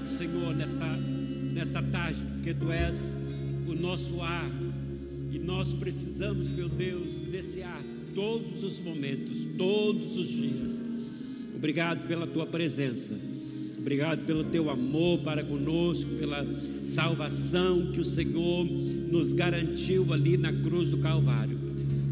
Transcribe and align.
obrigado, 0.00 0.06
Senhor, 0.06 0.54
nesta, 0.54 0.86
nesta 1.52 1.82
tarde, 1.82 2.18
porque 2.34 2.54
Tu 2.54 2.70
és 2.72 3.16
o 3.66 3.74
nosso 3.74 4.20
ar 4.20 4.50
e 5.32 5.38
nós 5.38 5.72
precisamos, 5.72 6.50
meu 6.50 6.68
Deus, 6.68 7.20
desse 7.20 7.62
ar 7.62 7.82
todos 8.14 8.62
os 8.62 8.80
momentos, 8.80 9.46
todos 9.56 10.16
os 10.16 10.28
dias. 10.28 10.82
Obrigado 11.54 12.06
pela 12.06 12.26
Tua 12.26 12.46
presença. 12.46 13.14
Obrigado 13.78 14.26
pelo 14.26 14.44
teu 14.44 14.68
amor 14.68 15.20
para 15.20 15.42
conosco, 15.42 16.10
pela 16.18 16.46
salvação 16.82 17.92
que 17.92 18.00
o 18.00 18.04
Senhor 18.04 18.66
nos 19.10 19.32
garantiu 19.32 20.12
ali 20.12 20.36
na 20.36 20.52
cruz 20.52 20.90
do 20.90 20.98
Calvário. 20.98 21.58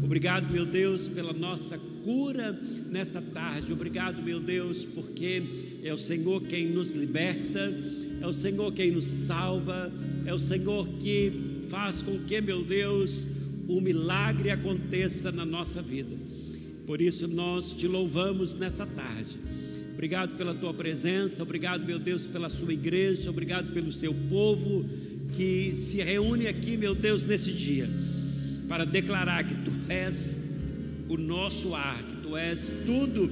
Obrigado, 0.03 0.51
meu 0.51 0.65
Deus, 0.65 1.07
pela 1.07 1.31
nossa 1.31 1.77
cura 2.03 2.59
nesta 2.89 3.21
tarde. 3.21 3.71
Obrigado, 3.71 4.23
meu 4.23 4.39
Deus, 4.39 4.83
porque 4.83 5.43
é 5.83 5.93
o 5.93 5.97
Senhor 5.97 6.41
quem 6.43 6.69
nos 6.69 6.93
liberta, 6.93 7.73
é 8.21 8.27
o 8.27 8.33
Senhor 8.33 8.71
quem 8.73 8.91
nos 8.91 9.05
salva, 9.05 9.91
é 10.25 10.33
o 10.33 10.39
Senhor 10.39 10.87
que 10.99 11.31
faz 11.69 12.01
com 12.01 12.17
que, 12.19 12.41
meu 12.41 12.63
Deus, 12.63 13.27
o 13.67 13.79
milagre 13.79 14.49
aconteça 14.49 15.31
na 15.31 15.45
nossa 15.45 15.81
vida. 15.81 16.15
Por 16.85 17.01
isso 17.01 17.27
nós 17.27 17.71
te 17.71 17.87
louvamos 17.87 18.55
nessa 18.55 18.85
tarde. 18.85 19.37
Obrigado 19.93 20.37
pela 20.37 20.55
tua 20.55 20.73
presença, 20.73 21.43
obrigado, 21.43 21.85
meu 21.85 21.99
Deus, 21.99 22.25
pela 22.25 22.49
sua 22.49 22.73
igreja, 22.73 23.29
obrigado 23.29 23.73
pelo 23.73 23.91
seu 23.91 24.13
povo 24.29 24.85
que 25.33 25.75
se 25.75 25.97
reúne 25.97 26.47
aqui, 26.47 26.77
meu 26.77 26.95
Deus, 26.95 27.25
nesse 27.25 27.51
dia, 27.51 27.87
para 28.67 28.85
declarar 28.85 29.43
que 29.47 29.55
tu 29.55 29.71
és 29.89 30.49
o 31.07 31.17
nosso 31.17 31.75
ar, 31.75 32.01
que 32.01 32.27
tu 32.27 32.35
és 32.35 32.71
tudo 32.85 33.29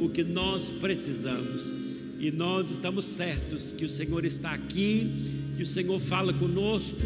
o 0.00 0.08
que 0.08 0.24
nós 0.24 0.70
precisamos. 0.70 1.75
E 2.18 2.30
nós 2.30 2.70
estamos 2.70 3.04
certos 3.04 3.72
que 3.72 3.84
o 3.84 3.88
Senhor 3.88 4.24
está 4.24 4.52
aqui, 4.52 5.10
que 5.56 5.62
o 5.62 5.66
Senhor 5.66 6.00
fala 6.00 6.32
conosco, 6.32 6.98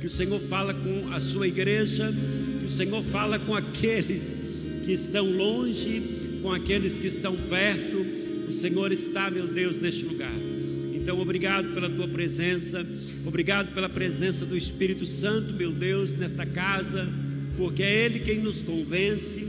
que 0.00 0.06
o 0.06 0.10
Senhor 0.10 0.38
fala 0.40 0.74
com 0.74 1.12
a 1.12 1.20
sua 1.20 1.48
igreja, 1.48 2.12
que 2.60 2.66
o 2.66 2.70
Senhor 2.70 3.02
fala 3.04 3.38
com 3.38 3.54
aqueles 3.54 4.38
que 4.84 4.92
estão 4.92 5.30
longe, 5.30 6.02
com 6.42 6.52
aqueles 6.52 6.98
que 6.98 7.06
estão 7.06 7.34
perto. 7.36 8.04
O 8.48 8.52
Senhor 8.52 8.92
está, 8.92 9.30
meu 9.30 9.46
Deus, 9.46 9.78
neste 9.78 10.04
lugar. 10.04 10.32
Então, 10.94 11.18
obrigado 11.18 11.72
pela 11.72 11.88
tua 11.88 12.08
presença, 12.08 12.86
obrigado 13.24 13.72
pela 13.74 13.88
presença 13.88 14.44
do 14.44 14.56
Espírito 14.56 15.06
Santo, 15.06 15.54
meu 15.54 15.72
Deus, 15.72 16.14
nesta 16.14 16.44
casa, 16.44 17.08
porque 17.56 17.82
é 17.82 18.04
Ele 18.04 18.20
quem 18.20 18.40
nos 18.40 18.62
convence 18.62 19.40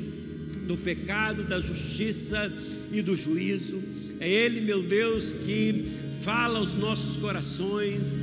do 0.67 0.77
pecado, 0.77 1.43
da 1.43 1.59
justiça 1.59 2.51
e 2.91 3.01
do 3.01 3.17
juízo. 3.17 3.81
É 4.21 4.29
Ele, 4.29 4.61
meu 4.61 4.83
Deus, 4.83 5.31
que 5.31 5.91
fala 6.21 6.59
aos 6.59 6.75
nossos 6.75 7.17
corações. 7.17 8.15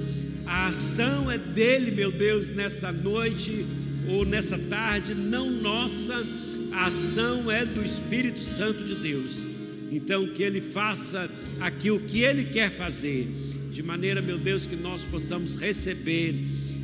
A 0.46 0.68
ação 0.68 1.28
é 1.28 1.36
dele, 1.36 1.90
meu 1.90 2.12
Deus, 2.12 2.50
nessa 2.50 2.92
noite 2.92 3.66
ou 4.08 4.24
nessa 4.24 4.56
tarde, 4.56 5.12
não 5.12 5.50
nossa, 5.50 6.24
a 6.72 6.86
ação 6.86 7.50
é 7.50 7.64
do 7.64 7.84
Espírito 7.84 8.42
Santo 8.42 8.84
de 8.84 8.94
Deus. 8.94 9.42
Então, 9.90 10.24
que 10.28 10.44
Ele 10.44 10.60
faça 10.60 11.28
aqui 11.60 11.90
o 11.90 11.98
que 11.98 12.20
Ele 12.20 12.44
quer 12.44 12.70
fazer, 12.70 13.26
de 13.72 13.82
maneira, 13.82 14.22
meu 14.22 14.38
Deus, 14.38 14.66
que 14.66 14.76
nós 14.76 15.04
possamos 15.04 15.54
receber 15.54 16.32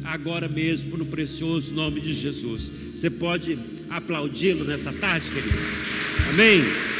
agora 0.03 0.49
mesmo, 0.49 0.97
no 0.97 1.06
precioso 1.06 1.73
nome 1.73 2.01
de 2.01 2.12
Jesus. 2.12 2.71
Você 2.93 3.09
pode 3.09 3.56
aplaudi-lo 3.91 4.65
nessa 4.65 4.93
tarde, 4.93 5.31
querido? 5.31 5.56
Amém? 6.31 6.94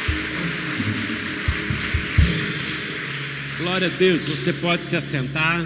Glória 3.65 3.87
a 3.87 3.97
Deus, 3.97 4.27
você 4.27 4.53
pode 4.53 4.85
se 4.85 4.95
assentar. 4.95 5.59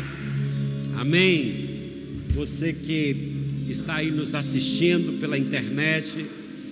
Amém. 0.96 2.24
Você 2.30 2.72
que 2.72 3.66
está 3.68 3.98
aí 3.98 4.10
nos 4.10 4.34
assistindo 4.34 5.20
pela 5.20 5.38
internet, 5.38 6.26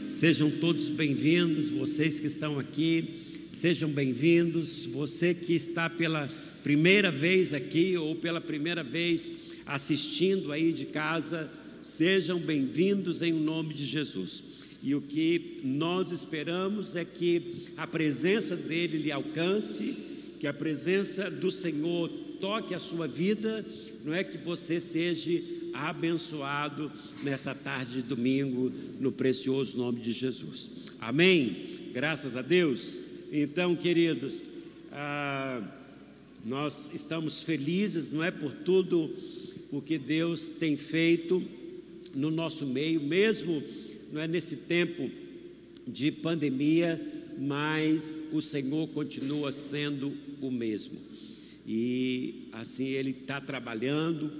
sejam 0.07 0.49
todos 0.49 0.89
bem-vindos. 0.89 1.69
Vocês 1.69 2.21
que 2.21 2.27
estão 2.27 2.57
aqui, 2.57 3.25
sejam 3.51 3.89
bem-vindos. 3.89 4.85
Você 4.85 5.33
que 5.33 5.53
está 5.53 5.89
pela 5.89 6.29
primeira 6.63 7.11
vez 7.11 7.53
aqui 7.53 7.97
ou 7.97 8.15
pela 8.15 8.39
primeira 8.39 8.81
vez 8.81 9.29
assistindo 9.65 10.53
aí 10.53 10.71
de 10.71 10.85
casa, 10.85 11.51
sejam 11.81 12.39
bem-vindos 12.39 13.21
em 13.21 13.33
nome 13.33 13.73
de 13.73 13.85
Jesus. 13.85 14.45
E 14.81 14.95
o 14.95 15.01
que 15.01 15.59
nós 15.61 16.13
esperamos 16.13 16.95
é 16.95 17.03
que 17.03 17.65
a 17.75 17.85
presença 17.85 18.55
dele 18.55 18.97
lhe 18.97 19.11
alcance 19.11 20.06
que 20.39 20.47
a 20.47 20.53
presença 20.53 21.29
do 21.29 21.51
Senhor 21.51 22.09
toque 22.39 22.73
a 22.73 22.79
sua 22.79 23.07
vida, 23.07 23.65
não 24.05 24.13
é 24.13 24.23
que 24.23 24.37
você 24.37 24.79
seja 24.79 25.41
abençoado 25.73 26.91
nessa 27.23 27.53
tarde 27.53 27.95
de 27.95 28.01
domingo, 28.03 28.71
no 28.99 29.11
precioso 29.11 29.77
nome 29.77 29.99
de 29.99 30.11
Jesus. 30.11 30.71
Amém? 30.99 31.71
Graças 31.93 32.35
a 32.35 32.41
Deus. 32.41 32.99
Então, 33.31 33.75
queridos, 33.75 34.47
ah, 34.91 35.61
nós 36.45 36.91
estamos 36.93 37.41
felizes, 37.41 38.09
não 38.11 38.23
é 38.23 38.31
por 38.31 38.51
tudo 38.51 39.13
o 39.71 39.81
que 39.81 39.97
Deus 39.97 40.49
tem 40.49 40.77
feito 40.77 41.43
no 42.15 42.31
nosso 42.31 42.65
meio, 42.65 43.01
mesmo 43.01 43.61
não 44.11 44.21
é 44.21 44.27
nesse 44.27 44.57
tempo 44.57 45.09
de 45.87 46.11
pandemia, 46.11 46.99
mas 47.37 48.19
o 48.31 48.41
Senhor 48.41 48.87
continua 48.89 49.51
sendo 49.51 50.13
o 50.41 50.49
mesmo. 50.49 50.97
E 51.65 52.47
assim 52.53 52.87
ele 52.87 53.11
está 53.11 53.39
trabalhando, 53.39 54.31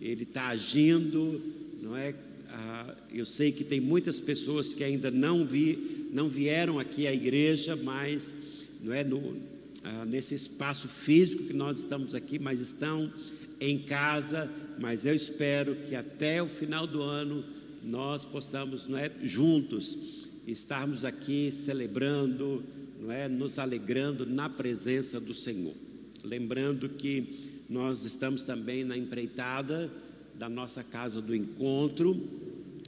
ele 0.00 0.24
está 0.24 0.48
agindo, 0.48 1.40
não 1.80 1.96
é? 1.96 2.14
Ah, 2.48 2.96
eu 3.12 3.24
sei 3.24 3.52
que 3.52 3.62
tem 3.62 3.80
muitas 3.80 4.20
pessoas 4.20 4.74
que 4.74 4.82
ainda 4.82 5.10
não 5.10 5.46
vi, 5.46 6.08
não 6.12 6.28
vieram 6.28 6.78
aqui 6.78 7.06
à 7.06 7.12
igreja, 7.12 7.76
mas 7.76 8.36
não 8.82 8.92
é 8.92 9.04
no, 9.04 9.36
ah, 9.84 10.04
nesse 10.04 10.34
espaço 10.34 10.88
físico 10.88 11.44
que 11.44 11.52
nós 11.52 11.78
estamos 11.78 12.14
aqui, 12.14 12.38
mas 12.38 12.60
estão 12.60 13.12
em 13.60 13.78
casa. 13.78 14.50
Mas 14.78 15.04
eu 15.04 15.14
espero 15.14 15.76
que 15.86 15.94
até 15.94 16.42
o 16.42 16.48
final 16.48 16.86
do 16.86 17.02
ano 17.02 17.44
nós 17.84 18.24
possamos, 18.24 18.86
não 18.88 18.98
é, 18.98 19.10
juntos 19.22 20.19
estarmos 20.50 21.04
aqui 21.04 21.50
celebrando 21.50 22.62
não 23.00 23.10
é, 23.10 23.28
nos 23.28 23.58
alegrando 23.58 24.26
na 24.26 24.48
presença 24.48 25.18
do 25.18 25.32
Senhor. 25.32 25.74
Lembrando 26.22 26.88
que 26.88 27.64
nós 27.68 28.04
estamos 28.04 28.42
também 28.42 28.84
na 28.84 28.96
empreitada 28.96 29.90
da 30.34 30.48
nossa 30.48 30.84
casa 30.84 31.20
do 31.20 31.34
encontro, 31.34 32.28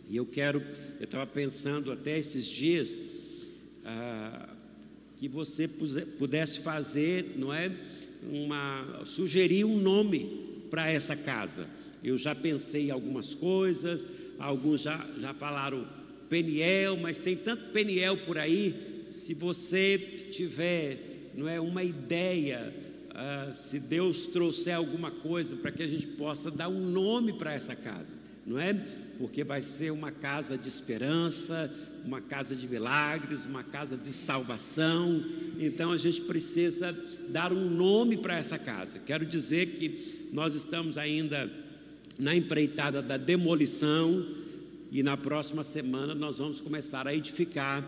e 0.09 0.17
eu 0.17 0.27
quero, 0.27 0.63
eu 1.01 1.05
estava 1.05 1.27
pensando 1.27 1.91
até 1.91 2.19
esses 2.19 2.47
dias, 2.47 2.99
ah, 3.85 4.49
que 5.17 5.29
você 5.29 5.67
pudesse 5.67 6.61
fazer, 6.61 7.35
não 7.37 7.53
é, 7.53 7.75
uma, 8.31 9.03
sugerir 9.05 9.65
um 9.65 9.79
nome 9.79 10.67
para 10.69 10.91
essa 10.91 11.17
casa. 11.17 11.67
Eu 12.03 12.19
já 12.19 12.35
pensei 12.35 12.89
em 12.89 12.91
algumas 12.91 13.35
coisas, 13.35 14.07
alguns 14.39 14.83
já, 14.83 15.07
já 15.21 15.33
falaram 15.33 15.87
Peniel, 16.33 16.97
mas 16.97 17.21
tem 17.21 17.37
tanto 17.37 17.73
Peniel 17.73 18.17
por 18.17 18.39
aí, 18.39 18.75
se 19.11 19.35
você 19.35 19.99
tiver 20.31 21.31
não 21.35 21.47
é, 21.47 21.61
uma 21.61 21.85
ideia, 21.85 22.73
uh, 23.11 23.53
se 23.53 23.79
Deus 23.81 24.29
trouxer 24.29 24.75
alguma 24.75 25.11
coisa 25.11 25.57
para 25.57 25.71
que 25.71 25.83
a 25.83 25.87
gente 25.87 26.07
possa 26.07 26.51
dar 26.51 26.71
um 26.71 26.81
nome 26.91 27.35
para 27.35 27.53
essa 27.53 27.77
casa, 27.77 28.15
não 28.47 28.59
é? 28.59 28.73
Porque 29.19 29.45
vai 29.45 29.61
ser 29.61 29.93
uma 29.93 30.11
casa 30.11 30.57
de 30.57 30.69
esperança, 30.69 31.71
uma 32.03 32.23
casa 32.23 32.57
de 32.57 32.67
milagres, 32.67 33.45
uma 33.45 33.63
casa 33.63 33.99
de 33.99 34.09
salvação. 34.09 35.23
Então 35.59 35.93
a 35.93 35.99
gente 35.99 36.23
precisa 36.23 36.97
dar 37.29 37.53
um 37.53 37.69
nome 37.69 38.17
para 38.17 38.39
essa 38.39 38.59
casa. 38.59 39.01
Quero 39.01 39.27
dizer 39.27 39.67
que 39.67 40.31
nós 40.33 40.55
estamos 40.55 40.97
ainda 40.97 41.53
na 42.19 42.35
empreitada 42.35 43.03
da 43.03 43.19
demolição 43.19 44.41
e 44.93 45.03
na 45.03 45.17
próxima 45.17 45.65
semana 45.65 46.15
nós 46.15 46.39
vamos 46.39 46.61
começar 46.61 47.09
a 47.09 47.15
edificar 47.15 47.85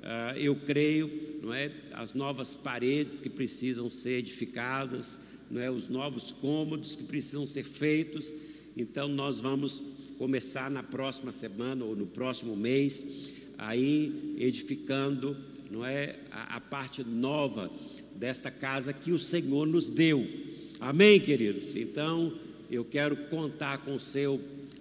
Uh, 0.00 0.34
eu 0.38 0.56
creio, 0.56 1.10
não 1.42 1.52
é, 1.52 1.70
as 1.92 2.14
novas 2.14 2.54
paredes 2.54 3.20
que 3.20 3.28
precisam 3.28 3.90
ser 3.90 4.18
edificadas, 4.20 5.20
não 5.50 5.60
é, 5.60 5.70
os 5.70 5.90
novos 5.90 6.32
cômodos 6.32 6.96
que 6.96 7.04
precisam 7.04 7.46
ser 7.46 7.64
feitos. 7.64 8.34
Então 8.74 9.08
nós 9.08 9.40
vamos 9.40 9.82
começar 10.16 10.70
na 10.70 10.82
próxima 10.82 11.32
semana 11.32 11.84
ou 11.84 11.94
no 11.94 12.06
próximo 12.06 12.56
mês 12.56 13.44
aí 13.58 14.34
edificando, 14.38 15.36
não 15.70 15.84
é, 15.84 16.18
a, 16.30 16.56
a 16.56 16.60
parte 16.60 17.04
nova 17.04 17.70
desta 18.16 18.50
casa 18.50 18.94
que 18.94 19.12
o 19.12 19.18
Senhor 19.18 19.66
nos 19.66 19.90
deu. 19.90 20.26
Amém, 20.80 21.20
queridos. 21.20 21.76
Então 21.76 22.34
eu 22.70 22.86
quero 22.86 23.28
contar 23.28 23.84
com 23.84 23.94
o 23.94 24.00
seu 24.00 24.40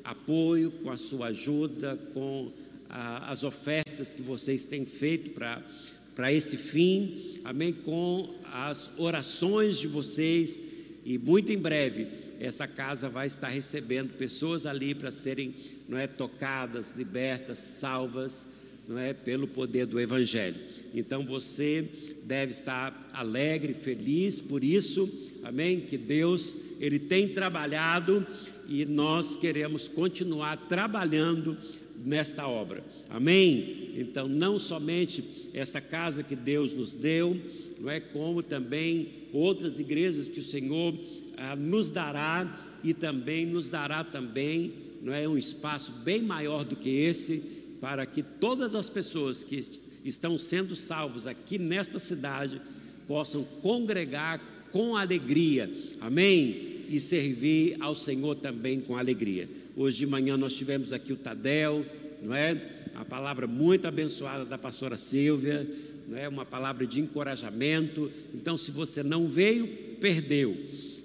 apoio, 0.10 0.72
com 0.72 0.90
a 0.90 0.98
sua 0.98 1.28
ajuda, 1.28 1.96
com 2.14 2.52
a, 2.90 3.32
as 3.32 3.44
ofertas 3.44 4.14
que 4.14 4.22
vocês 4.22 4.66
têm 4.66 4.86
feito 4.86 5.32
para 5.32 6.34
esse 6.34 6.58
fim, 6.58 7.40
amém? 7.44 7.72
Com 7.72 8.34
as 8.52 8.92
orações 8.98 9.80
de 9.80 9.88
vocês, 9.88 10.62
e 11.06 11.18
muito 11.18 11.52
em 11.52 11.58
breve 11.58 12.08
essa 12.40 12.66
casa 12.66 13.10
vai 13.10 13.28
estar 13.28 13.50
recebendo 13.50 14.14
pessoas 14.18 14.66
ali 14.66 14.96
para 14.96 15.12
serem 15.12 15.54
não 15.88 15.98
é, 15.98 16.08
tocadas, 16.08 16.92
libertas, 16.96 17.60
salvas 17.60 18.48
não 18.88 18.98
é, 18.98 19.14
pelo 19.14 19.48
poder 19.48 19.86
do 19.86 20.00
Evangelho. 20.00 20.56
Então 20.94 21.26
você 21.26 21.88
deve 22.24 22.52
estar 22.52 23.08
alegre, 23.14 23.74
feliz 23.74 24.40
por 24.40 24.64
isso, 24.64 25.10
amém? 25.44 25.82
Que 25.82 25.98
Deus, 25.98 26.56
Ele 26.80 26.98
tem 26.98 27.28
trabalhado 27.28 28.26
e 28.70 28.86
nós 28.86 29.36
queremos 29.36 29.88
continuar 29.88 30.56
trabalhando 30.56 31.58
nesta 32.06 32.48
obra, 32.48 32.84
amém? 33.10 33.92
Então, 33.96 34.28
não 34.28 34.60
somente 34.60 35.24
essa 35.54 35.82
casa 35.82 36.24
que 36.24 36.36
Deus 36.36 36.72
nos 36.72 36.94
deu, 36.94 37.36
não 37.82 37.90
é 37.90 38.00
como 38.00 38.44
também 38.44 39.10
outras 39.34 39.80
igrejas 39.80 40.30
que 40.30 40.40
o 40.40 40.44
Senhor 40.44 40.94
ah, 41.36 41.56
nos 41.56 41.90
dará 41.90 42.80
e 42.84 42.94
também 42.94 43.46
nos 43.46 43.70
dará 43.70 44.04
também, 44.04 44.74
não 45.02 45.14
é 45.14 45.28
um 45.28 45.38
espaço 45.38 45.92
bem 46.04 46.22
maior 46.22 46.64
do 46.64 46.76
que 46.76 46.90
esse 46.90 47.60
para 47.82 48.06
que 48.06 48.22
todas 48.22 48.76
as 48.76 48.90
pessoas 48.90 49.44
que 49.44 49.60
estão 50.06 50.38
sendo 50.38 50.76
salvos 50.76 51.26
aqui 51.26 51.58
nesta 51.58 51.98
cidade 51.98 52.62
possam 53.08 53.44
congregar 53.62 54.40
com 54.72 54.96
alegria. 54.96 55.70
Amém? 56.00 56.69
E 56.90 57.00
servir 57.00 57.78
ao 57.80 57.96
Senhor 57.96 58.36
também 58.36 58.80
com 58.80 58.98
alegria. 58.98 59.48
Hoje 59.76 60.00
de 60.00 60.08
manhã 60.08 60.36
nós 60.36 60.56
tivemos 60.56 60.92
aqui 60.92 61.14
o 61.14 61.18
Tadel, 61.18 61.86
não 62.22 62.34
é? 62.34 62.60
A 62.96 63.06
palavra 63.06 63.48
muito 63.48 63.88
abençoada 63.88 64.44
da 64.44 64.58
pastora 64.58 64.98
Silvia, 64.98 65.70
não 66.08 66.18
é? 66.18 66.28
Uma 66.28 66.46
palavra 66.46 66.86
de 66.88 67.00
encorajamento. 67.00 68.12
Então, 68.34 68.58
se 68.58 68.72
você 68.72 69.04
não 69.04 69.28
veio, 69.28 69.68
perdeu. 70.02 70.58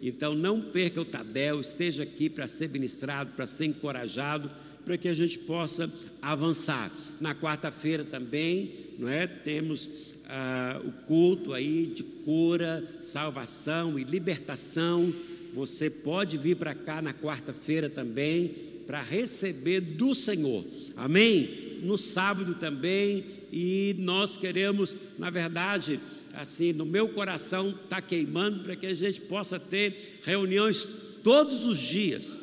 Então 0.06 0.34
não 0.34 0.60
perca 0.60 1.00
o 1.00 1.04
Tadel, 1.04 1.60
esteja 1.60 2.02
aqui 2.02 2.28
para 2.28 2.46
ser 2.46 2.69
ministrado, 2.69 3.31
para 3.34 3.46
ser 3.46 3.64
encorajado, 3.64 4.50
para 4.84 4.98
que 4.98 5.08
a 5.08 5.14
gente 5.14 5.38
possa 5.38 5.90
avançar. 6.20 6.90
Na 7.20 7.34
quarta-feira 7.34 8.04
também, 8.04 8.70
não 8.98 9.08
é? 9.08 9.26
Temos 9.26 9.88
ah, 10.28 10.78
o 10.84 10.92
culto 11.06 11.54
aí 11.54 11.86
de 11.86 12.02
cura, 12.02 12.84
salvação 13.00 13.98
e 13.98 14.04
libertação. 14.04 15.10
Você 15.55 15.89
pode 15.89 16.37
vir 16.37 16.56
para 16.56 16.75
cá 16.75 17.01
na 17.01 17.15
quarta-feira 17.15 17.89
também 17.89 18.49
para 18.89 19.01
receber 19.01 19.81
do 19.81 20.12
Senhor. 20.12 20.65
Amém? 20.97 21.79
No 21.83 21.97
sábado 21.97 22.56
também, 22.56 23.25
e 23.53 23.95
nós 24.01 24.37
queremos, 24.37 25.01
na 25.17 25.31
verdade, 25.31 26.01
assim, 26.33 26.73
no 26.73 26.85
meu 26.85 27.09
coração 27.09 27.71
está 27.71 28.03
queimando 28.03 28.65
para 28.65 28.75
que 28.75 28.85
a 28.85 28.95
gente 28.95 29.21
possa 29.21 29.61
ter 29.61 30.19
reuniões 30.25 30.89
todos 31.23 31.65
os 31.65 31.79
dias. 31.79 32.37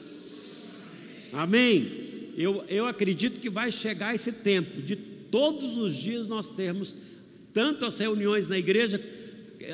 Amém? 1.33 2.31
Eu, 2.37 2.63
eu 2.69 2.87
acredito 2.87 3.41
que 3.41 3.49
vai 3.49 3.73
chegar 3.73 4.15
esse 4.15 4.31
tempo 4.31 4.81
de 4.81 4.95
todos 4.95 5.75
os 5.75 5.93
dias 5.93 6.29
nós 6.29 6.49
termos 6.49 6.97
tanto 7.51 7.85
as 7.85 7.97
reuniões 7.97 8.47
na 8.47 8.57
igreja, 8.57 9.01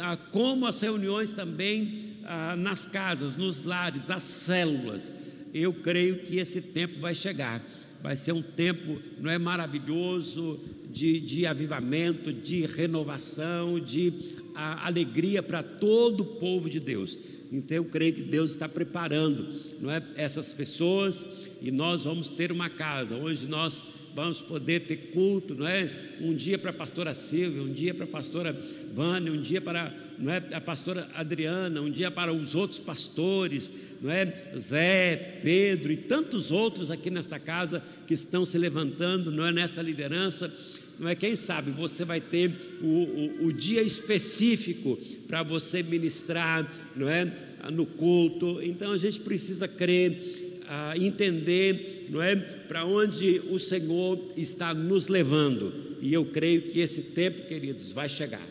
ah, 0.02 0.18
como 0.18 0.66
as 0.66 0.82
reuniões 0.82 1.34
também 1.34 2.07
ah, 2.28 2.56
nas 2.56 2.86
casas, 2.86 3.38
nos 3.38 3.64
lares, 3.64 4.10
as 4.10 4.24
células. 4.24 5.12
Eu 5.54 5.74
creio 5.74 6.20
que 6.20 6.38
esse 6.38 6.62
tempo 6.62 7.00
vai 7.00 7.16
chegar. 7.16 7.64
Vai 8.04 8.16
ser 8.16 8.34
um 8.34 8.42
tempo, 8.42 9.02
não 9.20 9.32
é 9.32 9.38
maravilhoso, 9.38 10.60
de, 10.92 11.20
de 11.20 11.46
avivamento, 11.46 12.32
de 12.32 12.66
renovação, 12.66 13.80
de 13.80 14.14
a, 14.56 14.88
alegria 14.88 15.42
para 15.42 15.64
todo 15.64 16.22
o 16.22 16.26
povo 16.26 16.70
de 16.70 16.80
Deus. 16.80 17.18
Então 17.52 17.78
eu 17.78 17.86
creio 17.86 18.14
que 18.14 18.24
Deus 18.24 18.52
está 18.52 18.68
preparando, 18.68 19.48
não 19.80 19.92
é, 19.92 20.04
essas 20.16 20.52
pessoas 20.52 21.26
e 21.62 21.72
nós 21.72 22.04
vamos 22.04 22.30
ter 22.30 22.52
uma 22.52 22.70
casa 22.70 23.16
onde 23.16 23.48
nós 23.48 23.84
vamos 24.18 24.42
poder 24.42 24.80
ter 24.80 25.12
culto, 25.14 25.54
não 25.54 25.68
é? 25.68 25.88
Um 26.20 26.34
dia 26.34 26.58
para 26.58 26.72
a 26.72 26.74
pastora 26.74 27.14
Silvia, 27.14 27.62
um 27.62 27.72
dia 27.72 27.94
para 27.94 28.06
a 28.06 28.08
pastora 28.08 28.60
Vânia, 28.92 29.32
um 29.32 29.40
dia 29.40 29.62
para 29.62 29.94
não 30.18 30.34
é, 30.34 30.44
a 30.54 30.60
pastora 30.60 31.08
Adriana, 31.14 31.80
um 31.82 31.92
dia 31.92 32.10
para 32.10 32.34
os 32.34 32.56
outros 32.56 32.80
pastores, 32.80 33.72
não 34.02 34.10
é? 34.10 34.26
Zé, 34.58 35.40
Pedro 35.44 35.92
e 35.92 35.98
tantos 35.98 36.50
outros 36.50 36.90
aqui 36.90 37.12
nesta 37.12 37.40
casa 37.40 37.84
que 38.08 38.16
estão 38.16 38.44
se 38.44 38.58
levantando, 38.58 39.30
não 39.30 39.46
é? 39.46 39.52
Nessa 39.52 39.84
liderança 39.84 40.52
não 41.00 41.08
é? 41.08 41.16
Quem 41.16 41.36
sabe 41.36 41.70
você 41.70 42.04
vai 42.04 42.20
ter 42.20 42.52
o, 42.82 42.88
o, 42.88 43.46
o 43.46 43.54
dia 43.54 43.84
específico 43.84 44.98
para 45.28 45.44
você 45.44 45.84
ministrar, 45.84 46.68
não 46.96 47.08
é? 47.08 47.32
No 47.72 47.86
culto. 47.86 48.60
Então 48.64 48.92
a 48.92 48.98
gente 48.98 49.20
precisa 49.20 49.68
crer, 49.68 50.47
ah, 50.68 50.94
entender, 50.98 52.08
não 52.10 52.22
é? 52.22 52.36
Para 52.36 52.86
onde 52.86 53.42
o 53.50 53.58
Senhor 53.58 54.20
está 54.36 54.74
nos 54.74 55.08
levando. 55.08 55.74
E 56.02 56.14
eu 56.14 56.26
creio 56.26 56.64
que 56.64 56.80
esse 56.80 57.02
tempo, 57.14 57.48
queridos, 57.48 57.92
vai 57.92 58.08
chegar. 58.08 58.46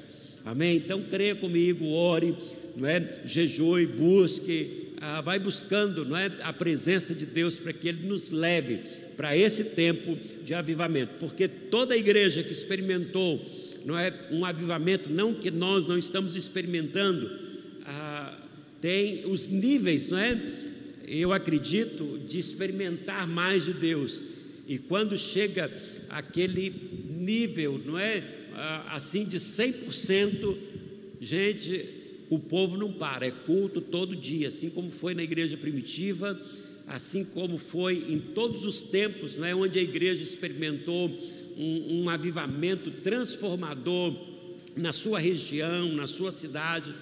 Amém? 0.45 0.77
Então 0.77 1.03
creia 1.03 1.35
comigo, 1.35 1.87
ore, 1.87 2.37
não 2.77 2.89
é? 2.89 3.23
Jejue, 3.25 3.87
busque, 3.87 4.93
ah, 5.01 5.21
vai 5.21 5.39
buscando, 5.39 6.05
não 6.05 6.17
é? 6.17 6.31
A 6.43 6.53
presença 6.53 7.15
de 7.15 7.27
Deus 7.27 7.59
para 7.59 7.73
que 7.73 7.89
Ele 7.89 8.07
nos 8.07 8.31
leve 8.31 8.79
para 9.17 9.37
esse 9.37 9.65
tempo 9.65 10.17
de 10.45 10.55
avivamento, 10.55 11.15
porque 11.19 11.49
toda 11.49 11.97
igreja 11.97 12.43
que 12.43 12.53
experimentou 12.53 13.43
não 13.85 13.99
é 13.99 14.13
um 14.31 14.45
avivamento, 14.45 15.11
não 15.11 15.33
que 15.33 15.51
nós 15.51 15.89
não 15.89 15.97
estamos 15.97 16.37
experimentando, 16.37 17.31
ah, 17.87 18.37
tem 18.81 19.25
os 19.27 19.47
níveis, 19.47 20.09
não 20.09 20.19
é? 20.19 20.39
Eu 21.07 21.33
acredito 21.33 22.19
de 22.27 22.39
experimentar 22.39 23.27
mais 23.27 23.65
de 23.65 23.75
Deus. 23.75 24.23
E 24.67 24.79
quando 24.79 25.17
chega 25.17 25.71
aquele 26.09 26.75
nível, 27.09 27.81
não 27.85 27.99
é? 27.99 28.23
Assim 28.89 29.25
de 29.25 29.39
100%, 29.39 30.57
gente, 31.21 31.89
o 32.29 32.39
povo 32.39 32.77
não 32.77 32.93
para, 32.93 33.27
é 33.27 33.31
culto 33.31 33.81
todo 33.81 34.17
dia, 34.17 34.49
assim 34.49 34.71
como 34.71 34.91
foi 34.91 35.15
na 35.15 35.23
igreja 35.23 35.57
primitiva 35.57 36.39
assim 36.87 37.25
como 37.25 37.59
foi 37.59 38.05
em 38.09 38.19
todos 38.19 38.65
os 38.65 38.81
tempos, 38.81 39.35
não 39.35 39.45
é, 39.45 39.55
onde 39.55 39.79
a 39.79 39.83
igreja 39.83 40.23
experimentou 40.23 41.11
um, 41.57 42.03
um 42.03 42.11
avivamento 42.11 42.91
transformador 42.91 44.15
na 44.77 44.93
sua 44.93 45.19
região, 45.19 45.93
na 45.95 46.07
sua 46.07 46.31
cidade, 46.31 46.95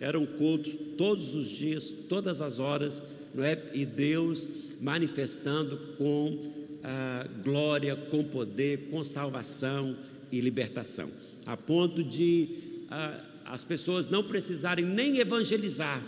eram 0.00 0.24
cultos 0.24 0.78
todos 0.96 1.34
os 1.34 1.48
dias, 1.48 1.90
todas 2.08 2.40
as 2.40 2.58
horas, 2.58 3.02
não 3.36 3.44
é? 3.44 3.62
E 3.74 3.84
Deus 3.84 4.50
manifestando 4.80 5.76
com 5.98 6.52
ah, 6.82 7.28
glória, 7.44 7.94
com 7.94 8.24
poder, 8.24 8.88
com 8.90 9.04
salvação 9.04 9.96
e 10.32 10.40
libertação, 10.40 11.10
a 11.44 11.56
ponto 11.56 12.02
de 12.02 12.48
ah, 12.90 13.20
as 13.44 13.62
pessoas 13.62 14.08
não 14.08 14.24
precisarem 14.24 14.84
nem 14.84 15.18
evangelizar, 15.18 16.02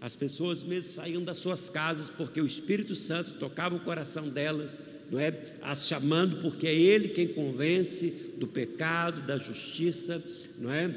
as 0.00 0.16
pessoas 0.16 0.62
mesmo 0.62 0.92
saíam 0.92 1.22
das 1.22 1.38
suas 1.38 1.70
casas 1.70 2.10
porque 2.10 2.40
o 2.40 2.46
Espírito 2.46 2.94
Santo 2.94 3.32
tocava 3.32 3.74
o 3.74 3.80
coração 3.80 4.28
delas, 4.28 4.78
não 5.10 5.20
é? 5.20 5.32
As 5.62 5.86
chamando 5.86 6.36
porque 6.40 6.66
é 6.66 6.74
Ele 6.74 7.08
quem 7.08 7.28
convence 7.28 8.34
do 8.38 8.46
pecado, 8.46 9.22
da 9.22 9.38
justiça, 9.38 10.22
não 10.58 10.72
é? 10.72 10.94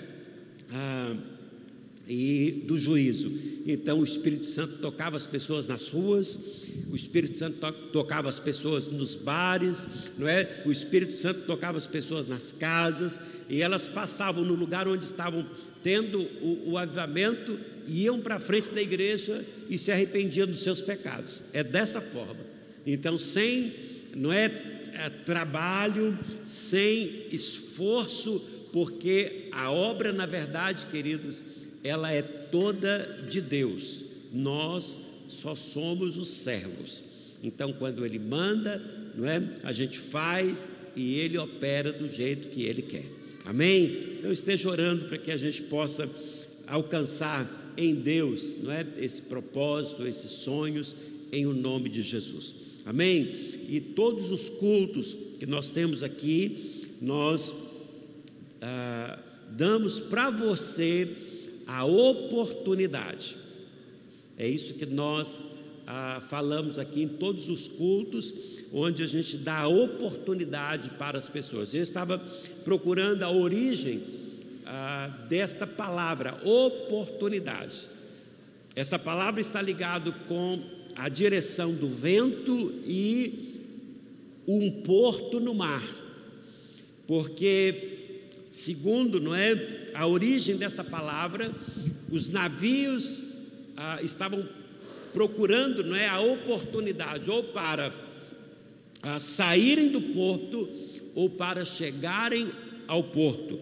Ah, 0.72 1.16
e 2.10 2.63
do 2.66 2.80
juízo. 2.80 3.32
Então 3.68 4.00
o 4.00 4.04
Espírito 4.04 4.46
Santo 4.46 4.80
tocava 4.80 5.16
as 5.16 5.28
pessoas 5.28 5.68
nas 5.68 5.89
ruas, 5.89 6.68
o 6.92 6.96
Espírito 6.96 7.38
Santo 7.38 7.60
to 7.60 7.72
tocava 7.94 8.28
as 8.28 8.39
pessoas 8.39 8.88
nos 8.88 9.13
bares, 9.13 9.88
não 10.18 10.28
é? 10.28 10.63
O 10.66 10.72
Espírito 10.72 11.13
Santo 11.13 11.42
tocava 11.42 11.78
as 11.78 11.86
pessoas 11.86 12.25
nas 12.25 12.51
casas 12.51 13.22
e 13.48 13.62
elas 13.62 13.88
passavam 13.88 14.44
no 14.44 14.56
lugar 14.56 14.88
onde 14.88 15.06
estavam 15.06 15.46
tendo 15.84 16.22
o, 16.42 16.72
o 16.72 16.78
avivamento 16.80 17.60
iam 17.88 18.20
para 18.20 18.39
frente 18.39 18.72
da 18.72 18.82
igreja 18.82 19.46
e 19.70 19.78
se 19.78 19.92
arrependiam 19.92 20.48
dos 20.48 20.62
seus 20.62 20.82
pecados. 20.82 21.44
É 21.54 21.63
dessa 21.63 22.01
forma. 22.01 22.50
Então, 22.86 23.18
sem 23.18 23.72
não 24.16 24.34
é, 24.34 24.46
é 24.94 25.10
trabalho, 25.25 26.18
sem 26.44 27.28
esforço, 27.32 28.39
porque 28.74 29.50
a 29.51 29.72
obra, 29.72 30.12
na 30.12 30.25
verdade, 30.25 30.86
queridos, 30.88 31.42
ela 31.84 32.12
é 32.12 32.22
toda 32.22 33.26
de 33.30 33.42
Deus. 33.42 34.04
Nós 34.34 35.00
só 35.28 35.56
somos 35.56 36.18
os 36.18 36.28
servos. 36.28 37.04
Então, 37.42 37.72
quando 37.74 38.06
Ele 38.06 38.20
manda, 38.20 38.82
não 39.16 39.28
é? 39.28 39.42
A 39.64 39.72
gente 39.72 39.98
faz 39.98 40.72
e 40.96 41.20
Ele 41.20 41.38
opera 41.38 41.92
do 41.92 42.12
jeito 42.12 42.50
que 42.50 42.64
Ele 42.64 42.82
quer. 42.82 43.06
Amém? 43.46 44.18
Então 44.20 44.32
esteja 44.32 44.70
orando 44.70 45.06
para 45.06 45.18
que 45.18 45.32
a 45.32 45.38
gente 45.38 45.64
possa 45.64 46.10
alcançar 46.68 47.74
em 47.78 47.96
Deus, 47.96 48.56
não 48.62 48.72
é? 48.72 48.86
Esse 48.98 49.22
propósito, 49.22 50.06
esses 50.06 50.30
sonhos, 50.30 50.96
em 51.32 51.46
o 51.46 51.54
nome 51.54 51.90
de 51.90 52.02
Jesus. 52.02 52.56
Amém? 52.86 53.30
E 53.68 53.80
todos 53.80 54.30
os 54.32 54.50
cultos 54.50 55.16
que 55.40 55.46
nós 55.46 55.72
temos 55.72 56.04
aqui, 56.04 56.86
nós 57.02 57.54
ah, 58.62 59.18
damos 59.52 60.00
para 60.00 60.30
você 60.30 61.08
a 61.70 61.86
oportunidade 61.86 63.38
É 64.38 64.48
isso 64.48 64.74
que 64.74 64.86
nós 64.86 65.50
ah, 65.86 66.22
falamos 66.28 66.80
aqui 66.80 67.04
em 67.04 67.08
todos 67.08 67.50
os 67.50 67.68
cultos, 67.68 68.34
onde 68.74 69.04
a 69.04 69.08
gente 69.08 69.38
dá 69.38 69.68
oportunidade 69.68 70.90
para 70.92 71.18
as 71.18 71.28
pessoas. 71.28 71.74
Eu 71.74 71.84
estava 71.84 72.18
procurando 72.64 73.22
a 73.24 73.30
origem 73.32 74.02
ah, 74.66 75.08
desta 75.30 75.68
palavra, 75.68 76.38
oportunidade. 76.44 77.88
Essa 78.76 78.98
palavra 78.98 79.42
está 79.42 79.62
ligada 79.62 80.12
com 80.28 80.62
a 80.96 81.08
direção 81.10 81.74
do 81.74 81.88
vento 81.88 82.74
e 82.86 83.62
um 84.48 84.82
porto 84.82 85.40
no 85.40 85.54
mar, 85.54 85.84
porque 87.06 88.08
segundo 88.52 89.20
não 89.20 89.36
é 89.36 89.79
a 89.93 90.05
origem 90.05 90.58
desta 90.58 90.84
palavra, 90.84 91.51
os 92.10 92.29
navios 92.29 93.19
ah, 93.77 94.00
estavam 94.01 94.43
procurando 95.13 95.84
não 95.84 95.96
é 95.96 96.08
a 96.08 96.19
oportunidade 96.19 97.29
ou 97.29 97.43
para 97.43 97.93
ah, 99.01 99.19
saírem 99.19 99.89
do 99.89 100.01
porto 100.01 100.67
ou 101.15 101.29
para 101.29 101.65
chegarem 101.65 102.48
ao 102.88 103.03
porto. 103.03 103.60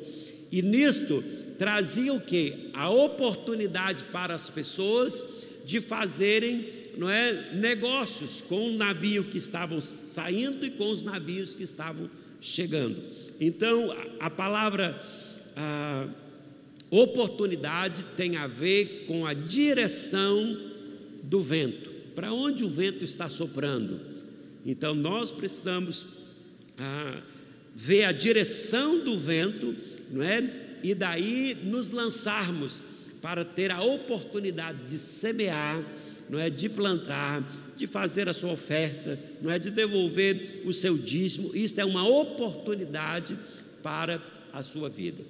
E 0.52 0.62
nisto 0.62 1.24
trazia 1.58 2.14
o 2.14 2.22
que? 2.22 2.70
A 2.74 2.90
oportunidade 2.90 4.06
para 4.06 4.36
as 4.36 4.50
pessoas 4.50 5.24
de 5.66 5.82
fazerem 5.82 6.66
não 6.98 7.10
é, 7.10 7.54
negócios 7.54 8.42
com 8.42 8.70
o 8.70 8.74
navio 8.74 9.26
que 9.26 9.38
estavam 9.38 9.80
saindo 9.80 10.66
e 10.66 10.72
com 10.72 10.90
os 10.90 11.04
navios 11.04 11.54
que 11.54 11.64
estavam 11.64 12.10
chegando. 12.42 12.98
Então, 13.40 13.92
a, 14.20 14.26
a 14.26 14.30
palavra 14.30 15.00
a 15.58 16.08
oportunidade 16.92 18.06
tem 18.16 18.38
a 18.38 18.46
ver 18.46 19.06
com 19.08 19.26
a 19.26 19.34
direção 19.34 20.58
do 21.24 21.42
vento. 21.42 21.90
Para 22.16 22.32
onde 22.32 22.64
o 22.64 22.70
vento 22.70 23.04
está 23.04 23.28
soprando? 23.28 24.00
Então, 24.66 24.94
nós 24.94 25.32
precisamos 25.32 26.06
ah, 26.78 27.22
ver 27.76 28.06
a 28.06 28.12
direção 28.12 29.04
do 29.04 29.18
vento, 29.18 29.76
não 30.12 30.24
é? 30.24 30.78
E 30.84 30.94
daí 30.94 31.58
nos 31.64 31.90
lançarmos 31.92 32.84
para 33.22 33.44
ter 33.44 33.72
a 33.72 33.82
oportunidade 33.82 34.78
de 34.88 34.98
semear 34.98 35.84
não 36.30 36.40
é 36.40 36.50
de 36.50 36.68
plantar, 36.70 37.44
de 37.76 37.88
fazer 37.88 38.28
a 38.28 38.34
sua 38.34 38.52
oferta, 38.52 39.20
não 39.42 39.50
é 39.50 39.58
de 39.58 39.72
devolver 39.72 40.62
o 40.66 40.74
seu 40.74 40.98
dízimo. 40.98 41.56
Isto 41.56 41.80
é 41.80 41.86
uma 41.86 42.08
oportunidade 42.08 43.38
para 43.82 44.22
a 44.54 44.64
sua 44.64 44.90
vida. 44.90 45.24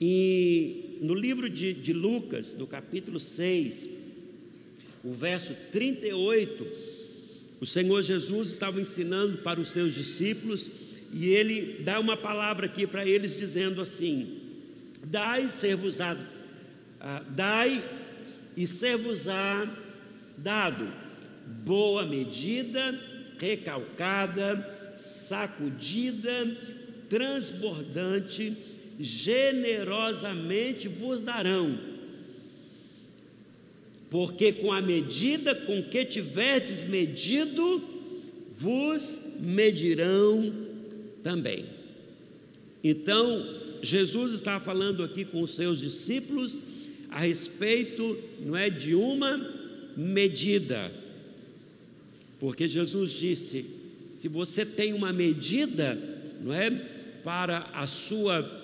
E 0.00 0.98
no 1.00 1.14
livro 1.14 1.48
de, 1.48 1.72
de 1.72 1.92
Lucas, 1.92 2.54
no 2.54 2.66
capítulo 2.66 3.20
6, 3.20 3.88
o 5.04 5.12
verso 5.12 5.54
38, 5.70 6.66
o 7.60 7.66
Senhor 7.66 8.02
Jesus 8.02 8.50
estava 8.50 8.80
ensinando 8.80 9.38
para 9.38 9.60
os 9.60 9.68
seus 9.68 9.94
discípulos 9.94 10.70
e 11.12 11.28
ele 11.28 11.82
dá 11.84 12.00
uma 12.00 12.16
palavra 12.16 12.66
aqui 12.66 12.86
para 12.86 13.06
eles 13.06 13.38
dizendo 13.38 13.80
assim: 13.80 14.40
Dai 15.04 15.48
ser-vos-á, 15.48 16.16
ah, 17.00 17.24
dai 17.30 17.82
e 18.56 18.66
ser-vos-á 18.66 19.68
dado 20.36 20.92
boa 21.64 22.06
medida, 22.06 22.98
recalcada, 23.38 24.94
sacudida, 24.96 26.46
transbordante, 27.12 28.56
generosamente 28.98 30.88
vos 30.88 31.22
darão. 31.22 31.78
Porque 34.08 34.50
com 34.54 34.72
a 34.72 34.80
medida 34.80 35.54
com 35.54 35.82
que 35.82 36.06
tiverdes 36.06 36.84
medido, 36.84 37.82
vos 38.50 39.20
medirão 39.40 40.54
também. 41.22 41.66
Então, 42.82 43.46
Jesus 43.82 44.32
está 44.32 44.58
falando 44.58 45.04
aqui 45.04 45.26
com 45.26 45.42
os 45.42 45.54
seus 45.54 45.80
discípulos 45.80 46.62
a 47.10 47.18
respeito, 47.20 48.18
não 48.40 48.56
é 48.56 48.70
de 48.70 48.94
uma 48.94 49.38
medida. 49.94 50.90
Porque 52.40 52.66
Jesus 52.66 53.12
disse: 53.12 53.66
se 54.10 54.28
você 54.28 54.64
tem 54.64 54.94
uma 54.94 55.12
medida, 55.12 55.98
não 56.42 56.52
é, 56.52 56.70
para 57.22 57.58
a 57.72 57.86
sua 57.86 58.60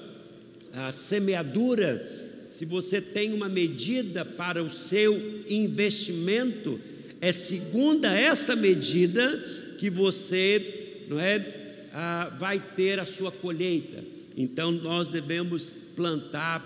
a 0.72 0.92
semeadura, 0.92 2.06
se 2.46 2.64
você 2.64 3.00
tem 3.00 3.32
uma 3.32 3.48
medida 3.48 4.24
para 4.24 4.62
o 4.62 4.70
seu 4.70 5.18
investimento, 5.48 6.78
é 7.20 7.32
segunda 7.32 8.12
esta 8.12 8.54
medida 8.54 9.76
que 9.78 9.88
você, 9.90 11.04
não 11.08 11.18
é, 11.18 11.44
ah, 11.92 12.36
vai 12.38 12.60
ter 12.60 13.00
a 13.00 13.06
sua 13.06 13.32
colheita. 13.32 14.04
Então 14.36 14.70
nós 14.70 15.08
devemos 15.08 15.74
plantar, 15.96 16.64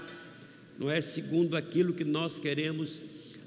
não 0.78 0.90
é 0.90 1.00
segundo 1.00 1.56
aquilo 1.56 1.92
que 1.92 2.04
nós 2.04 2.38
queremos 2.38 3.00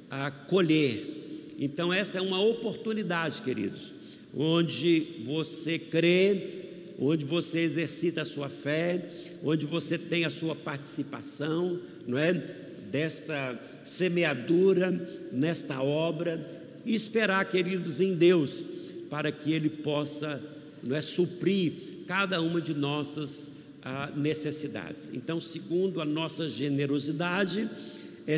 a 0.10 0.32
colher. 0.32 1.54
Então, 1.58 1.92
essa 1.94 2.18
é 2.18 2.22
uma 2.22 2.42
oportunidade, 2.42 3.42
queridos, 3.42 3.94
onde 4.36 5.22
você 5.24 5.80
crê, 5.80 6.65
onde 7.00 7.26
você 7.26 7.60
exercita 7.60 8.22
a 8.22 8.26
sua 8.26 8.50
fé, 8.50 9.10
onde 9.44 9.66
você 9.66 9.98
tem 9.98 10.26
a 10.26 10.30
sua 10.30 10.56
participação, 10.56 11.80
não 12.08 12.18
é? 12.18 12.34
Desta 12.92 13.60
semeadura, 13.84 14.92
nesta 15.32 15.82
obra, 15.82 16.64
e 16.86 16.94
esperar, 16.94 17.44
queridos, 17.50 18.00
em 18.00 18.16
Deus, 18.16 18.64
para 19.10 19.32
que 19.32 19.52
Ele 19.52 19.70
possa, 19.70 20.42
não 20.82 20.96
é? 20.96 21.02
Suprir 21.02 21.74
cada 22.08 22.42
uma 22.42 22.62
de 22.62 22.74
nossas 22.74 23.52
ah, 23.82 24.12
necessidades. 24.16 25.12
Então, 25.14 25.42
segundo 25.42 26.00
a 26.00 26.06
nossa 26.06 26.48
generosidade, 26.48 27.70
é 28.28 28.38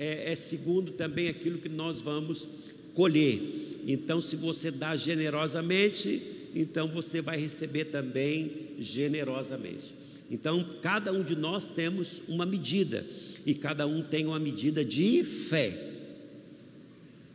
é, 0.00 0.32
é 0.32 0.34
segundo 0.34 0.92
também 0.92 1.28
aquilo 1.28 1.58
que 1.58 1.68
nós 1.68 2.00
vamos 2.00 2.48
colher. 2.94 3.38
Então, 3.86 4.18
se 4.18 4.34
você 4.34 4.70
dá 4.70 4.96
generosamente, 4.96 6.22
então 6.54 6.88
você 6.88 7.20
vai 7.20 7.38
receber 7.38 7.86
também 7.86 8.52
generosamente. 8.78 9.94
Então, 10.30 10.64
cada 10.80 11.12
um 11.12 11.22
de 11.22 11.34
nós 11.34 11.68
temos 11.68 12.22
uma 12.28 12.46
medida, 12.46 13.04
e 13.44 13.54
cada 13.54 13.86
um 13.86 14.02
tem 14.02 14.26
uma 14.26 14.38
medida 14.38 14.84
de 14.84 15.24
fé. 15.24 15.88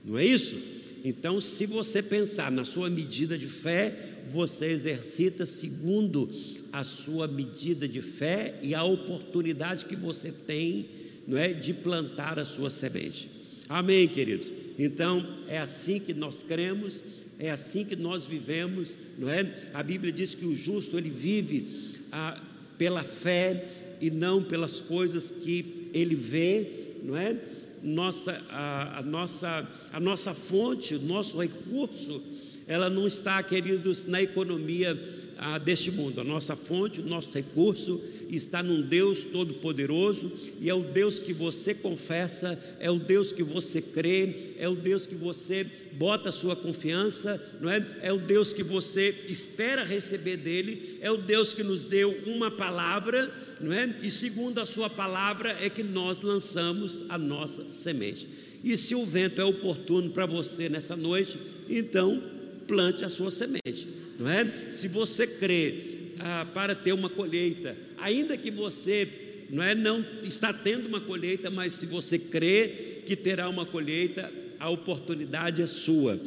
Não 0.04 0.18
é 0.18 0.26
isso? 0.26 0.56
Então, 1.04 1.40
se 1.40 1.66
você 1.66 2.02
pensar 2.02 2.52
na 2.52 2.64
sua 2.64 2.90
medida 2.90 3.38
de 3.38 3.48
fé, 3.48 3.94
você 4.28 4.68
exercita 4.68 5.46
segundo 5.46 6.30
a 6.72 6.84
sua 6.84 7.28
medida 7.28 7.88
de 7.88 8.02
fé 8.02 8.56
e 8.62 8.74
a 8.74 8.84
oportunidade 8.84 9.86
que 9.86 9.96
você 9.96 10.32
tem 10.32 10.88
não 11.28 11.38
é, 11.38 11.54
de 11.54 11.74
plantar 11.74 12.40
a 12.40 12.46
sua 12.46 12.70
semente. 12.70 13.30
Amém, 13.68 14.08
queridos? 14.08 14.52
Então, 14.78 15.26
é 15.48 15.58
assim 15.58 16.00
que 16.00 16.14
nós 16.14 16.44
cremos, 16.44 17.02
é 17.40 17.50
assim 17.50 17.86
que 17.86 17.96
nós 17.96 18.26
vivemos, 18.26 18.98
não 19.18 19.30
é? 19.30 19.50
A 19.74 19.84
Bíblia 19.84 20.12
diz 20.12 20.34
que 20.34 20.46
o 20.46 20.56
justo 20.56 20.98
ele 20.98 21.10
vive 21.10 21.68
ah, 22.12 22.42
pela 22.78 23.04
fé 23.04 23.68
e 24.00 24.10
não 24.10 24.44
pelas 24.44 24.82
coisas 24.82 25.32
que 25.32 25.90
ele 25.94 26.16
vê, 26.16 26.68
não 27.04 27.18
é? 27.18 27.38
Nossa, 27.84 28.42
a, 28.50 29.00
a, 29.00 29.02
nossa, 29.04 29.68
a 29.92 30.00
nossa 30.00 30.34
fonte, 30.34 30.96
o 30.96 31.02
nosso 31.02 31.40
recurso, 31.40 32.22
ela 32.68 32.90
não 32.90 33.06
está, 33.06 33.42
queridos, 33.44 34.06
na 34.06 34.22
economia 34.22 34.98
ah, 35.38 35.58
deste 35.58 35.92
mundo. 35.92 36.22
A 36.22 36.24
nossa 36.24 36.56
fonte, 36.56 37.02
o 37.02 37.06
nosso 37.06 37.32
recurso 37.32 38.02
está 38.30 38.64
num 38.64 38.82
Deus 38.82 39.24
todo-poderoso 39.26 40.32
e 40.60 40.70
é 40.70 40.74
o 40.74 40.82
Deus 40.82 41.20
que 41.20 41.34
você 41.34 41.74
confessa, 41.74 42.60
é 42.80 42.90
o 42.90 42.98
Deus 42.98 43.32
que 43.32 43.44
você 43.44 43.82
crê, 43.82 44.54
é 44.58 44.68
o 44.68 44.76
Deus 44.76 45.06
que 45.06 45.16
você 45.16 45.66
bota 45.94 46.30
a 46.30 46.32
sua 46.32 46.56
confiança, 46.56 47.42
não 47.62 47.70
é? 47.70 47.86
É 48.02 48.12
o 48.12 48.18
Deus 48.18 48.54
que 48.54 48.64
você 48.64 49.14
espera 49.28 49.84
receber 49.84 50.38
dele, 50.38 50.98
é 51.02 51.12
o 51.12 51.18
Deus 51.18 51.54
que 51.54 51.64
nos 51.64 51.86
deu 51.86 52.12
uma 52.26 52.50
palavra, 52.50 53.32
não 53.62 53.72
é? 53.72 53.96
E 54.02 54.10
segundo 54.10 54.60
a 54.60 54.66
sua 54.66 54.90
palavra 54.90 55.56
é 55.62 55.70
que 55.70 55.84
nós 55.84 56.22
lançamos 56.22 57.04
a 57.10 57.18
nossa 57.18 57.72
semente. 57.72 58.28
E 58.64 58.76
se 58.76 58.96
o 58.96 59.06
vento 59.06 59.40
é 59.40 59.46
oportuno 59.46 60.10
para 60.10 60.26
você 60.26 60.68
nessa 60.70 60.96
noite, 60.96 61.40
então 61.70 62.22
plante 62.68 63.06
a 63.06 63.10
sua 63.10 63.30
semente, 63.30 63.88
não 64.20 64.30
é? 64.30 64.72
Se 64.72 64.88
você 64.88 65.28
crê 65.28 65.95
ah, 66.20 66.46
para 66.54 66.76
ter 66.76 66.94
uma 66.94 67.10
colheita, 67.10 67.76
ainda 67.98 68.38
que 68.38 68.52
você 68.52 69.08
não 69.50 69.64
é 69.64 69.76
não 69.76 70.04
está 70.24 70.52
tendo 70.52 70.88
uma 70.88 71.02
colheita, 71.02 71.50
mas 71.50 71.74
se 71.74 71.86
você 71.86 72.18
crê 72.18 73.02
que 73.06 73.16
terá 73.16 73.48
uma 73.48 73.66
colheita, 73.66 74.32
a 74.60 74.70
oportunidade 74.70 75.62
é 75.62 75.68
sua. 75.68 76.20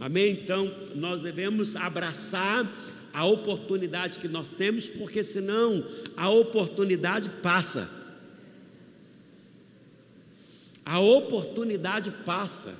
Amém? 0.00 0.32
Então, 0.32 0.72
nós 0.94 1.22
devemos 1.22 1.76
abraçar 1.76 2.68
a 3.12 3.24
oportunidade 3.24 4.18
que 4.18 4.26
nós 4.26 4.50
temos, 4.50 4.88
porque 4.88 5.22
senão 5.22 5.86
a 6.16 6.28
oportunidade 6.28 7.30
passa. 7.42 7.88
A 10.84 10.98
oportunidade 10.98 12.10
passa. 12.26 12.74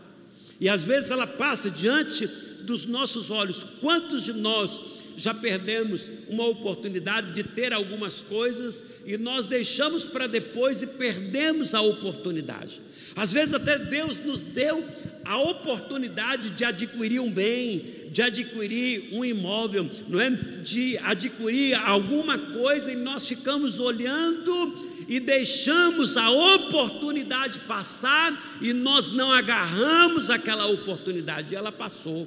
E 0.61 0.69
às 0.69 0.85
vezes 0.85 1.11
ela 1.11 1.27
passa 1.27 1.71
diante 1.71 2.27
dos 2.63 2.85
nossos 2.87 3.31
olhos. 3.31 3.65
Quantos 3.81 4.25
de 4.25 4.33
nós 4.33 4.81
já 5.17 5.33
perdemos 5.33 6.11
uma 6.29 6.47
oportunidade 6.47 7.33
de 7.33 7.43
ter 7.43 7.73
algumas 7.73 8.23
coisas 8.23 8.83
e 9.07 9.17
nós 9.17 9.47
deixamos 9.47 10.05
para 10.05 10.27
depois 10.27 10.83
e 10.83 10.87
perdemos 10.87 11.75
a 11.75 11.81
oportunidade? 11.81 12.81
Às 13.17 13.33
vezes 13.33 13.55
até 13.55 13.79
Deus 13.79 14.21
nos 14.21 14.43
deu 14.43 14.85
a 15.25 15.39
oportunidade 15.39 16.51
de 16.51 16.65
adquirir 16.65 17.21
um 17.21 17.31
bem, 17.31 18.11
de 18.11 18.23
adquirir 18.23 19.09
um 19.13 19.25
imóvel, 19.25 19.89
não 20.09 20.21
é? 20.21 20.31
De 20.31 20.99
adquirir 20.99 21.75
alguma 21.75 22.37
coisa 22.37 22.93
e 22.93 22.97
nós 22.97 23.27
ficamos 23.27 23.79
olhando 23.79 24.95
e 25.09 25.21
deixamos 25.21 26.17
a 26.17 26.31
oportunidade 26.31 27.61
passar 27.61 28.59
e 28.61 28.73
nós 28.73 29.11
não 29.11 29.33
agarramos 29.33 30.31
aquela 30.31 30.67
oportunidade, 30.67 31.55
ela 31.55 31.73
passou. 31.73 32.27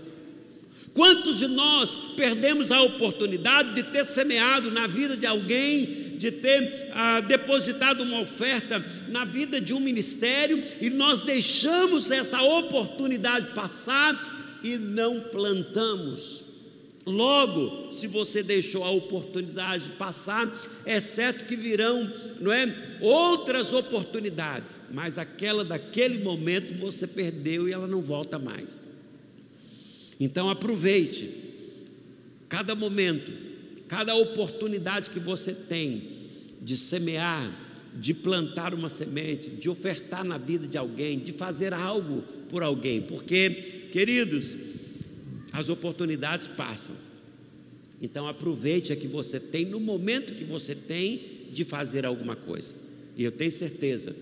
Quantos 0.98 1.38
de 1.38 1.48
nós 1.48 2.00
perdemos 2.16 2.72
a 2.72 2.82
oportunidade 2.82 3.76
de 3.76 3.84
ter 3.84 4.04
semeado 4.04 4.72
na 4.72 4.88
vida 4.88 5.16
de 5.16 5.28
alguém, 5.28 6.16
de 6.18 6.32
ter 6.32 6.90
ah, 6.92 7.22
depositado 7.22 8.02
uma 8.02 8.20
oferta 8.20 8.84
na 9.08 9.24
vida 9.24 9.62
de 9.62 9.76
um 9.76 9.80
ministério 9.80 10.62
e 10.82 10.90
nós 10.90 11.22
deixamos 11.22 12.10
essa 12.10 12.42
oportunidade 12.42 13.54
passar 13.54 14.60
e 14.64 14.76
não 14.76 15.22
plantamos? 15.22 16.42
Logo, 17.06 17.92
se 17.92 18.08
você 18.08 18.42
deixou 18.42 18.84
a 18.84 18.90
oportunidade 18.90 19.90
passar, 20.00 20.52
é 20.84 21.00
certo 21.00 21.46
que 21.46 21.56
virão, 21.56 22.12
não 22.42 22.52
é, 22.52 22.76
outras 23.00 23.72
oportunidades, 23.72 24.82
mas 24.92 25.20
aquela 25.20 25.64
daquele 25.64 26.24
momento 26.24 26.74
você 26.74 27.06
perdeu 27.06 27.70
e 27.70 27.72
ela 27.72 27.86
não 27.86 28.02
volta 28.02 28.40
mais. 28.40 28.97
Então 30.20 30.50
aproveite 30.50 31.30
cada 32.50 32.76
momento, 32.76 33.32
cada 33.88 34.16
oportunidade 34.16 35.10
que 35.10 35.20
você 35.20 35.54
tem 35.54 36.18
de 36.62 36.76
semear, 36.76 37.66
de 37.96 38.14
plantar 38.14 38.74
uma 38.74 38.90
semente, 38.90 39.50
de 39.50 39.70
ofertar 39.70 40.24
na 40.24 40.38
vida 40.38 40.68
de 40.68 40.78
alguém, 40.78 41.20
de 41.20 41.34
fazer 41.34 41.74
algo 41.74 42.24
por 42.50 42.64
alguém, 42.64 43.02
porque, 43.02 43.50
queridos, 43.92 44.58
as 45.52 45.70
oportunidades 45.70 46.48
passam. 46.48 46.96
Então 48.02 48.28
aproveite 48.28 48.94
a 48.94 48.96
que 48.96 49.08
você 49.08 49.40
tem 49.40 49.66
no 49.66 49.80
momento 49.80 50.36
que 50.36 50.44
você 50.44 50.76
tem 50.76 51.22
de 51.52 51.66
fazer 51.66 52.06
alguma 52.06 52.36
coisa. 52.36 52.76
E 53.18 53.24
eu 53.24 53.32
tenho 53.32 53.52
certeza 53.52 54.16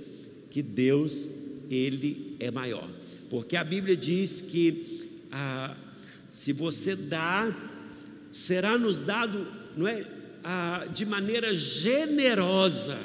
que 0.49 0.61
Deus, 0.61 1.27
Ele 1.69 2.37
é 2.39 2.49
maior. 2.49 2.89
Porque 3.29 3.57
a 3.57 3.63
Bíblia 3.63 3.97
diz 3.97 4.39
que 4.39 5.09
ah, 5.31 5.75
se 6.35 6.51
você 6.51 6.97
dá, 6.97 7.49
será 8.29 8.77
nos 8.77 8.99
dado, 8.99 9.47
não 9.77 9.87
é? 9.87 10.05
Ah, 10.43 10.85
de 10.93 11.05
maneira 11.05 11.55
generosa, 11.55 12.99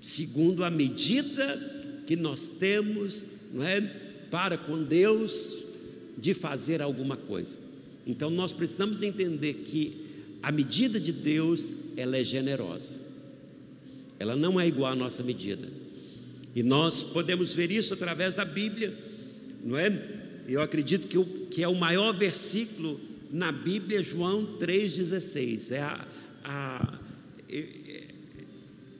segundo 0.00 0.64
a 0.64 0.70
medida 0.70 2.02
que 2.06 2.16
nós 2.16 2.48
temos, 2.48 3.26
não 3.52 3.62
é? 3.62 3.82
Para 4.30 4.56
com 4.56 4.82
Deus, 4.82 5.58
de 6.16 6.32
fazer 6.32 6.80
alguma 6.80 7.18
coisa. 7.18 7.58
Então 8.06 8.30
nós 8.30 8.54
precisamos 8.54 9.02
entender 9.02 9.52
que 9.52 10.06
a 10.42 10.50
medida 10.50 10.98
de 10.98 11.12
Deus, 11.12 11.74
ela 11.98 12.16
é 12.16 12.24
generosa. 12.24 12.94
Ela 14.18 14.34
não 14.34 14.58
é 14.58 14.66
igual 14.66 14.90
à 14.90 14.96
nossa 14.96 15.22
medida. 15.22 15.68
E 16.56 16.62
nós 16.62 17.02
podemos 17.02 17.52
ver 17.54 17.70
isso 17.70 17.92
através 17.92 18.36
da 18.36 18.44
Bíblia, 18.46 18.96
não 19.62 19.76
é? 19.76 20.21
Eu 20.48 20.60
acredito 20.60 21.06
que, 21.08 21.18
o, 21.18 21.24
que 21.24 21.62
é 21.62 21.68
o 21.68 21.74
maior 21.74 22.12
versículo 22.12 23.00
na 23.30 23.50
Bíblia, 23.50 24.02
João 24.02 24.58
3,16. 24.58 25.72
É, 25.72 25.80
a, 25.80 26.06
a, 26.44 26.98
é, 27.48 27.66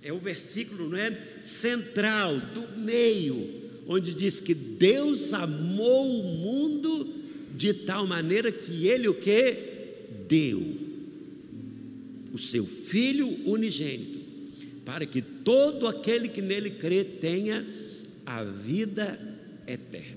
é 0.03 0.13
o 0.13 0.19
versículo 0.19 0.89
não 0.89 0.97
é, 0.97 1.17
central, 1.41 2.41
do 2.55 2.79
meio, 2.79 3.63
onde 3.87 4.15
diz 4.15 4.41
que 4.41 4.55
Deus 4.55 5.33
amou 5.33 6.21
o 6.21 6.25
mundo 6.39 7.15
de 7.57 7.75
tal 7.75 8.07
maneira 8.07 8.51
que 8.51 8.87
ele 8.87 9.09
o 9.09 9.15
que? 9.15 9.71
Deu 10.29 10.83
o 12.33 12.39
seu 12.39 12.65
Filho 12.65 13.29
unigênito, 13.45 14.19
para 14.85 15.05
que 15.05 15.21
todo 15.21 15.87
aquele 15.87 16.29
que 16.29 16.41
nele 16.41 16.71
crê 16.71 17.05
tenha 17.05 17.65
a 18.25 18.43
vida 18.43 19.19
eterna. 19.67 20.12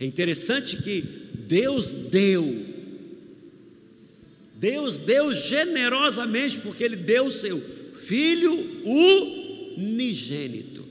É 0.00 0.06
interessante 0.06 0.78
que 0.82 1.02
Deus 1.46 1.92
deu, 1.92 2.66
Deus 4.56 4.98
deu 4.98 5.32
generosamente, 5.32 6.58
porque 6.60 6.82
Ele 6.82 6.96
deu 6.96 7.26
o 7.26 7.30
seu 7.30 7.60
Filho 8.10 8.82
unigênito. 9.76 10.84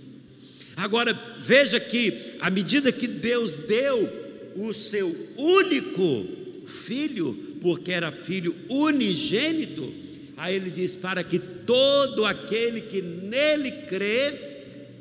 Agora, 0.78 1.12
veja 1.44 1.78
que, 1.78 2.14
à 2.40 2.50
medida 2.50 2.92
que 2.94 3.08
Deus 3.08 3.58
deu 3.58 4.08
o 4.56 4.74
seu 4.74 5.14
único 5.36 6.26
filho, 6.66 7.34
porque 7.60 7.92
era 7.92 8.10
filho 8.10 8.56
unigênito, 8.70 9.94
aí 10.38 10.56
ele 10.56 10.70
diz: 10.70 10.96
para 10.96 11.22
que 11.22 11.40
todo 11.40 12.24
aquele 12.24 12.80
que 12.80 13.02
nele 13.02 13.72
crê 13.90 14.32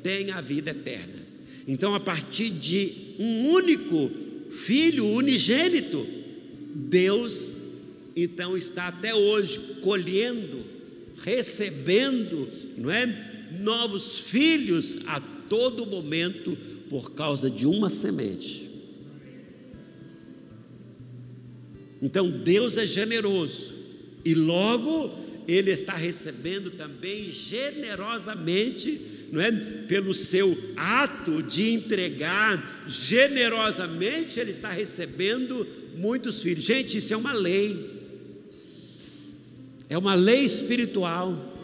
tenha 0.03 0.35
a 0.35 0.41
vida 0.41 0.71
eterna. 0.71 1.18
Então, 1.67 1.93
a 1.93 1.99
partir 1.99 2.49
de 2.49 2.91
um 3.19 3.49
único 3.49 4.09
filho 4.49 5.05
unigênito, 5.05 6.05
Deus 6.73 7.59
então 8.15 8.57
está 8.57 8.87
até 8.87 9.13
hoje 9.13 9.59
colhendo, 9.81 10.63
recebendo, 11.23 12.49
não 12.77 12.91
é, 12.91 13.05
novos 13.59 14.19
filhos 14.19 14.99
a 15.07 15.19
todo 15.49 15.85
momento 15.85 16.57
por 16.89 17.11
causa 17.11 17.49
de 17.49 17.65
uma 17.65 17.89
semente. 17.89 18.67
Então 22.01 22.29
Deus 22.29 22.77
é 22.77 22.85
generoso 22.85 23.73
e 24.23 24.33
logo 24.33 25.11
ele 25.47 25.71
está 25.71 25.95
recebendo 25.95 26.71
também 26.71 27.29
generosamente, 27.29 29.01
não 29.31 29.41
é? 29.41 29.51
Pelo 29.87 30.13
seu 30.13 30.57
ato 30.75 31.43
de 31.43 31.71
entregar 31.71 32.83
generosamente, 32.87 34.39
ele 34.39 34.51
está 34.51 34.69
recebendo 34.69 35.65
muitos 35.95 36.41
filhos. 36.41 36.63
Gente, 36.63 36.97
isso 36.97 37.13
é 37.13 37.17
uma 37.17 37.31
lei. 37.31 37.99
É 39.89 39.97
uma 39.97 40.15
lei 40.15 40.43
espiritual 40.43 41.55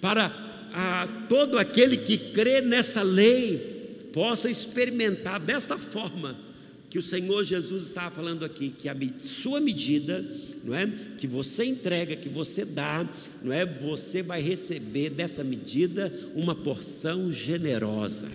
para 0.00 0.26
a, 0.72 1.08
todo 1.28 1.58
aquele 1.58 1.96
que 1.96 2.18
crê 2.32 2.60
nessa 2.60 3.02
lei 3.02 4.08
possa 4.12 4.50
experimentar 4.50 5.38
desta 5.38 5.78
forma 5.78 6.49
que 6.90 6.98
o 6.98 7.02
Senhor 7.02 7.44
Jesus 7.44 7.84
estava 7.84 8.12
falando 8.12 8.44
aqui, 8.44 8.74
que 8.76 8.88
a 8.88 8.96
sua 9.16 9.60
medida, 9.60 10.26
não 10.64 10.74
é, 10.74 10.92
que 11.16 11.26
você 11.28 11.64
entrega, 11.64 12.16
que 12.16 12.28
você 12.28 12.64
dá, 12.64 13.08
não 13.40 13.52
é, 13.52 13.64
você 13.64 14.24
vai 14.24 14.42
receber 14.42 15.10
dessa 15.10 15.44
medida 15.44 16.12
uma 16.34 16.52
porção 16.52 17.30
generosa. 17.30 18.28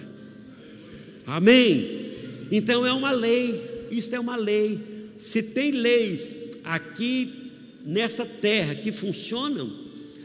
Amém. 1.27 2.13
Então 2.49 2.85
é 2.85 2.93
uma 2.93 3.11
lei, 3.11 3.87
isso 3.91 4.15
é 4.15 4.19
uma 4.19 4.37
lei. 4.37 4.79
Se 5.19 5.43
tem 5.43 5.71
leis 5.71 6.33
aqui 6.63 7.51
nessa 7.83 8.25
terra 8.25 8.73
que 8.73 8.91
funcionam, 8.93 9.69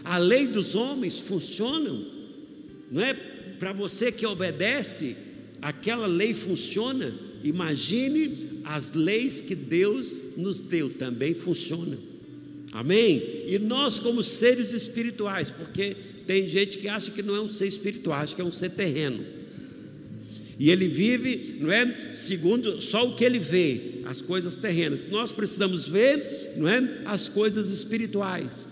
a 0.05 0.19
lei 0.19 0.47
dos 0.47 0.77
homens 0.77 1.19
funcionam, 1.19 2.07
não 2.93 3.03
é? 3.03 3.13
Para 3.59 3.73
você 3.73 4.13
que 4.13 4.25
obedece, 4.25 5.17
aquela 5.61 6.07
lei 6.07 6.33
funciona 6.33 7.13
Imagine 7.43 8.63
as 8.65 8.93
leis 8.93 9.41
que 9.41 9.55
Deus 9.55 10.37
nos 10.37 10.61
deu 10.61 10.91
também 10.91 11.35
funcionam. 11.35 11.99
Amém? 12.73 13.45
E 13.47 13.59
nós, 13.59 13.99
como 13.99 14.23
seres 14.23 14.73
espirituais, 14.73 15.51
porque 15.51 15.97
tem 16.27 16.47
gente 16.47 16.79
que 16.79 16.89
acha 16.89 17.11
que 17.11 17.23
não 17.23 17.35
é 17.35 17.41
um 17.41 17.51
ser 17.51 17.67
espiritual, 17.67 18.21
acha 18.21 18.35
que 18.35 18.41
é 18.41 18.45
um 18.45 18.53
ser 18.53 18.71
terreno. 18.71 19.25
E 20.59 20.71
ele 20.71 20.87
vive, 20.89 21.57
não 21.59 21.73
é? 21.73 22.13
Segundo 22.13 22.81
só 22.81 23.09
o 23.09 23.17
que 23.17 23.25
ele 23.25 23.39
vê, 23.39 24.03
as 24.05 24.21
coisas 24.21 24.57
terrenas. 24.57 25.09
Nós 25.09 25.33
precisamos 25.33 25.89
ver, 25.89 26.53
não 26.57 26.69
é? 26.69 27.03
As 27.07 27.29
coisas 27.29 27.71
espirituais. 27.71 28.67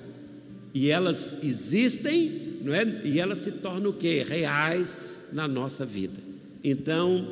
E 0.75 0.91
elas 0.91 1.37
existem, 1.43 2.59
não 2.63 2.75
é? 2.75 3.01
E 3.05 3.19
elas 3.19 3.39
se 3.39 3.53
tornam 3.53 3.91
o 3.91 3.95
quê? 3.95 4.23
Reais 4.29 5.01
na 5.33 5.49
nossa 5.49 5.87
vida. 5.87 6.21
Então, 6.63 7.27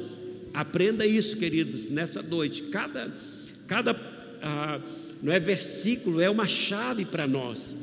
Aprenda 0.57 1.07
isso, 1.07 1.37
queridos, 1.37 1.87
nessa 1.87 2.23
noite. 2.23 2.63
Cada, 2.63 3.15
cada 3.67 3.93
ah, 4.41 4.81
não 5.23 5.31
é 5.31 5.39
versículo 5.39 6.19
é 6.19 6.31
uma 6.31 6.49
chave 6.49 7.05
para 7.05 7.27
nós, 7.27 7.77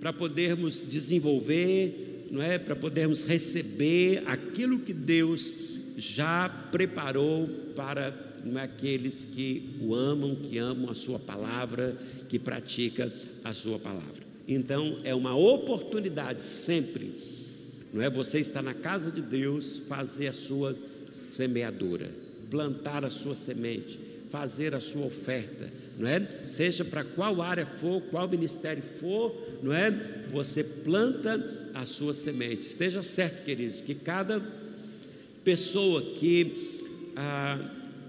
para 0.00 0.12
podermos 0.12 0.80
desenvolver, 0.80 2.26
não 2.28 2.42
é, 2.42 2.58
para 2.58 2.74
podermos 2.74 3.22
receber 3.22 4.24
aquilo 4.26 4.80
que 4.80 4.92
Deus 4.92 5.54
já 5.96 6.48
preparou 6.72 7.46
para 7.76 8.12
é, 8.52 8.60
aqueles 8.60 9.24
que 9.24 9.76
o 9.80 9.94
amam, 9.94 10.34
que 10.34 10.58
amam 10.58 10.90
a 10.90 10.94
sua 10.94 11.20
palavra, 11.20 11.96
que 12.28 12.36
pratica 12.36 13.12
a 13.44 13.54
sua 13.54 13.78
palavra. 13.78 14.26
Então 14.48 14.98
é 15.04 15.14
uma 15.14 15.36
oportunidade 15.36 16.42
sempre, 16.42 17.14
não 17.94 18.02
é? 18.02 18.10
Você 18.10 18.40
está 18.40 18.60
na 18.60 18.74
casa 18.74 19.12
de 19.12 19.22
Deus, 19.22 19.84
fazer 19.88 20.26
a 20.26 20.32
sua 20.32 20.76
semeadura, 21.12 22.10
plantar 22.50 23.04
a 23.04 23.10
sua 23.10 23.34
semente, 23.34 23.98
fazer 24.30 24.74
a 24.74 24.80
sua 24.80 25.06
oferta, 25.06 25.70
não 25.98 26.08
é? 26.08 26.26
Seja 26.46 26.84
para 26.84 27.02
qual 27.02 27.42
área 27.42 27.66
for, 27.66 28.00
qual 28.02 28.28
ministério 28.28 28.82
for, 28.82 29.34
não 29.62 29.72
é? 29.72 29.90
Você 30.30 30.62
planta 30.62 31.70
a 31.74 31.84
sua 31.84 32.14
semente. 32.14 32.62
Esteja 32.62 33.02
certo, 33.02 33.44
queridos, 33.44 33.80
que 33.80 33.94
cada 33.94 34.40
pessoa 35.42 36.00
que 36.00 37.12
ah, 37.16 37.58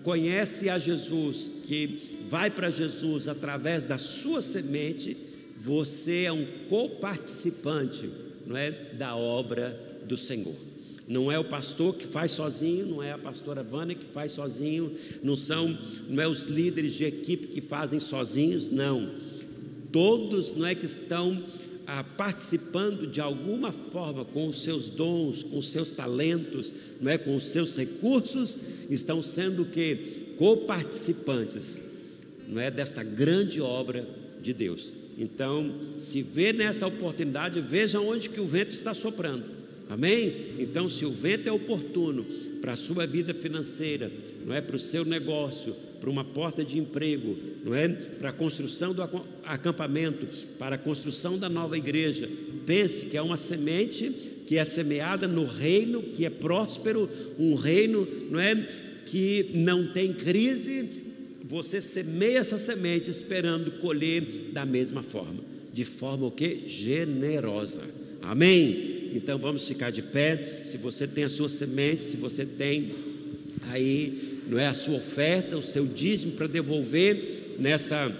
conhece 0.03 0.69
a 0.69 0.77
Jesus, 0.77 1.51
que 1.65 2.19
vai 2.29 2.49
para 2.49 2.69
Jesus 2.69 3.27
através 3.27 3.85
da 3.85 3.97
sua 3.97 4.41
semente, 4.41 5.17
você 5.59 6.23
é 6.23 6.31
um 6.31 6.45
coparticipante, 6.69 8.09
não 8.45 8.57
é, 8.57 8.71
da 8.71 9.15
obra 9.15 9.77
do 10.05 10.17
Senhor. 10.17 10.70
Não 11.07 11.31
é 11.31 11.37
o 11.37 11.43
pastor 11.43 11.95
que 11.95 12.05
faz 12.05 12.31
sozinho, 12.31 12.85
não 12.85 13.03
é 13.03 13.11
a 13.11 13.17
pastora 13.17 13.63
Vânia 13.63 13.95
que 13.95 14.05
faz 14.05 14.33
sozinho, 14.33 14.91
não 15.23 15.35
são, 15.35 15.77
não 16.07 16.21
é 16.21 16.27
os 16.27 16.43
líderes 16.43 16.93
de 16.93 17.05
equipe 17.05 17.47
que 17.47 17.61
fazem 17.61 17.99
sozinhos, 17.99 18.69
não. 18.69 19.11
Todos 19.91 20.53
não 20.53 20.65
é 20.65 20.75
que 20.75 20.85
estão 20.85 21.43
ah, 21.87 22.03
participando 22.03 23.07
de 23.07 23.19
alguma 23.19 23.71
forma 23.71 24.23
com 24.23 24.47
os 24.47 24.61
seus 24.61 24.89
dons, 24.89 25.43
com 25.43 25.57
os 25.57 25.67
seus 25.67 25.91
talentos, 25.91 26.73
não 27.01 27.11
é, 27.11 27.17
com 27.17 27.35
os 27.35 27.45
seus 27.45 27.75
recursos, 27.75 28.57
estão 28.89 29.21
sendo 29.21 29.65
que 29.65 30.33
coparticipantes, 30.37 31.79
não 32.47 32.61
é, 32.61 32.71
desta 32.71 33.03
grande 33.03 33.59
obra 33.59 34.07
de 34.41 34.53
Deus. 34.53 34.93
Então, 35.17 35.73
se 35.97 36.21
vê 36.21 36.53
nesta 36.53 36.87
oportunidade, 36.87 37.59
veja 37.59 37.99
onde 37.99 38.29
que 38.29 38.39
o 38.39 38.47
vento 38.47 38.71
está 38.71 38.93
soprando. 38.93 39.60
Amém? 39.89 40.33
Então, 40.59 40.87
se 40.87 41.05
o 41.05 41.11
vento 41.11 41.47
é 41.47 41.51
oportuno 41.51 42.25
para 42.61 42.73
a 42.73 42.77
sua 42.77 43.05
vida 43.05 43.33
financeira, 43.33 44.11
não 44.45 44.53
é 44.53 44.61
para 44.61 44.75
o 44.75 44.79
seu 44.79 45.03
negócio, 45.03 45.75
para 45.99 46.09
uma 46.09 46.23
porta 46.23 46.63
de 46.63 46.79
emprego, 46.79 47.37
não 47.63 47.75
é 47.75 47.87
para 47.87 48.29
a 48.29 48.33
construção 48.33 48.93
do 48.93 49.03
acampamento, 49.43 50.25
para 50.57 50.75
a 50.75 50.79
construção 50.79 51.37
da 51.37 51.47
nova 51.47 51.77
igreja, 51.77 52.29
pense 52.65 53.05
que 53.05 53.17
é 53.17 53.21
uma 53.21 53.37
semente 53.37 54.09
que 54.47 54.57
é 54.57 54.65
semeada 54.65 55.27
no 55.27 55.45
reino 55.45 56.01
que 56.01 56.25
é 56.25 56.29
próspero, 56.29 57.09
um 57.39 57.55
reino, 57.55 58.07
não 58.29 58.39
é 58.39 58.55
que 59.05 59.51
não 59.53 59.87
tem 59.93 60.11
crise, 60.11 60.89
você 61.43 61.81
semeia 61.81 62.39
essa 62.39 62.57
semente 62.57 63.09
esperando 63.09 63.79
colher 63.79 64.21
da 64.53 64.65
mesma 64.65 65.03
forma, 65.03 65.41
de 65.71 65.85
forma 65.85 66.27
o 66.27 66.31
que 66.31 66.63
generosa. 66.67 67.81
Amém. 68.21 68.90
Então 69.13 69.37
vamos 69.37 69.67
ficar 69.67 69.91
de 69.91 70.01
pé. 70.01 70.61
Se 70.65 70.77
você 70.77 71.07
tem 71.07 71.23
a 71.23 71.29
sua 71.29 71.49
semente, 71.49 72.03
se 72.03 72.17
você 72.17 72.45
tem 72.45 72.91
aí, 73.69 74.39
não 74.47 74.57
é 74.57 74.67
a 74.67 74.73
sua 74.73 74.97
oferta, 74.97 75.57
o 75.57 75.61
seu 75.61 75.85
dízimo 75.85 76.33
para 76.33 76.47
devolver 76.47 77.55
nessa, 77.59 78.11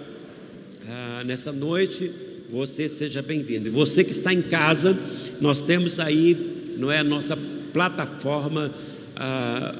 ah, 0.86 1.22
nessa 1.24 1.52
noite, 1.52 2.10
você 2.50 2.88
seja 2.88 3.22
bem-vindo. 3.22 3.68
E 3.68 3.70
você 3.70 4.04
que 4.04 4.10
está 4.10 4.32
em 4.32 4.42
casa, 4.42 4.98
nós 5.40 5.62
temos 5.62 5.98
aí, 5.98 6.74
não 6.76 6.90
é 6.90 6.98
a 6.98 7.04
nossa 7.04 7.36
plataforma 7.72 8.72
ah, 9.16 9.74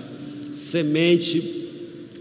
semente 0.53 1.63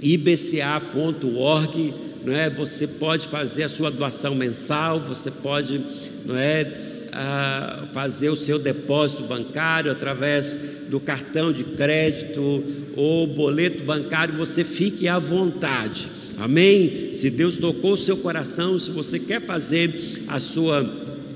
ibca.org, 0.01 1.93
não 2.23 2.33
é? 2.33 2.49
Você 2.49 2.87
pode 2.87 3.27
fazer 3.27 3.63
a 3.63 3.69
sua 3.69 3.91
doação 3.91 4.35
mensal, 4.35 4.99
você 4.99 5.29
pode, 5.29 5.81
não 6.25 6.35
é? 6.35 6.90
A 7.13 7.83
fazer 7.93 8.29
o 8.29 8.35
seu 8.35 8.59
depósito 8.59 9.23
bancário 9.23 9.91
através 9.91 10.85
do 10.89 10.99
cartão 10.99 11.51
de 11.51 11.63
crédito 11.63 12.63
ou 12.95 13.27
boleto 13.27 13.83
bancário, 13.83 14.35
você 14.35 14.63
fique 14.63 15.07
à 15.07 15.19
vontade. 15.19 16.09
Amém? 16.37 17.11
Se 17.11 17.29
Deus 17.29 17.57
tocou 17.57 17.93
o 17.93 17.97
seu 17.97 18.17
coração, 18.17 18.79
se 18.79 18.91
você 18.91 19.19
quer 19.19 19.41
fazer 19.41 20.23
a 20.27 20.39
sua 20.39 20.81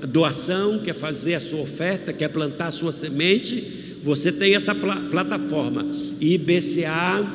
doação, 0.08 0.80
quer 0.80 0.96
fazer 0.96 1.36
a 1.36 1.40
sua 1.40 1.62
oferta, 1.62 2.14
quer 2.14 2.30
plantar 2.30 2.68
a 2.68 2.72
sua 2.72 2.92
semente, 2.92 4.00
você 4.04 4.32
tem 4.32 4.56
essa 4.56 4.74
pl 4.74 5.10
plataforma 5.10 5.86
IBCA 6.20 7.26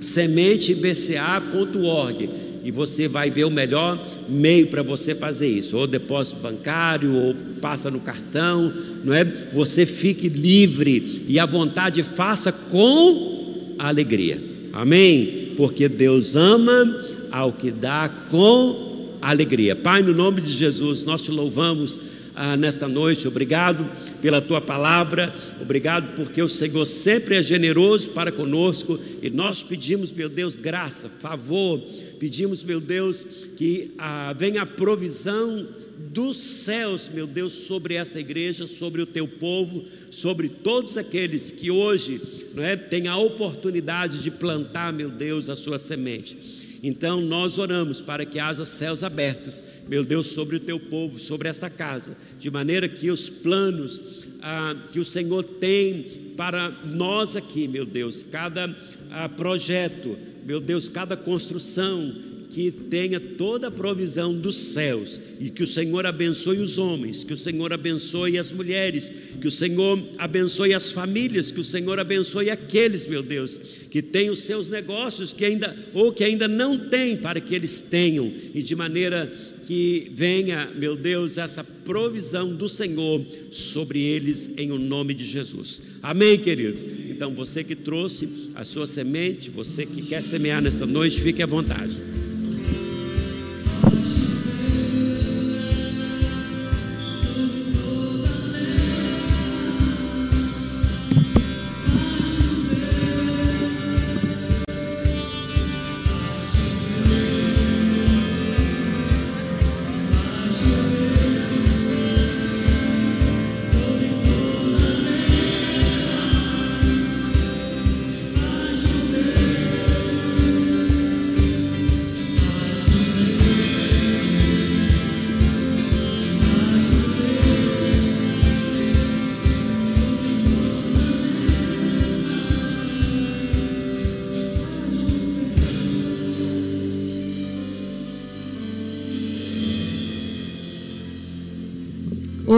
semente 0.00 0.72
ibca.org 0.72 2.43
e 2.64 2.70
você 2.70 3.06
vai 3.06 3.30
ver 3.30 3.44
o 3.44 3.50
melhor 3.50 4.02
meio 4.26 4.68
para 4.68 4.82
você 4.82 5.14
fazer 5.14 5.46
isso, 5.46 5.76
ou 5.76 5.86
depósito 5.86 6.40
bancário, 6.40 7.14
ou 7.14 7.34
passa 7.60 7.90
no 7.90 8.00
cartão, 8.00 8.72
não 9.04 9.12
é? 9.12 9.22
Você 9.52 9.84
fique 9.84 10.28
livre 10.28 11.24
e 11.28 11.38
à 11.38 11.44
vontade 11.44 12.02
faça 12.02 12.50
com 12.50 13.76
alegria. 13.78 14.42
Amém? 14.72 15.52
Porque 15.56 15.88
Deus 15.88 16.34
ama 16.34 17.00
ao 17.30 17.52
que 17.52 17.70
dá 17.70 18.08
com 18.30 19.10
alegria. 19.20 19.76
Pai, 19.76 20.02
no 20.02 20.14
nome 20.14 20.40
de 20.40 20.50
Jesus, 20.50 21.04
nós 21.04 21.20
te 21.20 21.30
louvamos 21.30 22.00
ah, 22.34 22.56
nesta 22.56 22.88
noite. 22.88 23.28
Obrigado 23.28 23.86
pela 24.20 24.40
tua 24.40 24.60
palavra, 24.60 25.32
obrigado 25.60 26.14
porque 26.16 26.42
o 26.42 26.48
Senhor 26.48 26.86
sempre 26.86 27.36
é 27.36 27.42
generoso 27.42 28.10
para 28.10 28.32
conosco 28.32 28.98
e 29.22 29.28
nós 29.28 29.62
pedimos, 29.62 30.10
meu 30.10 30.30
Deus, 30.30 30.56
graça, 30.56 31.10
favor 31.20 31.80
Pedimos, 32.24 32.64
meu 32.64 32.80
Deus, 32.80 33.22
que 33.54 33.90
ah, 33.98 34.32
venha 34.32 34.62
a 34.62 34.66
provisão 34.66 35.68
dos 36.10 36.38
céus, 36.38 37.06
meu 37.06 37.26
Deus, 37.26 37.52
sobre 37.52 37.96
esta 37.96 38.18
igreja, 38.18 38.66
sobre 38.66 39.02
o 39.02 39.06
teu 39.06 39.28
povo, 39.28 39.84
sobre 40.08 40.48
todos 40.48 40.96
aqueles 40.96 41.52
que 41.52 41.70
hoje 41.70 42.18
não 42.54 42.62
é, 42.62 42.76
têm 42.76 43.08
a 43.08 43.16
oportunidade 43.18 44.22
de 44.22 44.30
plantar, 44.30 44.90
meu 44.90 45.10
Deus, 45.10 45.50
a 45.50 45.54
sua 45.54 45.78
semente. 45.78 46.34
Então 46.82 47.20
nós 47.20 47.58
oramos 47.58 48.00
para 48.00 48.24
que 48.24 48.38
haja 48.38 48.64
céus 48.64 49.04
abertos, 49.04 49.62
meu 49.86 50.02
Deus, 50.02 50.28
sobre 50.28 50.56
o 50.56 50.60
teu 50.60 50.80
povo, 50.80 51.18
sobre 51.18 51.50
esta 51.50 51.68
casa, 51.68 52.16
de 52.40 52.50
maneira 52.50 52.88
que 52.88 53.10
os 53.10 53.28
planos 53.28 54.00
ah, 54.40 54.74
que 54.90 54.98
o 54.98 55.04
Senhor 55.04 55.44
tem 55.44 56.32
para 56.38 56.70
nós 56.86 57.36
aqui, 57.36 57.68
meu 57.68 57.84
Deus, 57.84 58.22
cada 58.22 58.74
ah, 59.10 59.28
projeto, 59.28 60.16
meu 60.44 60.60
Deus, 60.60 60.88
cada 60.88 61.16
construção 61.16 62.14
que 62.54 62.70
tenha 62.70 63.18
toda 63.18 63.66
a 63.66 63.70
provisão 63.70 64.32
dos 64.32 64.54
céus 64.54 65.20
e 65.40 65.50
que 65.50 65.64
o 65.64 65.66
Senhor 65.66 66.06
abençoe 66.06 66.58
os 66.58 66.78
homens, 66.78 67.24
que 67.24 67.32
o 67.32 67.36
Senhor 67.36 67.72
abençoe 67.72 68.38
as 68.38 68.52
mulheres, 68.52 69.10
que 69.40 69.48
o 69.48 69.50
Senhor 69.50 70.00
abençoe 70.18 70.72
as 70.72 70.92
famílias, 70.92 71.50
que 71.50 71.58
o 71.58 71.64
Senhor 71.64 71.98
abençoe 71.98 72.50
aqueles, 72.50 73.08
meu 73.08 73.24
Deus, 73.24 73.58
que 73.90 74.00
têm 74.00 74.30
os 74.30 74.40
seus 74.40 74.68
negócios 74.68 75.32
que 75.32 75.44
ainda 75.44 75.76
ou 75.92 76.12
que 76.12 76.22
ainda 76.22 76.46
não 76.46 76.78
têm 76.78 77.16
para 77.16 77.40
que 77.40 77.56
eles 77.56 77.80
tenham 77.80 78.32
e 78.54 78.62
de 78.62 78.76
maneira 78.76 79.32
que 79.66 80.12
venha, 80.14 80.70
meu 80.76 80.94
Deus, 80.94 81.38
essa 81.38 81.64
provisão 81.64 82.54
do 82.54 82.68
Senhor 82.68 83.24
sobre 83.50 84.00
eles 84.00 84.52
em 84.56 84.70
o 84.70 84.78
nome 84.78 85.12
de 85.12 85.24
Jesus. 85.24 85.82
Amém, 86.02 86.38
queridos. 86.38 86.82
Então, 87.14 87.32
você 87.32 87.62
que 87.62 87.76
trouxe 87.76 88.50
a 88.56 88.64
sua 88.64 88.88
semente, 88.88 89.48
você 89.48 89.86
que 89.86 90.02
quer 90.02 90.20
semear 90.20 90.60
nessa 90.60 90.84
noite, 90.84 91.20
fique 91.20 91.44
à 91.44 91.46
vontade. 91.46 91.96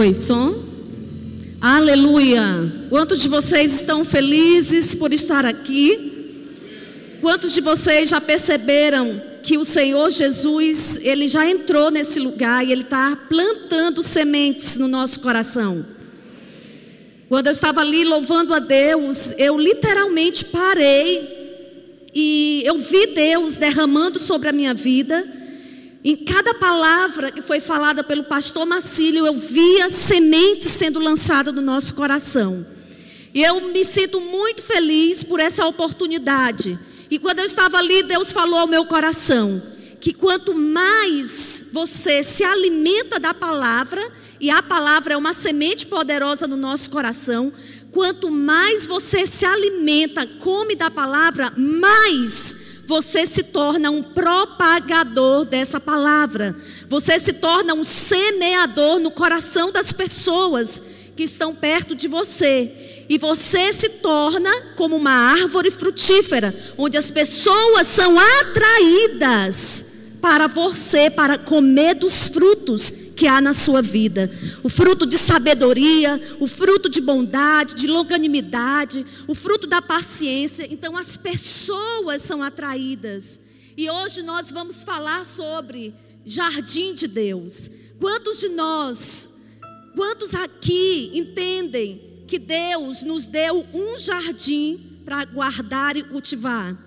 Oi, 0.07 0.15
som. 0.15 0.55
Aleluia. 1.61 2.41
Quantos 2.89 3.21
de 3.21 3.29
vocês 3.29 3.75
estão 3.75 4.05
felizes 4.05 4.95
por 4.95 5.13
estar 5.13 5.45
aqui? 5.45 7.19
Quantos 7.21 7.53
de 7.53 7.61
vocês 7.61 8.11
já 8.11 8.21
perceberam 8.21 9.21
que 9.43 9.59
o 9.59 9.65
Senhor 9.65 10.09
Jesus, 10.11 11.01
ele 11.03 11.27
já 11.27 11.45
entrou 11.51 11.91
nesse 11.91 12.21
lugar 12.21 12.65
e 12.65 12.71
ele 12.71 12.83
está 12.83 13.17
plantando 13.29 14.01
sementes 14.01 14.77
no 14.77 14.87
nosso 14.87 15.19
coração? 15.19 15.85
Quando 17.29 17.49
eu 17.49 17.53
estava 17.53 17.81
ali 17.81 18.05
louvando 18.05 18.55
a 18.55 18.61
Deus, 18.61 19.35
eu 19.37 19.59
literalmente 19.59 20.45
parei 20.45 22.07
e 22.15 22.63
eu 22.65 22.79
vi 22.79 23.09
Deus 23.09 23.57
derramando 23.57 24.21
sobre 24.21 24.51
a 24.51 24.53
minha 24.53 24.73
vida. 24.73 25.36
Em 26.09 26.15
cada 26.15 26.55
palavra 26.55 27.33
que 27.33 27.43
foi 27.43 27.59
falada 27.59 28.05
pelo 28.05 28.23
pastor 28.23 28.65
Macílio, 28.65 29.27
eu 29.27 29.35
via 29.35 29.91
semente 29.91 30.65
sendo 30.65 31.01
lançada 31.01 31.51
no 31.51 31.61
nosso 31.61 31.97
coração. 31.97 32.65
E 33.35 33.43
eu 33.43 33.73
me 33.73 33.85
sinto 33.85 34.21
muito 34.21 34.63
feliz 34.63 35.25
por 35.25 35.41
essa 35.41 35.67
oportunidade. 35.67 36.79
E 37.11 37.19
quando 37.19 37.41
eu 37.41 37.45
estava 37.45 37.79
ali, 37.79 38.05
Deus 38.05 38.31
falou 38.31 38.61
ao 38.61 38.69
meu 38.69 38.87
coração 38.87 39.61
que 40.01 40.13
quanto 40.13 40.55
mais 40.55 41.71
você 41.73 42.23
se 42.23 42.45
alimenta 42.45 43.19
da 43.19 43.35
palavra, 43.35 44.01
e 44.41 44.49
a 44.49 44.63
palavra 44.63 45.15
é 45.15 45.17
uma 45.17 45.33
semente 45.35 45.87
poderosa 45.87 46.47
no 46.47 46.57
nosso 46.57 46.89
coração, 46.89 47.53
quanto 47.91 48.31
mais 48.31 48.87
você 48.87 49.27
se 49.27 49.45
alimenta, 49.45 50.25
come 50.39 50.77
da 50.77 50.89
palavra, 50.89 51.53
mais 51.57 52.66
você 52.87 53.27
se 53.27 53.43
torna 53.43 53.91
um 53.91 54.03
propagador 54.03 55.45
dessa 55.45 55.81
palavra. 55.81 56.55
Você 56.89 57.19
se 57.19 57.35
torna 57.35 57.75
um 57.75 57.83
semeador 57.83 59.01
no 59.01 59.11
coração 59.11 59.73
das 59.73 59.93
pessoas 59.93 60.81
que 61.17 61.25
estão 61.25 61.53
perto 61.53 61.97
de 61.97 62.07
você. 62.07 63.05
E 63.09 63.19
você 63.19 63.73
se 63.73 63.89
torna 63.89 64.51
como 64.77 64.97
uma 64.97 65.11
árvore 65.11 65.71
frutífera, 65.71 66.55
onde 66.79 66.97
as 66.97 67.11
pessoas 67.11 67.89
são 67.89 68.17
atraídas 68.41 69.87
para 70.21 70.47
você, 70.47 71.11
para 71.11 71.39
comer 71.39 71.95
dos 71.95 72.29
frutos 72.29 73.06
que 73.17 73.27
há 73.27 73.41
na 73.41 73.55
sua 73.55 73.81
vida. 73.81 74.31
O 74.63 74.69
fruto 74.69 75.07
de 75.07 75.17
sabedoria, 75.17 76.21
o 76.39 76.47
fruto 76.47 76.89
de 76.89 77.01
bondade, 77.01 77.75
de 77.75 77.87
longanimidade, 77.87 79.05
o 79.27 79.35
fruto 79.35 79.67
da 79.67 79.81
paciência. 79.81 80.67
Então 80.71 80.97
as 80.97 81.17
pessoas 81.17 82.23
são 82.23 82.43
atraídas. 82.43 83.41
E 83.77 83.91
hoje 83.91 84.23
nós 84.23 84.51
vamos 84.51 84.85
falar 84.85 85.25
sobre 85.25 85.95
jardim 86.25 86.95
de 86.95 87.09
Deus. 87.09 87.71
Quantos 87.99 88.41
de 88.41 88.51
nós, 88.51 89.31
quantos 89.95 90.35
aqui 90.35 91.11
entendem 91.15 92.25
que 92.29 92.39
Deus 92.39 93.03
nos 93.03 93.27
deu 93.27 93.67
um 93.73 93.99
jardim 93.99 95.01
para 95.05 95.25
guardar 95.25 95.97
e 95.97 96.03
cultivar? 96.03 96.86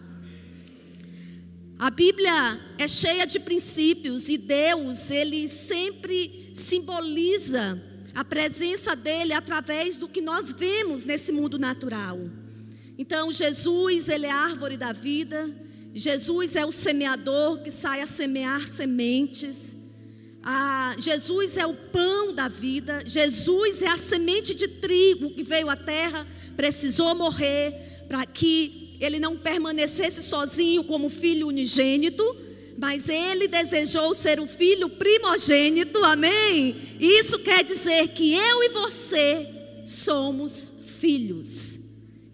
A 1.80 1.90
Bíblia 1.90 2.60
é 2.78 2.90
cheia 2.90 3.26
de 3.26 3.40
princípios 3.40 4.28
e 4.28 4.38
Deus, 4.38 5.10
ele 5.10 5.48
sempre 5.48 6.52
simboliza 6.54 7.82
a 8.14 8.26
presença 8.26 8.98
dele 8.98 9.32
através 9.32 9.96
do 9.96 10.10
que 10.10 10.20
nós 10.20 10.52
vemos 10.52 11.06
nesse 11.06 11.32
mundo 11.32 11.58
natural. 11.58 12.20
Então, 12.98 13.32
Jesus, 13.32 14.10
ele 14.10 14.26
é 14.26 14.32
a 14.32 14.42
árvore 14.42 14.76
da 14.76 14.92
vida. 14.92 15.50
Jesus 15.96 16.58
é 16.58 16.66
o 16.66 16.72
semeador 16.72 17.60
que 17.60 17.72
sai 17.72 18.02
a 18.02 18.06
semear 18.06 18.68
sementes. 18.68 19.78
Jesus 20.98 21.56
é 21.56 21.66
o 21.66 21.74
pão 21.74 22.34
da 22.34 22.50
vida. 22.50 23.04
Jesus 23.06 23.82
é 23.82 23.88
a 23.88 23.98
semente 23.98 24.54
de 24.54 24.68
trigo 24.68 25.30
que 25.30 25.44
veio 25.44 25.70
à 25.70 25.78
terra, 25.78 26.28
precisou 26.58 27.16
morrer 27.16 27.74
para 28.10 28.26
que 28.26 28.79
ele 29.00 29.20
não 29.20 29.38
permanecesse 29.38 30.22
sozinho 30.24 30.84
como 30.84 31.10
filho 31.10 31.48
unigênito, 31.48 32.24
mas 32.78 33.10
ele 33.10 33.48
desejou 33.48 34.14
ser 34.14 34.40
o 34.40 34.48
filho 34.48 34.90
primogênito, 34.90 35.98
amém? 36.06 36.76
Isso 37.00 37.40
quer 37.40 37.64
dizer 37.64 38.08
que 38.10 38.34
eu 38.34 38.64
e 38.64 38.70
você 38.70 39.48
somos 39.86 40.74
filhos. 40.98 41.80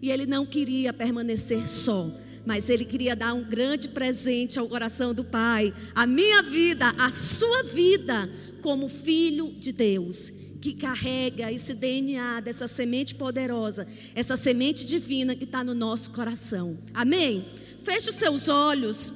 E 0.00 0.10
ele 0.10 0.26
não 0.26 0.46
queria 0.46 0.92
permanecer 0.92 1.68
só, 1.68 2.08
mas 2.44 2.68
ele 2.68 2.84
queria 2.84 3.16
dar 3.16 3.32
um 3.32 3.42
grande 3.42 3.88
presente 3.88 4.58
ao 4.58 4.68
coração 4.68 5.12
do 5.12 5.24
Pai, 5.24 5.72
a 5.94 6.06
minha 6.06 6.42
vida, 6.44 6.92
a 6.98 7.10
sua 7.10 7.64
vida, 7.64 8.30
como 8.60 8.88
filho 8.88 9.52
de 9.58 9.72
Deus 9.72 10.45
que 10.56 10.74
carrega 10.74 11.52
esse 11.52 11.74
DNA 11.74 12.40
dessa 12.40 12.66
semente 12.66 13.14
poderosa, 13.14 13.86
essa 14.14 14.36
semente 14.36 14.84
divina 14.84 15.34
que 15.34 15.44
está 15.44 15.62
no 15.62 15.74
nosso 15.74 16.10
coração. 16.10 16.78
Amém? 16.94 17.44
Feche 17.82 18.10
os 18.10 18.16
seus 18.16 18.48
olhos. 18.48 19.12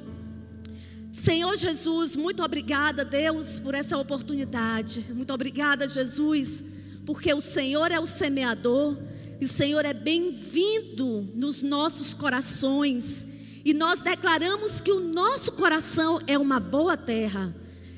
Senhor 1.13 1.57
Jesus, 1.57 2.15
muito 2.15 2.43
obrigada, 2.43 3.05
Deus, 3.05 3.59
por 3.59 3.75
essa 3.75 3.99
oportunidade. 3.99 5.07
Muito 5.13 5.33
obrigada, 5.33 5.89
Jesus, 5.89 6.63
porque 7.05 7.35
o 7.35 7.41
Senhor 7.41 7.91
é 7.91 7.99
o 7.99 8.07
semeador 8.07 8.97
e 9.41 9.45
o 9.45 9.49
Senhor 9.49 9.85
é 9.85 9.93
bem-vindo 9.93 11.29
nos 11.35 11.63
nossos 11.63 12.15
corações. 12.15 13.27
E 13.65 13.75
nós 13.75 14.03
declaramos 14.03 14.81
que 14.81 14.93
o 14.93 15.01
nosso 15.01 15.53
coração 15.53 16.21
é 16.27 16.39
uma 16.39 16.61
boa 16.61 16.97
terra, 16.97 17.55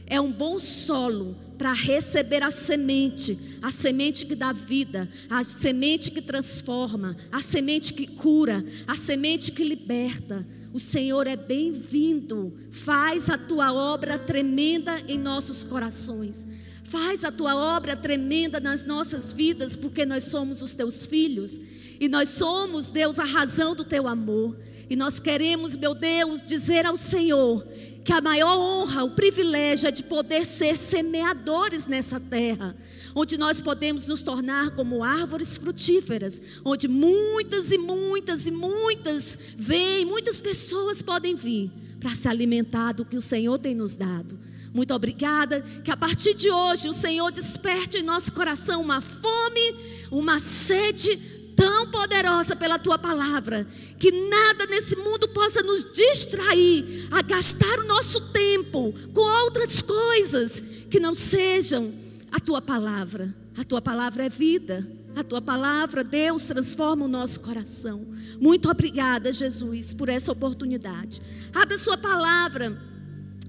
é 0.07 0.21
um 0.21 0.33
bom 0.33 0.59
solo 0.59 1.37
para 1.63 1.73
receber 1.75 2.43
a 2.43 2.51
semente, 2.51 3.39
a 3.63 3.71
semente 3.71 4.27
que 4.27 4.35
dá 4.35 4.53
vida, 4.53 5.09
a 5.31 5.45
semente 5.45 6.11
que 6.11 6.21
transforma, 6.21 7.17
a 7.31 7.41
semente 7.41 7.95
que 7.95 8.05
cura, 8.05 8.65
a 8.85 8.97
semente 8.97 9.53
que 9.53 9.63
liberta. 9.63 10.45
O 10.73 10.81
Senhor 10.81 11.25
é 11.29 11.37
bem-vindo. 11.37 12.53
Faz 12.73 13.31
a 13.31 13.39
tua 13.39 13.73
obra 13.73 14.19
tremenda 14.19 15.05
em 15.07 15.17
nossos 15.17 15.63
corações. 15.63 16.49
Faz 16.83 17.25
a 17.25 17.31
tua 17.31 17.55
obra 17.55 17.95
tremenda 17.95 18.59
nas 18.59 18.85
nossas 18.85 19.31
vidas, 19.33 19.77
porque 19.77 20.05
nós 20.05 20.25
somos 20.25 20.63
os 20.63 20.75
teus 20.75 21.07
filhos 21.07 21.61
e 22.01 22.09
nós 22.09 22.31
somos, 22.31 22.91
Deus, 22.91 23.21
a 23.21 23.25
razão 23.25 23.77
do 23.77 23.85
teu 23.85 24.09
amor. 24.09 24.59
E 24.91 24.97
nós 24.97 25.21
queremos, 25.21 25.77
meu 25.77 25.95
Deus, 25.95 26.43
dizer 26.43 26.87
ao 26.87 26.97
Senhor 26.97 27.65
que 28.05 28.13
a 28.13 28.21
maior 28.21 28.57
honra, 28.57 29.05
o 29.05 29.11
privilégio 29.11 29.89
é 29.89 29.91
de 29.91 30.03
poder 30.03 30.45
ser 30.45 30.77
semeadores 30.77 31.87
nessa 31.87 32.19
terra, 32.19 32.77
onde 33.15 33.39
nós 33.39 33.61
podemos 33.61 34.09
nos 34.09 34.23
tornar 34.23 34.71
como 34.71 35.05
árvores 35.05 35.57
frutíferas, 35.57 36.41
onde 36.65 36.89
muitas 36.89 37.71
e 37.71 37.79
muitas 37.79 38.47
e 38.47 38.51
muitas 38.51 39.39
vêm, 39.57 40.05
muitas 40.05 40.41
pessoas 40.41 41.01
podem 41.01 41.35
vir 41.35 41.71
para 42.01 42.17
se 42.17 42.27
alimentar 42.27 42.93
do 42.93 43.05
que 43.05 43.17
o 43.17 43.21
Senhor 43.21 43.59
tem 43.59 43.75
nos 43.75 43.95
dado. 43.95 44.39
Muito 44.75 44.93
obrigada, 44.95 45.61
que 45.85 45.91
a 45.91 45.97
partir 45.97 46.35
de 46.35 46.51
hoje 46.51 46.89
o 46.89 46.95
Senhor 46.95 47.31
desperte 47.31 47.99
em 47.99 48.03
nosso 48.03 48.33
coração 48.33 48.81
uma 48.81 49.01
fome, 49.01 49.77
uma 50.11 50.39
sede 50.41 51.42
tão 51.63 51.87
poderosa 51.87 52.57
pela 52.57 52.77
tua 52.77 52.99
palavra, 52.99 53.65
que 53.97 54.11
nada 54.11 54.67
nesse 54.67 54.97
mundo 54.97 55.29
possa 55.29 55.63
nos 55.63 55.93
distrair 55.93 57.07
a 57.13 57.23
gastar 57.23 57.79
o 57.79 57.87
nosso 57.87 58.21
tempo 58.33 58.93
com 59.15 59.21
outras 59.45 59.81
coisas 59.81 60.61
que 60.91 60.99
não 60.99 61.15
sejam 61.15 61.95
a 62.33 62.41
tua 62.41 62.61
palavra. 62.61 63.33
A 63.57 63.63
tua 63.63 63.81
palavra 63.81 64.27
é 64.27 64.29
vida. 64.29 64.85
A 65.15 65.23
tua 65.23 65.41
palavra, 65.41 66.03
Deus, 66.03 66.45
transforma 66.45 67.05
o 67.05 67.09
nosso 67.09 67.39
coração. 67.41 68.09
Muito 68.41 68.69
obrigada, 68.69 69.33
Jesus, 69.33 69.95
por 69.95 70.09
essa 70.09 70.33
oportunidade. 70.33 71.23
Abra 71.55 71.79
sua 71.79 71.97
palavra 71.97 72.77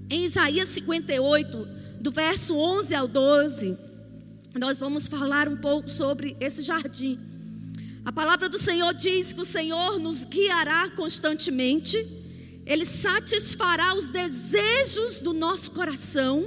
em 0.08 0.24
Isaías 0.24 0.68
58, 0.68 1.68
do 2.00 2.12
verso 2.12 2.54
11 2.54 2.94
ao 2.94 3.08
12. 3.08 3.76
Nós 4.56 4.78
vamos 4.78 5.08
falar 5.08 5.48
um 5.48 5.56
pouco 5.56 5.90
sobre 5.90 6.36
esse 6.38 6.62
jardim. 6.62 7.18
A 8.04 8.12
palavra 8.12 8.50
do 8.50 8.58
Senhor 8.58 8.92
diz 8.92 9.32
que 9.32 9.40
o 9.40 9.46
Senhor 9.46 9.98
nos 9.98 10.26
guiará 10.26 10.90
constantemente, 10.90 11.96
Ele 12.66 12.84
satisfará 12.84 13.94
os 13.94 14.08
desejos 14.08 15.20
do 15.20 15.32
nosso 15.32 15.70
coração, 15.70 16.46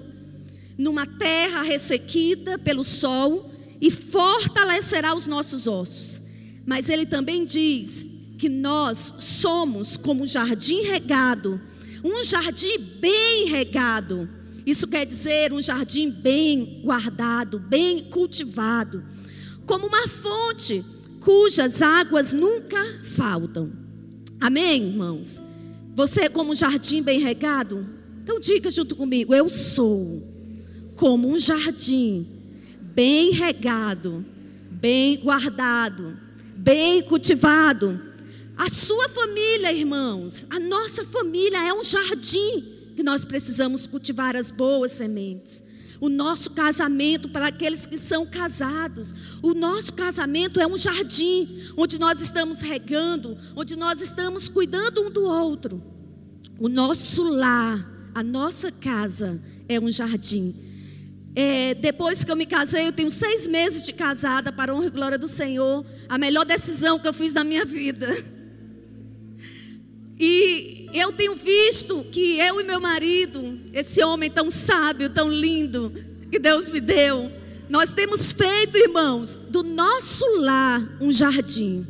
numa 0.78 1.08
terra 1.08 1.64
ressequida 1.64 2.60
pelo 2.60 2.84
sol, 2.84 3.52
e 3.82 3.90
fortalecerá 3.90 5.16
os 5.16 5.26
nossos 5.26 5.68
ossos. 5.68 6.22
Mas 6.64 6.90
Ele 6.90 7.08
também 7.08 7.44
diz 7.44 8.06
que 8.38 8.50
nós 8.50 9.16
somos 9.18 9.98
como 9.98 10.28
jardim 10.28 10.82
regado, 10.82 11.60
um 12.04 12.24
jardim 12.24 12.78
bem 13.00 13.50
regado. 13.50 14.30
Isso 14.64 14.88
quer 14.88 15.08
dizer 15.08 15.52
um 15.52 15.62
jardim 15.62 16.12
bem 16.12 16.82
guardado, 16.84 17.60
bem 17.60 18.04
cultivado, 18.04 19.04
como 19.66 19.88
uma 19.88 20.08
fonte 20.08 20.86
cujas 21.28 21.82
águas 21.82 22.32
nunca 22.32 22.82
faltam. 23.04 23.74
Amém, 24.40 24.84
irmãos? 24.84 25.42
Você 25.94 26.22
é 26.22 26.30
como 26.30 26.52
um 26.52 26.56
jardim 26.56 27.02
bem 27.02 27.20
regado? 27.20 27.86
Então 28.24 28.40
diga 28.40 28.72
junto 28.72 28.96
comigo: 28.96 29.36
eu 29.36 29.50
sou 29.50 30.26
como 30.96 31.28
um 31.28 31.38
jardim 31.38 32.26
bem 32.80 33.32
regado, 33.32 34.26
bem 34.72 35.18
guardado, 35.18 36.18
bem 36.56 37.02
cultivado. 37.02 38.02
A 38.56 38.70
sua 38.70 39.10
família, 39.10 39.74
irmãos, 39.74 40.48
a 40.50 40.62
nossa 40.62 41.04
família 41.04 41.62
é 41.62 41.74
um 41.74 41.84
jardim 41.84 42.64
que 42.96 43.04
nós 43.04 43.26
precisamos 43.26 43.86
cultivar 43.86 44.38
as 44.38 44.50
boas 44.50 44.94
sementes. 44.94 45.62
O 46.00 46.10
nosso 46.10 46.52
casamento, 46.52 47.30
para 47.30 47.48
aqueles 47.48 47.86
que 47.86 47.98
são 47.98 48.26
casados, 48.26 49.40
o 49.42 49.54
nosso 49.54 49.94
casamento 49.94 50.60
é 50.60 50.68
um 50.68 50.78
jardim 50.78 51.48
onde 51.76 51.98
nós 51.98 52.22
estamos 52.22 52.62
regando, 52.62 53.38
onde 53.56 53.76
nós 53.76 54.02
estamos 54.02 54.48
cuidando 54.48 55.02
um 55.04 55.10
do 55.10 55.24
outro. 55.24 55.84
O 56.60 56.70
nosso 56.70 57.24
lar, 57.24 58.12
a 58.14 58.24
nossa 58.24 58.72
casa 58.72 59.42
é 59.68 59.80
um 59.80 59.90
jardim. 59.90 60.56
É, 61.36 61.76
depois 61.76 62.24
que 62.24 62.32
eu 62.32 62.36
me 62.36 62.48
casei, 62.48 62.88
eu 62.88 62.92
tenho 62.92 63.12
seis 63.12 63.46
meses 63.46 63.84
de 63.84 63.94
casada, 63.94 64.52
para 64.52 64.72
a 64.72 64.76
honra 64.76 64.88
e 64.88 64.90
glória 64.90 65.18
do 65.20 65.28
Senhor. 65.28 65.86
A 66.10 66.18
melhor 66.18 66.46
decisão 66.46 66.98
que 66.98 67.08
eu 67.08 67.14
fiz 67.14 67.34
na 67.34 67.44
minha 67.44 67.64
vida. 67.64 68.08
E 70.20 70.90
eu 70.94 71.12
tenho 71.12 71.36
visto 71.36 72.04
que 72.12 72.40
eu 72.40 72.60
e 72.60 72.64
meu 72.64 72.82
marido, 72.82 73.60
esse 73.72 74.04
homem 74.04 74.32
tão 74.32 74.50
sábio, 74.50 75.10
tão 75.10 75.32
lindo, 75.32 75.94
que 76.32 76.40
Deus 76.40 76.70
me 76.70 76.80
deu, 76.80 77.32
nós 77.70 77.94
temos 77.94 78.32
feito, 78.32 78.78
irmãos, 78.78 79.36
do 79.36 79.62
nosso 79.62 80.26
lar 80.40 80.98
um 81.02 81.12
jardim. 81.12 81.86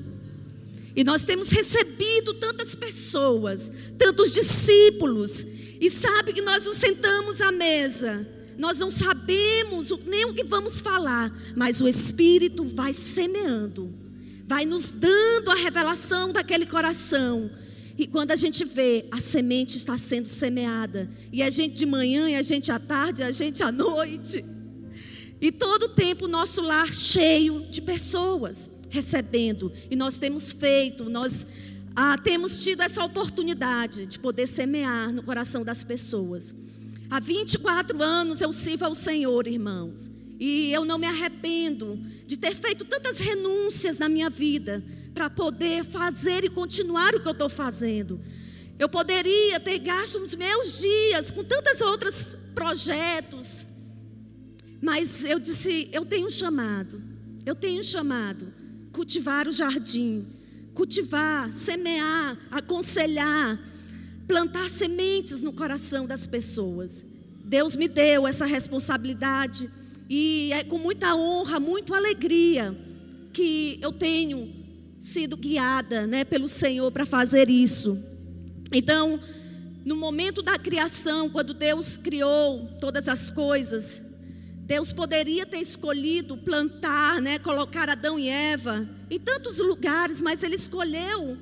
E 0.95 1.03
nós 1.03 1.23
temos 1.23 1.49
recebido 1.49 2.33
tantas 2.33 2.75
pessoas, 2.75 3.71
tantos 3.97 4.33
discípulos, 4.33 5.45
e 5.79 5.89
sabe 5.89 6.33
que 6.33 6.41
nós 6.41 6.65
nos 6.65 6.77
sentamos 6.77 7.39
à 7.39 7.51
mesa, 7.51 8.27
nós 8.57 8.79
não 8.79 8.89
sabemos 8.89 9.93
nem 10.05 10.25
o 10.25 10.33
que 10.33 10.43
vamos 10.43 10.81
falar, 10.81 11.31
mas 11.55 11.79
o 11.79 11.87
Espírito 11.87 12.63
vai 12.63 12.93
semeando, 12.93 13.93
vai 14.47 14.65
nos 14.65 14.91
dando 14.91 15.51
a 15.51 15.55
revelação 15.55 16.33
daquele 16.33 16.65
coração 16.65 17.49
e 17.97 18.05
quando 18.05 18.31
a 18.31 18.35
gente 18.35 18.63
vê, 18.63 19.07
a 19.11 19.19
semente 19.19 19.77
está 19.77 19.97
sendo 19.97 20.27
semeada. 20.27 21.09
E 21.33 21.41
a 21.41 21.49
gente 21.49 21.73
de 21.73 21.85
manhã, 21.85 22.29
e 22.29 22.35
a 22.35 22.43
gente 22.43 22.71
à 22.71 22.77
tarde, 22.77 23.23
e 23.23 23.25
a 23.25 23.31
gente 23.31 23.63
à 23.63 23.71
noite. 23.73 24.45
E 25.41 25.51
todo 25.51 25.83
o 25.83 25.89
tempo 25.89 26.25
o 26.25 26.27
nosso 26.27 26.61
lar 26.61 26.93
cheio 26.93 27.65
de 27.71 27.81
pessoas 27.81 28.69
recebendo. 28.89 29.71
E 29.89 29.95
nós 29.95 30.19
temos 30.19 30.51
feito, 30.51 31.09
nós 31.09 31.47
ah, 31.95 32.17
temos 32.19 32.63
tido 32.63 32.81
essa 32.81 33.03
oportunidade 33.03 34.05
de 34.05 34.19
poder 34.19 34.47
semear 34.47 35.11
no 35.11 35.23
coração 35.23 35.63
das 35.63 35.83
pessoas. 35.83 36.53
Há 37.09 37.19
24 37.19 38.01
anos 38.03 38.41
eu 38.41 38.53
sirvo 38.53 38.85
ao 38.85 38.93
Senhor, 38.93 39.47
irmãos. 39.47 40.11
E 40.39 40.71
eu 40.71 40.85
não 40.85 40.99
me 40.99 41.07
arrependo 41.07 41.99
de 42.27 42.37
ter 42.37 42.53
feito 42.53 42.85
tantas 42.85 43.19
renúncias 43.19 43.97
na 43.97 44.07
minha 44.07 44.29
vida 44.29 44.83
para 45.17 45.31
poder 45.31 45.83
fazer 45.83 46.43
e 46.43 46.49
continuar 46.49 47.15
o 47.15 47.19
que 47.19 47.27
eu 47.27 47.31
estou 47.31 47.49
fazendo. 47.49 48.21
Eu 48.77 48.87
poderia 48.87 49.59
ter 49.59 49.79
gasto 49.79 50.19
os 50.19 50.35
meus 50.35 50.79
dias 50.79 51.31
com 51.31 51.43
tantos 51.43 51.81
outros 51.81 52.37
projetos, 52.53 53.67
mas 54.79 55.25
eu 55.25 55.39
disse: 55.39 55.89
eu 55.91 56.05
tenho 56.05 56.27
um 56.27 56.29
chamado, 56.29 57.01
eu 57.47 57.55
tenho 57.55 57.79
um 57.79 57.83
chamado, 57.83 58.53
cultivar 58.91 59.47
o 59.47 59.51
jardim, 59.51 60.23
cultivar, 60.75 61.51
semear, 61.51 62.37
aconselhar, 62.51 63.59
plantar 64.27 64.69
sementes 64.69 65.41
no 65.41 65.51
coração 65.51 66.05
das 66.05 66.27
pessoas. 66.27 67.03
Deus 67.43 67.75
me 67.75 67.87
deu 67.87 68.27
essa 68.27 68.45
responsabilidade 68.45 69.67
e 70.07 70.51
é 70.53 70.63
com 70.63 70.77
muita 70.77 71.15
honra, 71.15 71.59
muita 71.59 71.95
alegria 71.95 72.77
que 73.33 73.79
eu 73.81 73.91
tenho 73.91 74.56
sido 75.07 75.37
guiada 75.37 76.05
né, 76.05 76.25
pelo 76.25 76.49
Senhor 76.49 76.91
para 76.91 77.05
fazer 77.05 77.49
isso. 77.49 77.97
Então, 78.73 79.17
no 79.85 79.95
momento 79.95 80.41
da 80.41 80.59
criação, 80.59 81.29
quando 81.29 81.53
Deus 81.53 81.95
criou 81.95 82.67
todas 82.81 83.07
as 83.07 83.31
coisas, 83.31 84.01
Deus 84.65 84.91
poderia 84.91 85.45
ter 85.45 85.59
escolhido 85.59 86.35
plantar, 86.35 87.21
né, 87.21 87.39
colocar 87.39 87.89
Adão 87.89 88.19
e 88.19 88.27
Eva 88.27 88.87
em 89.09 89.17
tantos 89.17 89.59
lugares, 89.59 90.21
mas 90.21 90.43
Ele 90.43 90.55
escolheu 90.55 91.37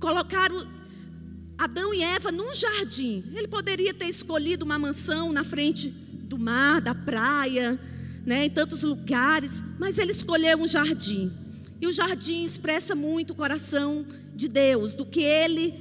colocar 0.00 0.50
Adão 1.58 1.92
e 1.92 2.02
Eva 2.02 2.32
num 2.32 2.54
jardim. 2.54 3.22
Ele 3.34 3.48
poderia 3.48 3.92
ter 3.92 4.06
escolhido 4.06 4.64
uma 4.64 4.78
mansão 4.78 5.30
na 5.30 5.44
frente 5.44 5.90
do 5.90 6.38
mar, 6.38 6.80
da 6.80 6.94
praia, 6.94 7.78
né, 8.24 8.46
em 8.46 8.50
tantos 8.50 8.82
lugares, 8.82 9.62
mas 9.78 9.98
Ele 9.98 10.12
escolheu 10.12 10.58
um 10.58 10.66
jardim. 10.66 11.30
E 11.80 11.86
o 11.86 11.92
jardim 11.92 12.42
expressa 12.42 12.94
muito 12.94 13.32
o 13.32 13.36
coração 13.36 14.06
de 14.34 14.48
Deus, 14.48 14.94
do 14.94 15.04
que 15.04 15.20
Ele 15.20 15.74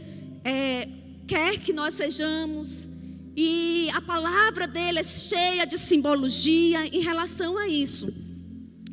é, 0.43 0.88
quer 1.27 1.58
que 1.58 1.71
nós 1.71 1.93
sejamos. 1.93 2.88
E 3.36 3.89
a 3.93 4.01
palavra 4.01 4.67
dele 4.67 4.99
é 4.99 5.03
cheia 5.03 5.65
de 5.65 5.77
simbologia 5.77 6.86
em 6.88 7.01
relação 7.01 7.58
a 7.58 7.67
isso. 7.67 8.13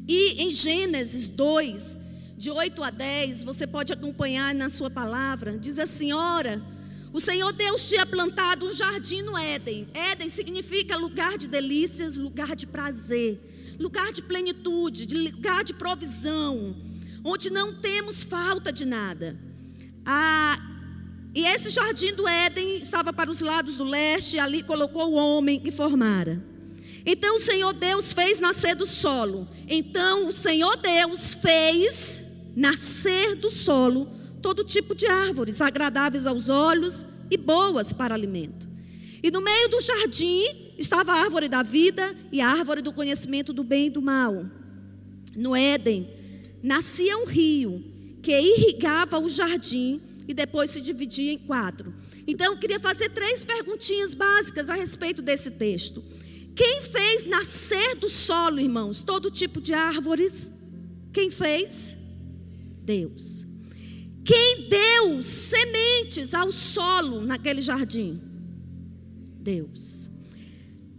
E 0.08 0.42
em 0.42 0.50
Gênesis 0.50 1.28
2, 1.28 1.96
de 2.36 2.50
8 2.50 2.82
a 2.82 2.90
10, 2.90 3.44
você 3.44 3.66
pode 3.66 3.92
acompanhar 3.92 4.54
na 4.54 4.68
sua 4.68 4.90
palavra, 4.90 5.56
diz 5.58 5.78
assim: 5.78 6.12
Ora, 6.12 6.60
o 7.12 7.20
Senhor 7.20 7.52
Deus 7.52 7.88
tinha 7.88 8.04
plantado 8.06 8.66
um 8.66 8.72
jardim 8.72 9.22
no 9.22 9.36
Éden. 9.36 9.86
Éden 9.94 10.28
significa 10.28 10.96
lugar 10.96 11.36
de 11.38 11.46
delícias, 11.46 12.16
lugar 12.16 12.56
de 12.56 12.66
prazer, 12.66 13.76
lugar 13.78 14.12
de 14.12 14.22
plenitude, 14.22 15.06
de 15.06 15.16
lugar 15.16 15.62
de 15.62 15.74
provisão 15.74 16.76
onde 17.24 17.50
não 17.50 17.74
temos 17.74 18.22
falta 18.22 18.72
de 18.72 18.84
nada. 18.84 19.38
Ah, 20.04 20.58
e 21.34 21.44
esse 21.46 21.70
jardim 21.70 22.14
do 22.14 22.28
Éden 22.28 22.76
estava 22.76 23.12
para 23.12 23.30
os 23.30 23.40
lados 23.40 23.76
do 23.76 23.84
leste, 23.84 24.36
e 24.36 24.40
ali 24.40 24.62
colocou 24.62 25.12
o 25.12 25.14
homem 25.14 25.60
que 25.60 25.70
formara. 25.70 26.42
Então 27.04 27.36
o 27.36 27.40
Senhor 27.40 27.72
Deus 27.74 28.12
fez 28.12 28.40
nascer 28.40 28.74
do 28.74 28.86
solo. 28.86 29.48
Então 29.68 30.28
o 30.28 30.32
Senhor 30.32 30.76
Deus 30.76 31.34
fez 31.34 32.22
nascer 32.54 33.36
do 33.36 33.50
solo 33.50 34.08
todo 34.42 34.64
tipo 34.64 34.94
de 34.94 35.06
árvores 35.06 35.60
agradáveis 35.60 36.26
aos 36.26 36.48
olhos 36.48 37.06
e 37.30 37.38
boas 37.38 37.92
para 37.92 38.14
alimento. 38.14 38.68
E 39.22 39.30
no 39.30 39.40
meio 39.40 39.68
do 39.68 39.80
jardim 39.80 40.42
estava 40.76 41.12
a 41.12 41.20
árvore 41.20 41.48
da 41.48 41.62
vida 41.62 42.14
e 42.32 42.40
a 42.40 42.48
árvore 42.48 42.82
do 42.82 42.92
conhecimento 42.92 43.52
do 43.52 43.62
bem 43.62 43.86
e 43.86 43.90
do 43.90 44.02
mal. 44.02 44.44
No 45.34 45.54
Éden 45.54 46.08
nascia 46.62 47.16
um 47.18 47.26
rio 47.26 47.82
que 48.22 48.32
irrigava 48.38 49.18
o 49.18 49.28
jardim 49.28 50.00
e 50.28 50.32
depois 50.32 50.70
se 50.70 50.80
dividia 50.80 51.32
em 51.32 51.38
quatro. 51.38 51.92
Então 52.26 52.52
eu 52.52 52.58
queria 52.58 52.78
fazer 52.78 53.10
três 53.10 53.44
perguntinhas 53.44 54.14
básicas 54.14 54.70
a 54.70 54.74
respeito 54.74 55.20
desse 55.20 55.52
texto. 55.52 56.02
Quem 56.54 56.82
fez 56.82 57.26
nascer 57.26 57.96
do 57.96 58.08
solo, 58.08 58.60
irmãos, 58.60 59.02
todo 59.02 59.30
tipo 59.30 59.60
de 59.60 59.72
árvores? 59.72 60.52
Quem 61.12 61.30
fez? 61.30 61.96
Deus. 62.84 63.46
Quem 64.24 64.68
deu 64.68 65.22
sementes 65.22 66.32
ao 66.34 66.52
solo 66.52 67.22
naquele 67.22 67.60
jardim? 67.60 68.20
Deus. 69.40 70.08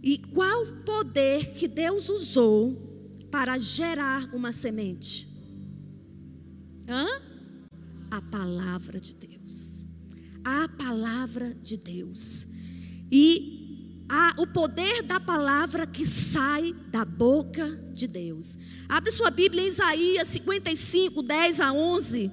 E 0.02 0.18
qual 0.18 0.66
poder 0.84 1.54
que 1.54 1.66
Deus 1.66 2.10
usou 2.10 3.26
para 3.30 3.58
gerar 3.58 4.28
uma 4.34 4.52
semente? 4.52 5.33
Hã? 6.88 7.06
A 8.10 8.20
palavra 8.22 9.00
de 9.00 9.14
Deus. 9.14 9.86
A 10.44 10.68
palavra 10.68 11.54
de 11.54 11.76
Deus. 11.76 12.46
E 13.10 14.04
a, 14.08 14.34
o 14.38 14.46
poder 14.46 15.02
da 15.02 15.18
palavra 15.18 15.86
que 15.86 16.04
sai 16.04 16.72
da 16.90 17.04
boca 17.04 17.66
de 17.92 18.06
Deus. 18.06 18.58
Abre 18.88 19.10
sua 19.10 19.30
Bíblia 19.30 19.64
em 19.64 19.68
Isaías 19.68 20.28
55, 20.28 21.22
10 21.22 21.60
a 21.60 21.72
11. 21.72 22.30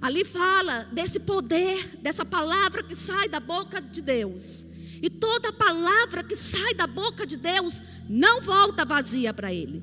Ali 0.00 0.24
fala 0.24 0.84
desse 0.92 1.20
poder, 1.20 1.98
dessa 2.02 2.24
palavra 2.24 2.82
que 2.82 2.94
sai 2.94 3.28
da 3.28 3.40
boca 3.40 3.80
de 3.80 4.02
Deus. 4.02 4.66
E 5.02 5.10
toda 5.10 5.52
palavra 5.52 6.22
que 6.22 6.36
sai 6.36 6.74
da 6.74 6.86
boca 6.86 7.26
de 7.26 7.36
Deus 7.36 7.80
não 8.08 8.40
volta 8.42 8.84
vazia 8.84 9.32
para 9.32 9.52
Ele. 9.52 9.82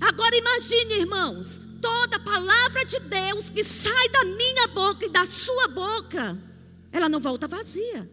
Agora 0.00 0.36
imagine, 0.36 1.00
irmãos, 1.00 1.60
toda 1.84 2.18
palavra 2.18 2.82
de 2.86 2.98
Deus 2.98 3.50
que 3.50 3.62
sai 3.62 4.08
da 4.08 4.24
minha 4.24 4.68
boca 4.68 5.04
e 5.04 5.10
da 5.10 5.26
sua 5.26 5.68
boca, 5.68 6.42
ela 6.90 7.10
não 7.10 7.20
volta 7.20 7.46
vazia. 7.46 8.10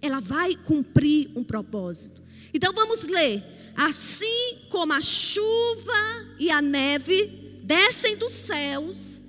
Ela 0.00 0.18
vai 0.18 0.56
cumprir 0.56 1.30
um 1.36 1.44
propósito. 1.44 2.20
Então 2.52 2.72
vamos 2.74 3.04
ler. 3.04 3.44
Assim 3.76 4.66
como 4.70 4.92
a 4.92 5.00
chuva 5.00 6.34
e 6.36 6.50
a 6.50 6.60
neve 6.60 7.60
descem 7.62 8.16
dos 8.16 8.32
céus 8.32 9.22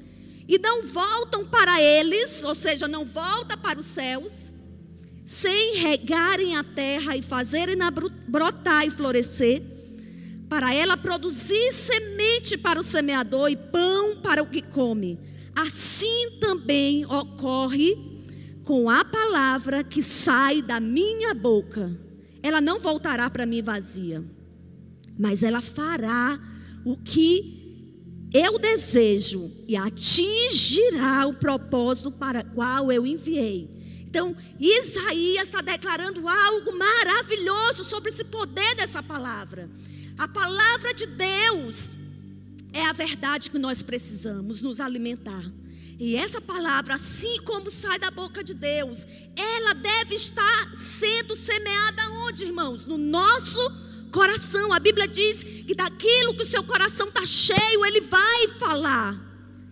e 0.48 0.58
não 0.58 0.88
voltam 0.88 1.46
para 1.46 1.80
eles, 1.80 2.44
ou 2.44 2.56
seja, 2.56 2.88
não 2.88 3.06
volta 3.06 3.56
para 3.56 3.80
os 3.80 3.86
céus, 3.86 4.52
sem 5.24 5.78
regarem 5.78 6.58
a 6.58 6.64
terra 6.64 7.16
e 7.16 7.22
fazerem 7.22 7.78
brotar 8.28 8.88
e 8.88 8.92
florescer, 8.92 9.62
para 10.54 10.72
ela 10.72 10.96
produzir 10.96 11.72
semente 11.72 12.60
para 12.60 12.80
o 12.80 12.84
semeador 12.84 13.50
e 13.50 13.56
pão 13.56 14.18
para 14.18 14.44
o 14.44 14.46
que 14.46 14.62
come. 14.62 15.18
Assim 15.56 16.38
também 16.40 17.04
ocorre 17.08 17.98
com 18.64 18.88
a 18.88 19.04
palavra 19.04 19.84
que 19.84 20.04
sai 20.04 20.62
da 20.62 20.80
minha 20.80 21.34
boca. 21.34 21.90
Ela 22.44 22.62
não 22.62 22.80
voltará 22.80 23.32
para 23.32 23.48
mim 23.48 23.64
vazia, 23.64 24.24
mas 25.18 25.42
ela 25.42 25.60
fará 25.60 26.40
o 26.86 26.98
que 26.98 28.30
eu 28.32 28.60
desejo 28.60 29.52
e 29.68 29.76
atingirá 29.76 31.26
o 31.26 31.34
propósito 31.34 32.12
para 32.12 32.44
qual 32.44 32.92
eu 32.92 33.08
enviei. 33.08 33.72
Então, 34.06 34.36
Isaías 34.60 35.48
está 35.48 35.62
declarando 35.62 36.28
algo 36.28 36.78
maravilhoso 36.78 37.84
sobre 37.84 38.12
esse 38.12 38.26
poder 38.26 38.76
dessa 38.76 39.02
palavra. 39.02 39.68
A 40.18 40.28
palavra 40.28 40.94
de 40.94 41.08
Deus 41.08 41.98
é 42.72 42.86
a 42.86 42.94
verdade 42.94 43.50
que 43.50 43.60
nós 43.60 43.82
precisamos 43.82 44.62
nos 44.62 44.80
alimentar. 44.80 45.44
E 46.00 46.16
essa 46.16 46.42
palavra, 46.42 46.96
assim 46.96 47.42
como 47.44 47.72
sai 47.72 48.00
da 48.00 48.12
boca 48.12 48.44
de 48.44 48.54
Deus, 48.54 49.06
ela 49.36 49.74
deve 49.74 50.16
estar 50.16 50.76
sendo 50.76 51.36
semeada 51.36 52.10
onde, 52.26 52.44
irmãos? 52.44 52.86
No 52.86 52.98
nosso 52.98 53.62
coração. 54.12 54.74
A 54.74 54.80
Bíblia 54.80 55.08
diz 55.08 55.44
que 55.44 55.76
daquilo 55.76 56.36
que 56.36 56.44
o 56.44 56.46
seu 56.46 56.64
coração 56.64 57.08
está 57.08 57.26
cheio, 57.26 57.86
ele 57.86 58.02
vai 58.02 58.48
falar, 58.60 59.20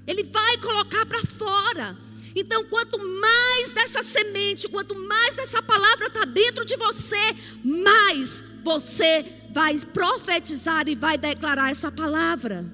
ele 0.07 0.23
vai 0.23 0.57
colocar 0.57 1.05
para 1.05 1.23
fora. 1.25 1.97
Então, 2.35 2.63
quanto 2.65 2.97
mais 2.97 3.71
dessa 3.71 4.01
semente, 4.01 4.69
quanto 4.69 4.95
mais 5.07 5.35
dessa 5.35 5.61
palavra 5.61 6.07
está 6.07 6.25
dentro 6.25 6.65
de 6.65 6.77
você, 6.77 7.35
mais 7.63 8.43
você 8.63 9.25
vai 9.53 9.77
profetizar 9.79 10.87
e 10.87 10.95
vai 10.95 11.17
declarar 11.17 11.71
essa 11.71 11.91
palavra. 11.91 12.65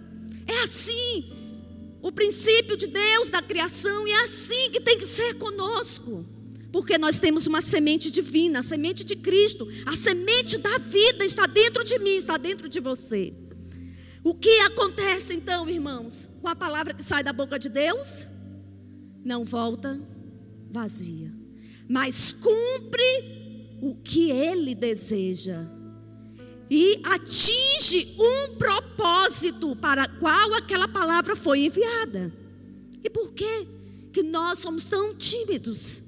É 0.48 0.64
assim 0.64 1.34
o 2.02 2.12
princípio 2.12 2.78
de 2.78 2.88
Deus 2.88 3.30
da 3.30 3.42
criação, 3.42 4.08
e 4.08 4.12
é 4.12 4.24
assim 4.24 4.72
que 4.72 4.80
tem 4.80 4.98
que 4.98 5.06
ser 5.06 5.34
conosco. 5.36 6.26
Porque 6.72 6.98
nós 6.98 7.20
temos 7.20 7.48
uma 7.48 7.62
semente 7.62 8.12
divina, 8.12 8.60
a 8.60 8.64
semente 8.64 9.04
de 9.04 9.16
Cristo, 9.16 9.68
a 9.86 9.96
semente 9.96 10.58
da 10.58 10.78
vida 10.78 11.26
está 11.26 11.48
dentro 11.48 11.84
de 11.84 11.98
mim, 12.00 12.16
está 12.16 12.38
dentro 12.38 12.70
de 12.70 12.80
você. 12.80 13.34
O 14.24 14.36
que 14.36 14.60
acontece 14.62 15.34
então, 15.34 15.68
irmãos, 15.70 16.30
com 16.42 16.48
a 16.48 16.56
palavra 16.56 16.94
que 16.94 17.04
sai 17.04 17.24
da 17.24 17.34
boca 17.34 17.58
de 17.58 17.70
Deus? 17.70 18.28
Não 19.24 19.44
volta 19.44 20.00
vazia, 20.70 21.34
mas 21.90 22.34
cumpre 22.34 23.80
o 23.82 23.96
que 23.96 24.30
ele 24.30 24.76
deseja 24.76 25.77
e 26.70 27.02
atinge 27.06 28.16
um 28.20 28.56
propósito 28.56 29.76
para 29.76 30.08
qual 30.08 30.54
aquela 30.56 30.88
palavra 30.88 31.36
foi 31.36 31.62
enviada. 31.62 32.34
E 33.04 33.10
por 33.10 33.32
que 33.34 33.68
que 34.12 34.24
nós 34.24 34.60
somos 34.60 34.84
tão 34.84 35.16
tímidos 35.16 36.04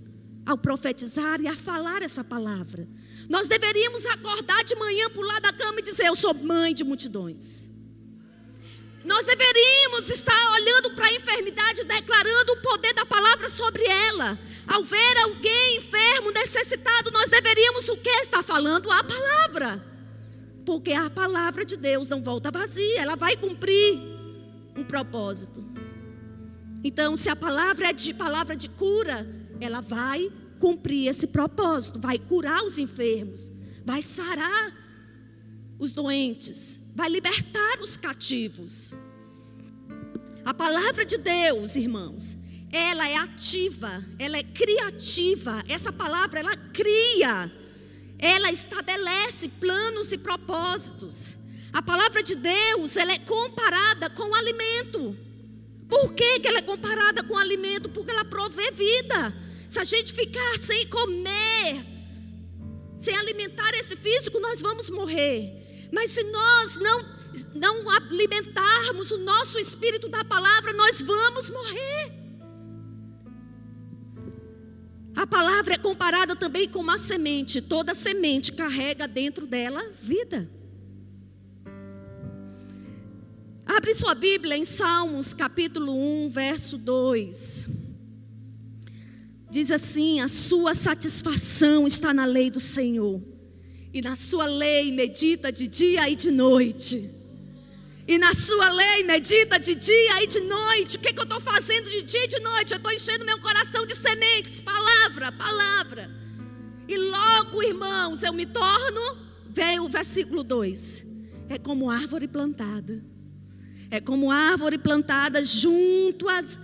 ao 0.46 0.58
profetizar 0.58 1.40
e 1.42 1.48
a 1.48 1.56
falar 1.56 2.02
essa 2.02 2.24
palavra? 2.24 2.88
Nós 3.30 3.48
deveríamos 3.48 4.06
acordar 4.08 4.64
de 4.64 4.76
manhã, 4.76 5.10
pular 5.12 5.40
da 5.40 5.54
cama 5.54 5.80
e 5.80 5.84
dizer: 5.84 6.08
Eu 6.08 6.16
sou 6.16 6.34
mãe 6.34 6.74
de 6.74 6.84
multidões. 6.84 7.70
Nós 9.06 9.26
deveríamos 9.26 10.10
estar 10.10 10.52
olhando 10.54 10.92
para 10.92 11.06
a 11.06 11.14
enfermidade, 11.14 11.84
declarando 11.86 12.52
o 12.52 12.62
poder 12.62 12.94
da 12.94 13.06
palavra 13.06 13.50
sobre 13.50 13.84
ela. 13.86 14.38
Ao 14.68 14.84
ver 14.84 15.18
alguém 15.24 15.78
enfermo, 15.78 16.32
necessitado, 16.32 17.10
nós 17.12 17.30
deveríamos 17.30 17.88
o 17.90 17.98
que? 17.98 18.10
Estar 18.10 18.44
falando 18.44 18.92
a 18.92 19.04
palavra. 19.04 19.89
Porque 20.70 20.94
a 20.94 21.10
palavra 21.10 21.66
de 21.66 21.76
Deus 21.76 22.12
não 22.12 22.22
volta 22.22 22.52
vazia, 22.52 23.02
ela 23.02 23.16
vai 23.16 23.36
cumprir 23.36 24.00
um 24.78 24.84
propósito. 24.84 25.68
Então, 26.84 27.18
se 27.18 27.28
a 27.28 27.36
palavra 27.36 27.88
é 27.88 27.92
de 27.92 28.14
palavra 28.14 28.56
de 28.56 28.70
cura, 28.70 29.28
ela 29.60 29.82
vai 29.82 30.32
cumprir 30.60 31.08
esse 31.08 31.26
propósito, 31.26 32.00
vai 32.00 32.20
curar 32.20 32.62
os 32.62 32.78
enfermos, 32.78 33.52
vai 33.84 34.04
sarar 34.04 34.72
os 35.80 35.92
doentes, 35.92 36.82
vai 36.94 37.10
libertar 37.10 37.80
os 37.82 37.98
cativos. 37.98 38.94
A 40.46 40.54
palavra 40.54 41.04
de 41.04 41.18
Deus, 41.18 41.78
irmãos, 41.78 42.38
ela 42.72 43.10
é 43.10 43.16
ativa, 43.16 44.06
ela 44.20 44.38
é 44.38 44.44
criativa. 44.44 45.64
Essa 45.68 45.92
palavra 45.92 46.42
ela 46.42 46.56
cria 46.56 47.52
ela 48.20 48.52
estabelece 48.52 49.48
planos 49.48 50.12
e 50.12 50.18
propósitos. 50.18 51.38
A 51.72 51.82
palavra 51.82 52.22
de 52.22 52.36
Deus, 52.36 52.98
ela 52.98 53.14
é 53.14 53.20
comparada 53.20 54.10
com 54.10 54.24
o 54.24 54.36
alimento. 54.36 55.18
Por 55.88 56.14
que, 56.14 56.40
que 56.40 56.48
ela 56.48 56.60
é 56.60 56.62
comparada 56.62 57.24
com 57.24 57.34
o 57.34 57.38
alimento? 57.38 57.90
Porque 57.90 58.12
ela 58.12 58.26
provê 58.26 58.72
vida. 58.72 59.34
Se 59.70 59.80
a 59.80 59.84
gente 59.84 60.14
ficar 60.14 60.58
sem 60.60 60.88
comer, 60.88 61.86
sem 62.98 63.16
alimentar 63.16 63.72
esse 63.76 63.96
físico, 63.96 64.40
nós 64.40 64.62
vamos 64.62 64.90
morrer. 64.90 65.90
Mas 65.92 66.12
se 66.12 66.24
nós 66.24 66.76
não 66.76 67.20
não 67.54 67.90
alimentarmos 67.92 69.12
o 69.12 69.18
nosso 69.20 69.60
espírito 69.60 70.10
da 70.10 70.26
palavra, 70.26 70.74
nós 70.74 71.00
vamos 71.00 71.50
morrer. 71.50 72.19
A 75.20 75.28
palavra 75.28 75.74
é 75.74 75.78
comparada 75.78 76.34
também 76.34 76.70
com 76.70 76.80
uma 76.80 76.98
semente. 76.98 77.62
Toda 77.62 77.94
semente 77.94 78.54
carrega 78.54 79.06
dentro 79.06 79.46
dela 79.46 79.82
vida. 80.00 80.50
Abre 83.66 83.94
sua 83.96 84.16
Bíblia 84.16 84.56
em 84.56 84.64
Salmos 84.64 85.34
capítulo 85.34 85.94
1, 85.94 86.30
verso 86.30 86.78
2. 86.78 87.66
Diz 89.52 89.72
assim: 89.72 90.22
A 90.22 90.30
sua 90.30 90.74
satisfação 90.74 91.86
está 91.86 92.14
na 92.14 92.24
lei 92.24 92.50
do 92.50 92.62
Senhor, 92.62 93.22
e 93.94 94.02
na 94.02 94.16
sua 94.16 94.46
lei 94.46 94.94
medita 94.94 95.52
de 95.52 95.68
dia 95.68 96.10
e 96.10 96.16
de 96.16 96.32
noite 96.32 97.19
e 98.10 98.18
na 98.18 98.34
sua 98.34 98.72
lei 98.72 99.04
medita 99.04 99.60
de 99.60 99.76
dia 99.76 100.24
e 100.24 100.26
de 100.26 100.40
noite. 100.40 100.98
O 100.98 101.00
que, 101.00 101.14
que 101.14 101.20
eu 101.20 101.26
estou 101.26 101.40
fazendo 101.40 101.92
de 101.92 102.02
dia 102.02 102.24
e 102.24 102.28
de 102.28 102.40
noite? 102.40 102.74
Eu 102.74 102.78
estou 102.78 102.92
enchendo 102.92 103.24
meu 103.24 103.40
coração 103.40 103.86
de 103.86 103.94
sementes, 103.94 104.60
palavra, 104.62 105.32
palavra. 105.32 106.10
E 106.88 106.98
logo, 106.98 107.62
irmãos, 107.62 108.24
eu 108.24 108.34
me 108.34 108.48
torno, 108.48 109.16
veio 109.52 109.84
o 109.84 109.90
versículo 109.90 110.44
2. 110.44 111.06
É 111.50 111.60
como 111.60 111.88
árvore 111.88 112.28
plantada. 112.28 113.00
É 113.92 114.02
como 114.02 114.32
árvore 114.32 114.80
plantada 114.80 115.46
junto 115.46 116.28
às, 116.30 116.60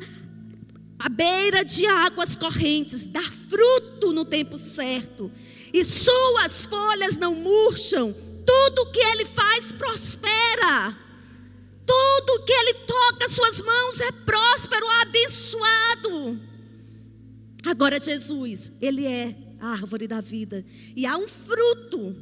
à 0.97 1.07
beira 1.09 1.63
de 1.63 1.85
águas 1.85 2.35
correntes, 2.35 3.05
dá 3.05 3.21
fruto 3.21 4.13
no 4.13 4.25
tempo 4.25 4.57
certo, 4.57 5.31
e 5.71 5.85
suas 5.85 6.65
folhas 6.65 7.17
não 7.17 7.35
murcham, 7.35 8.11
tudo 8.13 8.91
que 8.91 8.99
ele 8.99 9.25
faz 9.25 9.71
prospera. 9.71 11.04
Tudo 12.25 12.45
que 12.45 12.51
ele 12.51 12.73
toca, 12.85 13.29
suas 13.29 13.61
mãos 13.61 14.01
é 14.01 14.11
próspero, 14.11 14.85
abençoado. 15.01 16.41
Agora, 17.65 17.99
Jesus, 17.99 18.71
ele 18.81 19.05
é 19.05 19.35
a 19.59 19.69
árvore 19.69 20.07
da 20.07 20.21
vida, 20.21 20.65
e 20.95 21.05
há 21.05 21.17
um 21.17 21.27
fruto, 21.27 22.15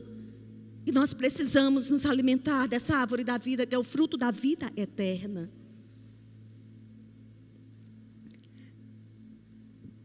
e 0.85 0.91
nós 0.91 1.13
precisamos 1.13 1.89
nos 1.89 2.05
alimentar 2.05 2.67
dessa 2.67 2.97
árvore 2.97 3.23
da 3.23 3.37
vida, 3.37 3.65
que 3.65 3.73
é 3.73 3.77
o 3.77 3.83
fruto 3.83 4.17
da 4.17 4.31
vida 4.31 4.71
eterna. 4.75 5.51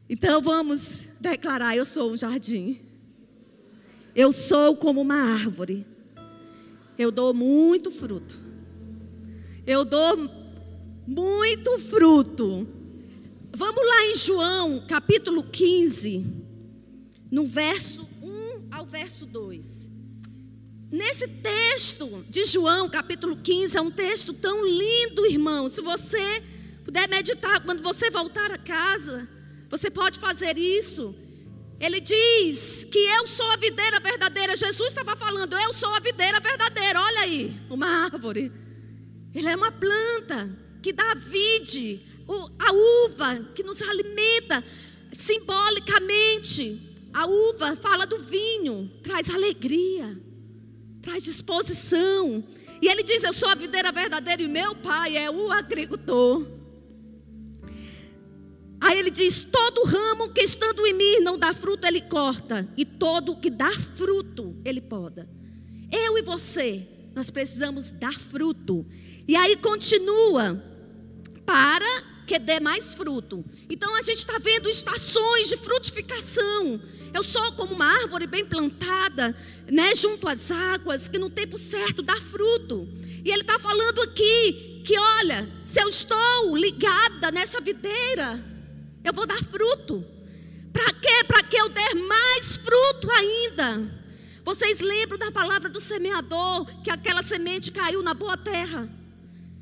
Então 0.08 0.40
vamos 0.40 1.02
declarar: 1.20 1.76
eu 1.76 1.84
sou 1.84 2.12
um 2.12 2.16
jardim. 2.16 2.80
Eu 4.14 4.32
sou 4.32 4.76
como 4.76 5.00
uma 5.00 5.14
árvore. 5.14 5.86
Eu 6.96 7.12
dou 7.12 7.34
muito 7.34 7.90
fruto. 7.90 8.47
Eu 9.68 9.84
dou 9.84 10.16
muito 11.06 11.78
fruto. 11.78 12.66
Vamos 13.54 13.86
lá 13.86 14.06
em 14.06 14.14
João, 14.14 14.86
capítulo 14.88 15.42
15, 15.42 16.24
no 17.30 17.44
verso 17.44 18.08
1 18.22 18.68
ao 18.70 18.86
verso 18.86 19.26
2. 19.26 19.90
Nesse 20.90 21.28
texto 21.28 22.24
de 22.30 22.46
João, 22.46 22.88
capítulo 22.88 23.36
15, 23.36 23.76
é 23.76 23.80
um 23.82 23.90
texto 23.90 24.32
tão 24.32 24.66
lindo, 24.66 25.26
irmão. 25.26 25.68
Se 25.68 25.82
você 25.82 26.42
puder 26.82 27.06
meditar 27.06 27.62
quando 27.62 27.82
você 27.82 28.10
voltar 28.10 28.50
a 28.50 28.56
casa, 28.56 29.28
você 29.68 29.90
pode 29.90 30.18
fazer 30.18 30.56
isso. 30.56 31.14
Ele 31.78 32.00
diz 32.00 32.84
que 32.84 33.00
eu 33.00 33.26
sou 33.26 33.46
a 33.50 33.58
videira 33.58 34.00
verdadeira. 34.00 34.56
Jesus 34.56 34.88
estava 34.88 35.14
falando, 35.14 35.54
eu 35.58 35.74
sou 35.74 35.90
a 35.90 36.00
videira 36.00 36.40
verdadeira. 36.40 36.98
Olha 36.98 37.20
aí, 37.20 37.54
uma 37.68 37.86
árvore. 38.06 38.66
Ele 39.38 39.46
é 39.46 39.54
uma 39.54 39.70
planta 39.70 40.50
que 40.82 40.92
dá 40.92 41.14
vide, 41.14 42.00
a 42.58 42.72
uva 42.72 43.40
que 43.54 43.62
nos 43.62 43.80
alimenta 43.80 44.64
simbolicamente. 45.12 46.82
A 47.14 47.24
uva 47.24 47.76
fala 47.76 48.04
do 48.04 48.18
vinho, 48.18 48.90
traz 49.00 49.30
alegria, 49.30 50.20
traz 51.00 51.22
disposição. 51.22 52.42
E 52.82 52.88
ele 52.88 53.04
diz: 53.04 53.22
Eu 53.22 53.32
sou 53.32 53.48
a 53.48 53.54
videira 53.54 53.92
verdadeira 53.92 54.42
e 54.42 54.48
meu 54.48 54.74
pai 54.74 55.16
é 55.16 55.30
o 55.30 55.52
agricultor. 55.52 56.44
Aí 58.80 58.98
ele 58.98 59.12
diz: 59.12 59.38
Todo 59.38 59.84
ramo 59.84 60.30
que 60.30 60.40
estando 60.40 60.84
em 60.84 60.94
mim 60.94 61.20
não 61.20 61.38
dá 61.38 61.54
fruto, 61.54 61.86
ele 61.86 62.00
corta, 62.00 62.68
e 62.76 62.84
todo 62.84 63.36
que 63.36 63.50
dá 63.50 63.70
fruto, 63.70 64.60
ele 64.64 64.80
poda. 64.80 65.30
Eu 65.92 66.18
e 66.18 66.22
você, 66.22 66.88
nós 67.14 67.30
precisamos 67.30 67.92
dar 67.92 68.14
fruto. 68.14 68.84
E 69.28 69.36
aí 69.36 69.56
continua: 69.58 70.60
Para 71.44 72.08
que 72.26 72.38
dê 72.38 72.60
mais 72.60 72.94
fruto. 72.94 73.44
Então 73.70 73.94
a 73.96 74.02
gente 74.02 74.18
está 74.18 74.38
vendo 74.38 74.68
estações 74.68 75.48
de 75.48 75.56
frutificação. 75.56 76.80
Eu 77.14 77.24
sou 77.24 77.52
como 77.52 77.74
uma 77.74 77.86
árvore 78.02 78.26
bem 78.26 78.44
plantada, 78.44 79.34
né, 79.66 79.94
junto 79.94 80.28
às 80.28 80.50
águas, 80.50 81.08
que 81.08 81.18
no 81.18 81.30
tempo 81.30 81.58
certo 81.58 82.02
dá 82.02 82.14
fruto. 82.16 82.86
E 83.24 83.30
ele 83.30 83.40
está 83.40 83.58
falando 83.58 84.02
aqui 84.02 84.82
que, 84.84 84.98
olha, 84.98 85.48
se 85.64 85.82
eu 85.82 85.88
estou 85.88 86.54
ligada 86.56 87.30
nessa 87.30 87.62
videira, 87.62 88.38
eu 89.02 89.12
vou 89.12 89.26
dar 89.26 89.42
fruto. 89.42 90.04
Para 90.70 90.92
quê? 90.92 91.24
Para 91.26 91.42
que 91.42 91.56
eu 91.56 91.68
der 91.70 91.94
mais 91.94 92.58
fruto 92.58 93.10
ainda. 93.10 93.98
Vocês 94.44 94.80
lembram 94.80 95.18
da 95.18 95.32
palavra 95.32 95.70
do 95.70 95.80
semeador, 95.80 96.66
que 96.82 96.90
aquela 96.90 97.22
semente 97.22 97.72
caiu 97.72 98.02
na 98.02 98.12
boa 98.12 98.36
terra. 98.36 98.97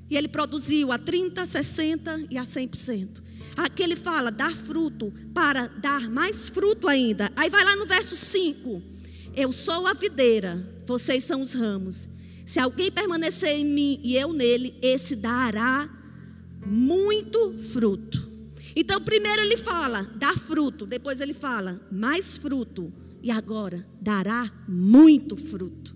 E 0.09 0.17
ele 0.17 0.29
produziu 0.29 0.93
a 0.93 0.99
30, 0.99 1.45
60 1.45 2.27
e 2.31 2.39
a 2.39 2.43
100%. 2.43 3.23
Aqui 3.57 3.83
ele 3.83 3.97
fala, 3.97 4.31
dar 4.31 4.55
fruto 4.55 5.13
para 5.33 5.67
dar 5.67 6.11
mais 6.11 6.49
fruto 6.49 6.89
ainda. 6.89 7.31
Aí 7.35 7.49
vai 7.49 7.65
lá 7.65 7.75
no 7.77 7.87
verso 7.87 8.15
5. 8.15 8.83
Eu 9.35 9.51
sou 9.53 9.87
a 9.87 9.95
videira, 9.95 10.63
vocês 10.87 11.25
são 11.25 11.41
os 11.41 11.55
ramos. 11.55 12.09
Se 12.45 12.61
alguém 12.61 12.93
permanecer 12.93 13.51
em 13.51 13.65
mim 13.65 14.01
e 14.05 14.17
eu 14.17 14.33
nele, 14.33 14.79
esse 14.81 15.17
dará 15.17 15.89
muito 16.65 17.57
fruto. 17.59 18.27
Então, 18.75 19.01
primeiro 19.01 19.41
ele 19.41 19.57
fala, 19.57 20.03
dá 20.17 20.35
fruto. 20.35 20.85
Depois 20.85 21.23
ele 21.23 21.33
fala, 21.33 21.81
mais 21.91 22.37
fruto. 22.37 22.93
E 23.23 23.31
agora, 23.31 23.87
dará 24.01 24.53
muito 24.69 25.35
fruto. 25.35 25.96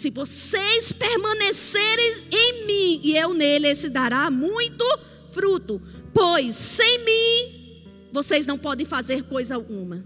Se 0.00 0.08
vocês 0.08 0.92
permanecerem 0.92 2.24
em 2.32 2.66
mim 2.66 3.00
e 3.04 3.18
eu 3.18 3.34
nele, 3.34 3.66
esse 3.66 3.90
dará 3.90 4.30
muito 4.30 4.82
fruto. 5.30 5.78
Pois 6.14 6.54
sem 6.54 7.04
mim 7.04 7.84
vocês 8.10 8.46
não 8.46 8.56
podem 8.56 8.86
fazer 8.86 9.24
coisa 9.24 9.56
alguma. 9.56 10.02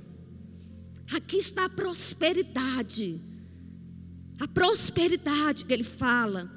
Aqui 1.14 1.36
está 1.36 1.66
a 1.66 1.68
prosperidade. 1.68 3.20
A 4.40 4.48
prosperidade 4.48 5.64
que 5.64 5.72
ele 5.72 5.84
fala 5.84 6.50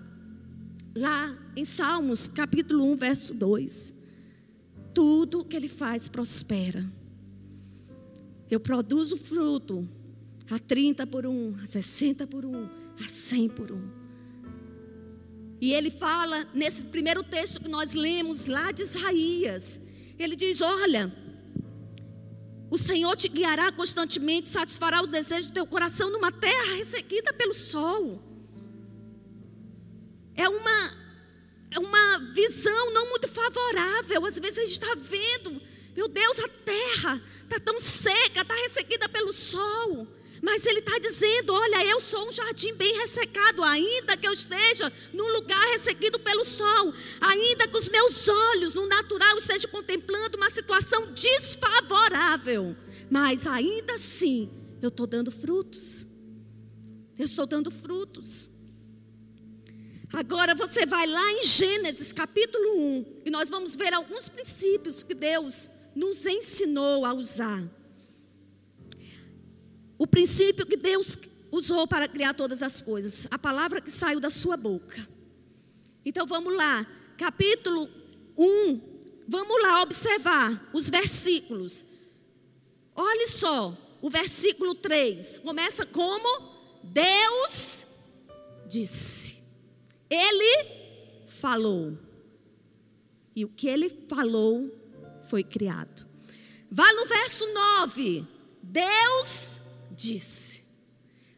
lá 0.98 1.38
em 1.56 1.64
Salmos, 1.64 2.28
capítulo 2.28 2.92
1, 2.94 2.98
verso 2.98 3.36
2. 3.36 3.94
Tudo 4.96 5.46
que 5.46 5.56
ele 5.56 5.68
faz 5.68 6.10
prospera. 6.10 6.84
Eu 8.50 8.60
produzo 8.60 9.16
fruto 9.16 9.88
a 10.50 10.58
30 10.58 11.06
por 11.06 11.28
um, 11.28 11.56
a 11.62 11.68
60 11.68 12.26
por 12.26 12.44
um, 12.44 12.68
a 13.06 13.10
100 13.10 13.50
por 13.50 13.72
um. 13.72 13.90
E 15.60 15.74
ele 15.74 15.90
fala 15.90 16.48
nesse 16.54 16.84
primeiro 16.84 17.24
texto 17.24 17.62
que 17.62 17.70
nós 17.70 17.94
lemos 17.94 18.46
lá 18.46 18.72
de 18.72 18.84
Isaías. 18.84 19.80
Ele 20.18 20.36
diz: 20.36 20.62
Olha, 20.62 21.12
o 22.70 22.78
Senhor 22.78 23.16
te 23.16 23.28
guiará 23.28 23.72
constantemente, 23.72 24.50
satisfará 24.50 25.02
o 25.02 25.08
desejo 25.08 25.50
do 25.50 25.54
teu 25.54 25.66
coração 25.66 26.12
numa 26.12 26.32
terra 26.32 26.76
ressequida 26.76 27.34
pelo 27.34 27.54
sol. 27.54 28.22
É 30.36 30.48
uma, 30.48 30.94
é 31.72 31.80
uma 31.80 32.20
visão 32.34 32.94
não 32.94 33.10
muito 33.10 33.28
favorável. 33.28 34.26
Às 34.26 34.38
vezes 34.38 34.60
a 34.60 34.62
gente 34.62 34.74
está 34.74 34.96
vendo, 34.96 35.62
meu 35.96 36.08
Deus, 36.08 36.40
a 36.40 36.48
terra 36.48 37.22
está 37.44 37.60
tão 37.60 37.82
seca, 37.82 38.42
está 38.42 38.54
ressequida 38.54 39.10
pelo 39.10 39.34
sol. 39.34 40.08
Mas 40.42 40.66
ele 40.66 40.80
está 40.80 40.98
dizendo: 41.00 41.54
Olha, 41.54 41.86
eu 41.88 42.02
sou 42.02 42.28
um 42.28 42.32
jardim 42.32 42.74
bem 42.76 42.98
ressecado, 43.00 43.64
ainda 43.64 44.18
que 44.18 44.28
eu 44.28 44.34
esteja 44.34 44.92
num 45.14 45.28
lugar 45.34 45.64
ressequido 45.74 46.20
pelo 46.20 46.46
sol, 46.46 46.94
ainda 47.22 47.68
que 47.68 47.78
os 47.78 47.90
meus 47.90 48.28
olhos 48.28 48.74
no 48.74 48.88
natural 48.88 49.38
estejam 49.38 49.70
contemplando 49.72 50.38
uma 50.38 50.50
situação 50.50 51.12
desfavorável, 51.14 52.76
mas 53.10 53.48
ainda 53.48 53.94
assim 53.94 54.50
eu 54.82 54.90
estou 54.90 55.08
dando 55.08 55.32
frutos. 55.32 56.06
Eu 57.18 57.26
estou 57.26 57.48
dando 57.48 57.72
frutos. 57.72 58.50
Agora 60.14 60.56
você 60.56 60.86
vai 60.86 61.06
lá 61.06 61.32
em 61.34 61.44
Gênesis 61.44 62.14
capítulo 62.14 62.80
1 62.80 63.22
e 63.26 63.30
nós 63.30 63.50
vamos 63.50 63.76
ver 63.76 63.94
alguns 63.94 64.30
princípios 64.30 65.04
que 65.04 65.14
Deus 65.14 65.70
nos 65.96 66.26
ensinou 66.26 67.06
a 67.06 67.14
usar. 67.14 67.62
O 69.98 70.06
princípio 70.06 70.66
que 70.66 70.78
Deus 70.78 71.18
usou 71.52 71.88
para 71.88 72.08
criar 72.08 72.34
todas 72.34 72.62
as 72.62 72.82
coisas, 72.82 73.28
a 73.32 73.40
palavra 73.40 73.82
que 73.82 73.92
saiu 73.92 74.20
da 74.20 74.30
sua 74.30 74.58
boca. 74.58 75.08
Então 76.06 76.26
vamos 76.26 76.54
lá, 76.54 76.86
capítulo 77.18 77.90
1, 78.38 78.82
vamos 79.28 79.62
lá 79.62 79.82
observar 79.82 80.70
os 80.74 80.90
versículos. 80.90 81.84
Olhe 82.96 83.28
só, 83.28 83.76
o 84.02 84.10
versículo 84.10 84.76
3 84.76 85.40
começa 85.40 85.86
como 85.86 86.58
Deus 86.84 87.86
disse. 88.68 89.44
Ele 90.10 91.26
falou. 91.28 91.98
E 93.36 93.46
o 93.46 93.50
que 93.50 93.68
ele 93.68 93.90
falou 94.10 94.72
foi 95.30 95.44
criado. 95.44 96.08
Vá 96.72 96.92
no 96.94 97.06
verso 97.06 97.46
9. 97.54 98.26
Deus 98.64 99.60
disse. 99.98 100.62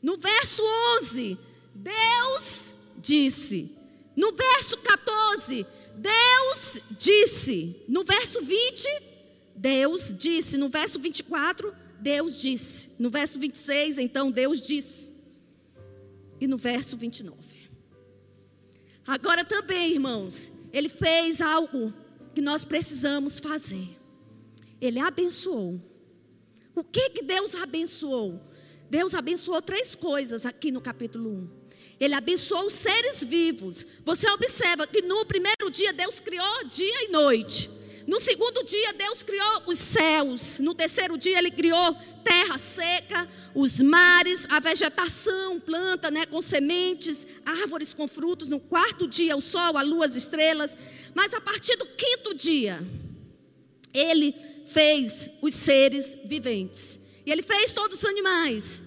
No 0.02 0.18
verso 0.18 0.62
11, 1.02 1.38
Deus 1.74 2.74
disse. 2.98 3.76
No 4.16 4.34
verso 4.34 4.78
14, 4.78 5.66
Deus 5.96 6.82
disse. 6.98 7.84
No 7.88 8.04
verso 8.04 8.42
20, 8.42 8.88
Deus 9.56 10.14
disse. 10.18 10.58
No 10.58 10.70
verso 10.70 11.00
24, 11.00 11.74
Deus 12.00 12.42
disse. 12.42 12.92
No 13.00 13.10
verso 13.10 13.40
26, 13.40 13.98
então 13.98 14.30
Deus 14.30 14.62
disse. 14.62 15.14
E 16.40 16.48
no 16.48 16.58
verso 16.58 16.96
29. 16.98 17.38
Agora 19.08 19.44
também, 19.44 19.94
irmãos, 19.94 20.52
ele 20.72 20.90
fez 20.90 21.42
algo 21.42 21.94
que 22.36 22.42
nós 22.42 22.64
precisamos 22.64 23.40
fazer. 23.40 23.98
Ele 24.80 25.00
abençoou. 25.00 25.82
O 26.76 26.84
que 26.84 27.10
que 27.10 27.24
Deus 27.24 27.56
abençoou? 27.56 28.40
Deus 28.90 29.14
abençoou 29.14 29.62
três 29.62 29.96
coisas 29.96 30.46
aqui 30.46 30.72
no 30.72 30.82
capítulo 30.82 31.30
1. 31.30 31.50
Ele 32.00 32.14
abençoou 32.14 32.66
os 32.66 32.74
seres 32.74 33.24
vivos. 33.24 33.86
Você 34.06 34.30
observa 34.32 34.88
que 34.88 35.02
no 35.02 35.26
primeiro 35.26 35.70
dia 35.70 35.92
Deus 35.94 36.20
criou 36.20 36.64
dia 36.66 37.06
e 37.06 37.10
noite. 37.10 37.70
No 38.08 38.20
segundo 38.20 38.64
dia 38.64 38.94
Deus 38.94 39.22
criou 39.22 39.64
os 39.68 39.78
céus. 39.78 40.60
No 40.60 40.74
terceiro 40.74 41.18
dia 41.18 41.38
ele 41.38 41.52
criou 41.52 41.96
terra 42.24 42.58
seca, 42.58 43.28
os 43.54 43.82
mares, 43.82 44.48
a 44.50 44.60
vegetação, 44.60 45.60
planta, 45.60 46.10
né, 46.10 46.26
com 46.26 46.42
sementes, 46.42 47.28
árvores 47.46 47.94
com 47.94 48.08
frutos. 48.08 48.48
No 48.48 48.60
quarto 48.60 49.08
dia 49.08 49.36
o 49.36 49.42
sol, 49.42 49.78
a 49.78 49.82
lua, 49.82 50.06
as 50.06 50.16
estrelas. 50.16 50.76
Mas 51.14 51.34
a 51.34 51.42
partir 51.42 51.76
do 51.76 51.86
quinto 51.86 52.34
dia, 52.34 52.82
ele 53.94 54.34
fez 54.66 55.30
os 55.42 55.54
seres 55.54 56.18
viventes. 56.26 57.09
E 57.30 57.32
ele 57.32 57.44
fez 57.44 57.74
todos 57.74 58.00
os 58.00 58.06
animais, 58.06 58.82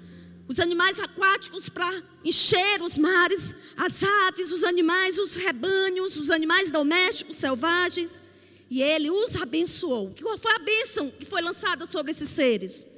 os 0.48 0.58
animais 0.58 0.98
aquáticos 0.98 1.68
para 1.68 1.88
encher 2.24 2.82
os 2.82 2.98
mares, 2.98 3.54
as 3.76 4.02
aves, 4.02 4.50
os 4.50 4.64
animais, 4.64 5.16
os 5.20 5.36
rebanhos, 5.36 6.16
os 6.16 6.28
animais 6.28 6.72
domésticos, 6.72 7.36
selvagens. 7.36 8.20
E 8.68 8.82
ele 8.82 9.08
os 9.12 9.36
abençoou. 9.36 10.12
Qual 10.20 10.36
foi 10.36 10.50
a 10.56 10.58
bênção 10.58 11.08
que 11.08 11.24
foi 11.24 11.40
lançada 11.40 11.86
sobre 11.86 12.10
esses 12.10 12.30
seres? 12.30 12.88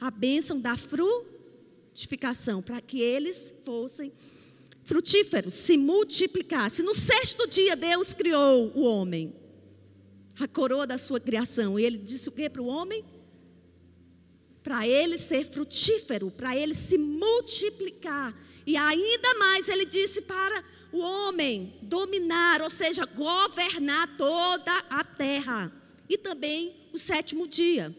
A 0.00 0.10
bênção 0.10 0.58
da 0.58 0.74
frutificação, 0.78 2.62
para 2.62 2.80
que 2.80 2.98
eles 2.98 3.52
fossem 3.66 4.10
frutíferos, 4.82 5.56
se 5.56 5.76
multiplicassem. 5.76 6.86
No 6.86 6.94
sexto 6.94 7.46
dia, 7.46 7.76
Deus 7.76 8.14
criou 8.14 8.72
o 8.74 8.80
homem, 8.80 9.34
a 10.40 10.48
coroa 10.48 10.86
da 10.86 10.96
sua 10.96 11.20
criação. 11.20 11.78
E 11.78 11.84
ele 11.84 11.98
disse 11.98 12.30
o 12.30 12.32
que 12.32 12.48
para 12.48 12.62
o 12.62 12.66
homem? 12.66 13.04
Para 14.66 14.84
ele 14.84 15.16
ser 15.16 15.44
frutífero, 15.44 16.28
para 16.28 16.56
ele 16.56 16.74
se 16.74 16.98
multiplicar. 16.98 18.34
E 18.66 18.76
ainda 18.76 19.34
mais 19.38 19.68
ele 19.68 19.84
disse 19.84 20.22
para 20.22 20.64
o 20.90 20.98
homem 20.98 21.72
dominar, 21.82 22.60
ou 22.60 22.68
seja, 22.68 23.06
governar 23.06 24.16
toda 24.16 24.72
a 24.90 25.04
terra. 25.04 25.72
E 26.08 26.18
também 26.18 26.74
o 26.92 26.98
sétimo 26.98 27.46
dia, 27.46 27.94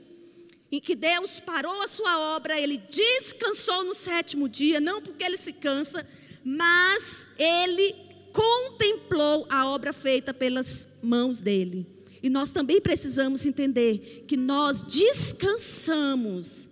em 0.70 0.82
que 0.82 0.94
Deus 0.94 1.40
parou 1.40 1.82
a 1.84 1.88
sua 1.88 2.36
obra, 2.36 2.60
ele 2.60 2.78
descansou 2.78 3.86
no 3.86 3.96
sétimo 3.96 4.50
dia, 4.50 4.82
não 4.82 5.02
porque 5.02 5.24
ele 5.24 5.38
se 5.38 5.54
cansa, 5.54 6.06
mas 6.44 7.28
ele 7.40 7.96
contemplou 8.34 9.48
a 9.50 9.70
obra 9.70 9.94
feita 9.94 10.34
pelas 10.34 11.00
mãos 11.02 11.40
dele. 11.40 11.88
E 12.28 12.30
nós 12.30 12.52
também 12.52 12.82
precisamos 12.82 13.46
entender 13.46 14.26
que 14.28 14.36
nós 14.36 14.82
descansamos 14.82 16.68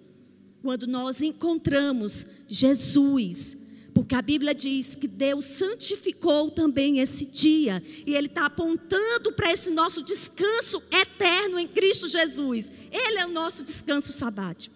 quando 0.62 0.86
nós 0.86 1.22
encontramos 1.22 2.28
Jesus. 2.46 3.56
Porque 3.94 4.16
a 4.16 4.22
Bíblia 4.22 4.54
diz 4.54 4.96
que 4.96 5.08
Deus 5.08 5.46
santificou 5.46 6.52
também 6.52 7.00
esse 7.00 7.28
dia. 7.28 7.82
E 8.06 8.16
Ele 8.16 8.28
está 8.28 8.48
apontando 8.48 9.32
para 9.32 9.50
esse 9.54 9.72
nosso 9.72 10.04
descanso 10.04 10.84
eterno 10.92 11.58
em 11.58 11.68
Cristo 11.70 12.10
Jesus. 12.10 12.70
Ele 12.92 13.20
é 13.20 13.26
o 13.26 13.32
nosso 13.32 13.64
descanso 13.64 14.12
sabático. 14.12 14.76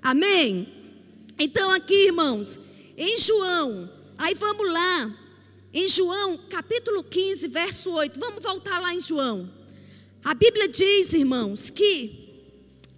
Amém? 0.00 0.72
Então, 1.36 1.68
aqui, 1.72 2.06
irmãos, 2.06 2.60
em 2.96 3.18
João, 3.18 3.90
aí 4.16 4.36
vamos 4.36 4.72
lá. 4.72 5.18
Em 5.74 5.88
João, 5.88 6.38
capítulo 6.48 7.02
15, 7.02 7.48
verso 7.48 7.90
8. 7.90 8.20
Vamos 8.20 8.40
voltar 8.40 8.78
lá 8.80 8.94
em 8.94 9.00
João. 9.00 9.61
A 10.24 10.34
Bíblia 10.34 10.68
diz, 10.68 11.12
irmãos, 11.14 11.70
que 11.70 12.22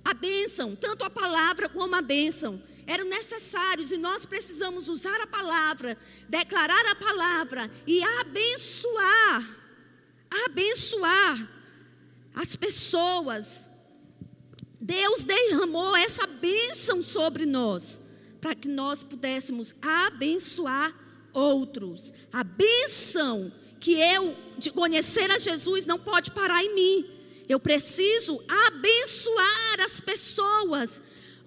a 0.05 0.13
bênção, 0.13 0.77
tanto 0.77 1.05
a 1.05 1.11
palavra 1.11 1.69
como 1.69 1.95
a 1.95 2.03
bênção, 2.03 2.63
eram 2.87 3.07
necessários 3.07 3.91
e 3.91 3.97
nós 3.97 4.27
precisamos 4.27 4.89
usar 4.89 5.19
a 5.21 5.27
palavra, 5.27 5.97
declarar 6.29 6.87
a 6.91 6.95
palavra 6.95 7.71
e 7.87 8.03
abençoar, 8.21 9.57
abençoar 10.45 11.49
as 12.35 12.57
pessoas. 12.57 13.71
Deus 14.79 15.25
derramou 15.25 15.97
essa 15.97 16.27
bênção 16.27 17.03
sobre 17.03 17.47
nós, 17.47 18.03
para 18.41 18.55
que 18.55 18.69
nós 18.69 19.03
pudéssemos 19.03 19.75
abençoar 19.81 20.95
outros. 21.33 22.13
A 22.31 22.45
bênção 22.45 23.51
que 23.81 23.93
eu 23.95 24.37
de 24.59 24.71
conhecer 24.71 25.31
a 25.31 25.39
Jesus 25.39 25.87
não 25.87 25.99
pode 25.99 26.31
parar 26.33 26.63
em 26.63 26.75
mim. 26.75 27.14
Eu 27.49 27.61
preciso 27.61 28.41
abençoar 28.49 29.81
as 29.85 30.01
pessoas 30.01 31.03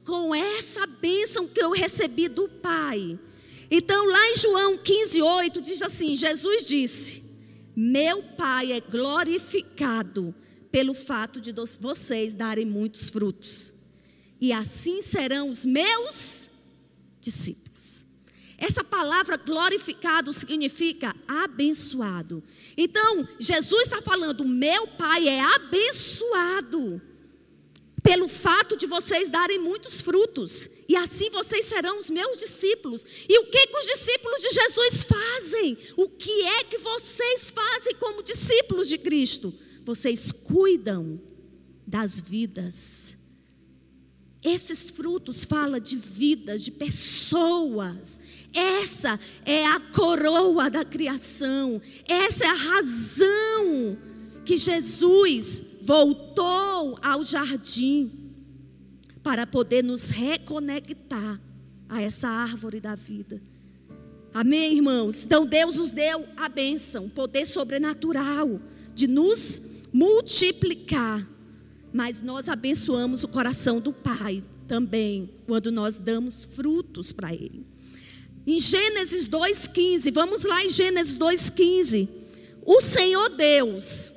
com 0.05 0.33
essa 0.33 0.85
bênção 0.85 1.47
que 1.47 1.61
eu 1.61 1.71
recebi 1.71 2.27
do 2.29 2.47
Pai. 2.47 3.19
Então, 3.69 4.05
lá 4.05 4.29
em 4.29 4.35
João 4.35 4.77
15, 4.77 5.21
8, 5.21 5.61
diz 5.61 5.81
assim: 5.81 6.15
Jesus 6.15 6.65
disse: 6.65 7.23
Meu 7.75 8.23
Pai 8.23 8.71
é 8.71 8.79
glorificado 8.79 10.33
pelo 10.71 10.93
fato 10.93 11.41
de 11.41 11.53
vocês 11.79 12.33
darem 12.33 12.65
muitos 12.65 13.09
frutos, 13.09 13.73
e 14.39 14.53
assim 14.53 15.01
serão 15.01 15.49
os 15.49 15.65
meus 15.65 16.49
discípulos. 17.19 18.05
Essa 18.57 18.83
palavra 18.83 19.37
glorificado 19.37 20.33
significa 20.33 21.15
abençoado. 21.27 22.43
Então, 22.75 23.27
Jesus 23.39 23.83
está 23.83 24.01
falando: 24.01 24.43
meu 24.43 24.87
Pai 24.87 25.27
é 25.27 25.39
abençoado 25.39 27.01
pelo 28.01 28.27
fato 28.27 28.77
de 28.77 28.87
vocês 28.87 29.29
darem 29.29 29.59
muitos 29.59 30.01
frutos, 30.01 30.69
e 30.87 30.95
assim 30.95 31.29
vocês 31.29 31.65
serão 31.65 31.99
os 31.99 32.09
meus 32.09 32.37
discípulos. 32.37 33.05
E 33.27 33.37
o 33.39 33.45
que, 33.45 33.67
que 33.67 33.77
os 33.77 33.85
discípulos 33.85 34.41
de 34.41 34.49
Jesus 34.49 35.03
fazem? 35.03 35.77
O 35.97 36.09
que 36.09 36.43
é 36.43 36.63
que 36.63 36.77
vocês 36.77 37.51
fazem 37.51 37.95
como 37.95 38.23
discípulos 38.23 38.87
de 38.87 38.97
Cristo? 38.97 39.53
Vocês 39.83 40.31
cuidam 40.31 41.21
das 41.85 42.19
vidas 42.19 43.16
esses 44.47 44.89
frutos 44.89 45.45
falam 45.45 45.79
de 45.79 45.95
vidas, 45.95 46.63
de 46.63 46.71
pessoas. 46.71 48.19
Essa 48.53 49.19
é 49.45 49.65
a 49.65 49.79
coroa 49.79 50.69
da 50.69 50.85
criação. 50.85 51.81
Essa 52.07 52.45
é 52.45 52.47
a 52.47 52.53
razão 52.53 53.97
que 54.45 54.55
Jesus 54.55 55.63
voltou 55.81 56.97
ao 57.01 57.23
jardim 57.23 58.11
para 59.21 59.45
poder 59.45 59.83
nos 59.83 60.09
reconectar 60.09 61.41
a 61.89 62.01
essa 62.01 62.27
árvore 62.27 62.79
da 62.79 62.95
vida. 62.95 63.41
Amém, 64.33 64.75
irmãos? 64.75 65.25
Então 65.25 65.45
Deus 65.45 65.77
nos 65.77 65.91
deu 65.91 66.25
a 66.37 66.47
bênção, 66.47 67.05
o 67.05 67.09
poder 67.09 67.45
sobrenatural 67.45 68.61
de 68.93 69.07
nos 69.07 69.61
multiplicar 69.91 71.27
mas 71.97 72.21
nós 72.21 72.47
abençoamos 72.47 73.23
o 73.23 73.27
coração 73.27 73.81
do 73.81 73.91
Pai 73.91 74.43
também, 74.67 75.33
quando 75.47 75.71
nós 75.71 75.97
damos 75.97 76.45
frutos 76.45 77.11
para 77.11 77.33
Ele. 77.33 77.65
Em 78.45 78.59
Gênesis 78.59 79.25
2,15, 79.25 80.13
vamos 80.13 80.43
lá 80.43 80.63
em 80.63 80.69
Gênesis 80.69 81.15
2,15. 81.15 82.07
O 82.63 82.79
Senhor 82.81 83.29
Deus 83.29 84.11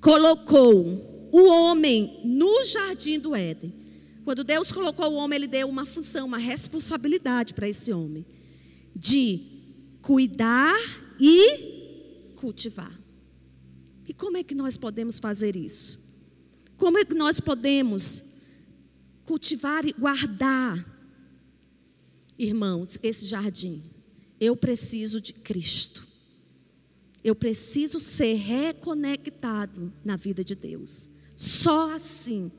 colocou 0.00 1.28
o 1.30 1.46
homem 1.50 2.22
no 2.24 2.64
jardim 2.64 3.18
do 3.18 3.34
Éden. 3.36 3.70
Quando 4.24 4.42
Deus 4.42 4.72
colocou 4.72 5.12
o 5.12 5.16
homem, 5.16 5.36
Ele 5.36 5.46
deu 5.46 5.68
uma 5.68 5.84
função, 5.84 6.26
uma 6.26 6.38
responsabilidade 6.38 7.52
para 7.52 7.68
esse 7.68 7.92
homem: 7.92 8.24
de 8.96 9.42
cuidar 10.00 10.80
e 11.20 12.32
cultivar. 12.34 12.98
E 14.08 14.14
como 14.14 14.38
é 14.38 14.42
que 14.42 14.54
nós 14.54 14.78
podemos 14.78 15.20
fazer 15.20 15.54
isso? 15.54 16.07
Como 16.78 16.96
é 16.96 17.04
que 17.04 17.14
nós 17.14 17.40
podemos 17.40 18.22
cultivar 19.26 19.84
e 19.84 19.92
guardar, 19.92 20.86
irmãos, 22.38 23.00
esse 23.02 23.26
jardim? 23.26 23.82
Eu 24.40 24.56
preciso 24.56 25.20
de 25.20 25.32
Cristo. 25.32 26.06
Eu 27.22 27.34
preciso 27.34 27.98
ser 27.98 28.34
reconectado 28.34 29.92
na 30.04 30.16
vida 30.16 30.44
de 30.44 30.54
Deus. 30.54 31.10
Só 31.36 31.94
assim 31.96 32.50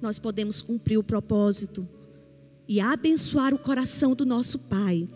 nós 0.00 0.18
podemos 0.18 0.60
cumprir 0.60 0.98
o 0.98 1.04
propósito 1.04 1.88
e 2.68 2.80
abençoar 2.80 3.54
o 3.54 3.58
coração 3.58 4.14
do 4.14 4.26
nosso 4.26 4.58
Pai, 4.58 5.08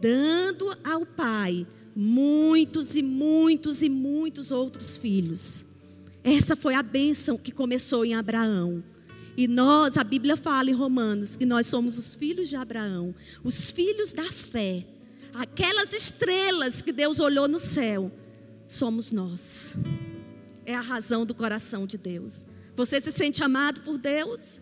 dando 0.00 0.76
ao 0.82 1.06
Pai 1.06 1.64
muitos 1.94 2.96
e 2.96 3.02
muitos 3.02 3.80
e 3.80 3.88
muitos 3.88 4.50
outros 4.50 4.96
filhos. 4.96 5.71
Essa 6.24 6.54
foi 6.54 6.74
a 6.74 6.82
bênção 6.82 7.36
que 7.36 7.50
começou 7.50 8.04
em 8.04 8.14
Abraão. 8.14 8.82
E 9.36 9.48
nós, 9.48 9.96
a 9.96 10.04
Bíblia 10.04 10.36
fala 10.36 10.70
em 10.70 10.74
Romanos, 10.74 11.36
que 11.36 11.46
nós 11.46 11.66
somos 11.66 11.98
os 11.98 12.14
filhos 12.14 12.48
de 12.48 12.56
Abraão, 12.56 13.14
os 13.42 13.70
filhos 13.70 14.12
da 14.12 14.30
fé. 14.30 14.86
Aquelas 15.34 15.92
estrelas 15.92 16.82
que 16.82 16.92
Deus 16.92 17.18
olhou 17.18 17.48
no 17.48 17.58
céu, 17.58 18.12
somos 18.68 19.10
nós. 19.10 19.74
É 20.66 20.74
a 20.74 20.80
razão 20.80 21.24
do 21.24 21.34
coração 21.34 21.86
de 21.86 21.96
Deus. 21.96 22.46
Você 22.76 23.00
se 23.00 23.10
sente 23.10 23.42
amado 23.42 23.80
por 23.80 23.98
Deus? 23.98 24.60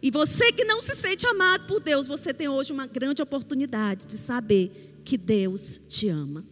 E 0.00 0.10
você 0.10 0.52
que 0.52 0.64
não 0.64 0.80
se 0.80 0.94
sente 0.94 1.26
amado 1.26 1.66
por 1.66 1.80
Deus, 1.80 2.06
você 2.06 2.32
tem 2.32 2.48
hoje 2.48 2.72
uma 2.72 2.86
grande 2.86 3.20
oportunidade 3.20 4.06
de 4.06 4.16
saber 4.16 5.00
que 5.04 5.18
Deus 5.18 5.80
te 5.88 6.08
ama. 6.08 6.44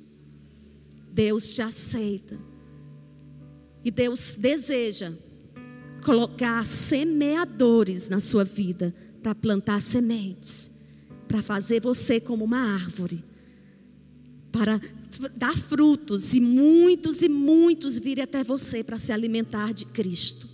Deus 1.12 1.54
te 1.54 1.62
aceita. 1.62 2.38
E 3.86 3.90
Deus 3.92 4.34
deseja 4.36 5.12
colocar 6.04 6.66
semeadores 6.66 8.08
na 8.08 8.18
sua 8.18 8.42
vida 8.42 8.92
para 9.22 9.32
plantar 9.32 9.80
sementes, 9.80 10.72
para 11.28 11.40
fazer 11.40 11.80
você 11.80 12.18
como 12.18 12.44
uma 12.44 12.58
árvore, 12.58 13.24
para 14.50 14.80
dar 15.36 15.56
frutos 15.56 16.34
e 16.34 16.40
muitos 16.40 17.22
e 17.22 17.28
muitos 17.28 17.96
virem 17.96 18.24
até 18.24 18.42
você 18.42 18.82
para 18.82 18.98
se 18.98 19.12
alimentar 19.12 19.72
de 19.72 19.86
Cristo. 19.86 20.48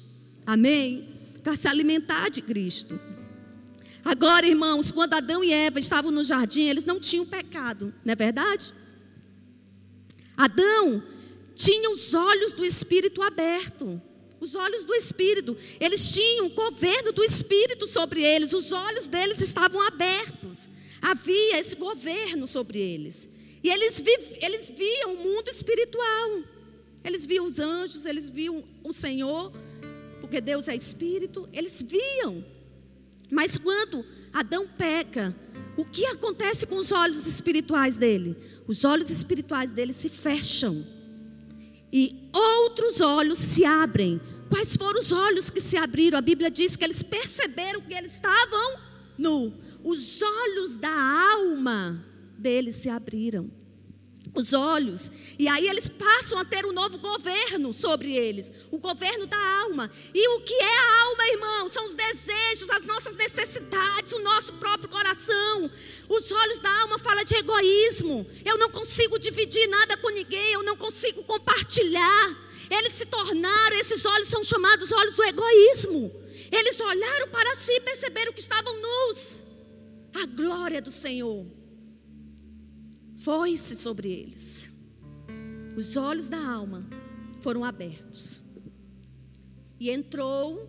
Amém? 0.44 1.08
Para 1.42 1.56
se 1.56 1.66
alimentar 1.66 2.28
de 2.28 2.42
Cristo. 2.42 3.00
Agora, 4.04 4.46
irmãos, 4.46 4.92
quando 4.92 5.14
Adão 5.14 5.42
e 5.42 5.50
Eva 5.50 5.78
estavam 5.78 6.10
no 6.10 6.22
jardim, 6.22 6.64
eles 6.64 6.84
não 6.84 7.00
tinham 7.00 7.24
pecado, 7.24 7.94
não 8.04 8.12
é 8.12 8.14
verdade? 8.14 8.74
Adão 10.36 11.02
tinham 11.62 11.92
os 11.92 12.12
olhos 12.12 12.52
do 12.52 12.64
Espírito 12.64 13.22
abertos. 13.22 14.00
Os 14.40 14.56
olhos 14.56 14.84
do 14.84 14.92
Espírito, 14.96 15.56
eles 15.78 16.12
tinham 16.12 16.46
o 16.46 16.50
governo 16.50 17.12
do 17.12 17.22
Espírito 17.22 17.86
sobre 17.86 18.20
eles, 18.20 18.52
os 18.52 18.72
olhos 18.72 19.06
deles 19.06 19.40
estavam 19.40 19.80
abertos, 19.86 20.68
havia 21.00 21.60
esse 21.60 21.76
governo 21.76 22.48
sobre 22.48 22.80
eles, 22.80 23.28
e 23.62 23.70
eles, 23.70 24.00
vi, 24.00 24.18
eles 24.40 24.68
viam 24.76 25.14
o 25.14 25.18
mundo 25.18 25.48
espiritual, 25.48 26.42
eles 27.04 27.24
viam 27.24 27.44
os 27.44 27.60
anjos, 27.60 28.04
eles 28.04 28.30
viam 28.30 28.64
o 28.82 28.92
Senhor, 28.92 29.52
porque 30.20 30.40
Deus 30.40 30.66
é 30.66 30.74
Espírito, 30.74 31.48
eles 31.52 31.80
viam, 31.80 32.44
mas 33.30 33.56
quando 33.56 34.04
Adão 34.32 34.66
peca, 34.66 35.32
o 35.76 35.84
que 35.84 36.04
acontece 36.06 36.66
com 36.66 36.74
os 36.74 36.90
olhos 36.90 37.28
espirituais 37.28 37.96
dele? 37.96 38.36
Os 38.66 38.84
olhos 38.84 39.08
espirituais 39.08 39.70
dele 39.70 39.92
se 39.92 40.08
fecham 40.08 40.84
e 41.92 42.28
outros 42.32 43.00
olhos 43.00 43.38
se 43.38 43.64
abrem. 43.64 44.20
Quais 44.48 44.76
foram 44.76 45.00
os 45.00 45.12
olhos 45.12 45.50
que 45.50 45.60
se 45.60 45.76
abriram? 45.76 46.18
A 46.18 46.22
Bíblia 46.22 46.50
diz 46.50 46.76
que 46.76 46.84
eles 46.84 47.02
perceberam 47.02 47.80
que 47.82 47.94
eles 47.94 48.14
estavam 48.14 48.80
nu. 49.18 49.52
Os 49.84 50.20
olhos 50.22 50.76
da 50.76 50.92
alma 51.34 52.04
deles 52.38 52.76
se 52.76 52.88
abriram. 52.88 53.50
os 54.34 54.52
olhos. 54.52 55.10
E 55.38 55.46
aí 55.48 55.68
eles 55.68 55.88
passam 55.88 56.38
a 56.38 56.44
ter 56.44 56.64
um 56.64 56.72
novo 56.72 56.98
governo 56.98 57.72
sobre 57.74 58.12
eles, 58.12 58.50
o 58.70 58.78
governo 58.78 59.26
da 59.26 59.60
alma. 59.62 59.90
E 60.14 60.28
o 60.36 60.40
que 60.40 60.54
é 60.54 60.78
a 60.78 61.02
alma, 61.02 61.28
irmão? 61.32 61.68
São 61.68 61.84
os 61.84 61.94
desejos, 61.94 62.70
as 62.70 62.86
nossas 62.86 63.16
necessidades, 63.16 64.14
o 64.14 64.22
nosso 64.22 64.54
próprio 64.54 64.88
coração. 64.88 65.70
Os 66.12 66.30
olhos 66.30 66.60
da 66.60 66.70
alma 66.82 66.98
falam 66.98 67.24
de 67.24 67.34
egoísmo. 67.36 68.26
Eu 68.44 68.58
não 68.58 68.68
consigo 68.68 69.18
dividir 69.18 69.66
nada 69.68 69.96
com 69.96 70.10
ninguém, 70.10 70.52
eu 70.52 70.62
não 70.62 70.76
consigo 70.76 71.24
compartilhar. 71.24 72.26
Eles 72.70 72.92
se 72.92 73.06
tornaram, 73.06 73.76
esses 73.78 74.04
olhos 74.04 74.28
são 74.28 74.44
chamados 74.44 74.92
olhos 74.92 75.16
do 75.16 75.24
egoísmo. 75.24 76.12
Eles 76.50 76.78
olharam 76.78 77.28
para 77.28 77.56
si 77.56 77.72
e 77.72 77.80
perceberam 77.80 78.32
que 78.34 78.40
estavam 78.40 78.74
nus. 78.82 79.42
A 80.22 80.26
glória 80.26 80.82
do 80.82 80.90
Senhor 80.90 81.46
foi-se 83.16 83.76
sobre 83.76 84.12
eles. 84.12 84.70
Os 85.74 85.96
olhos 85.96 86.28
da 86.28 86.44
alma 86.46 86.86
foram 87.40 87.64
abertos. 87.64 88.42
E 89.80 89.90
entrou 89.90 90.68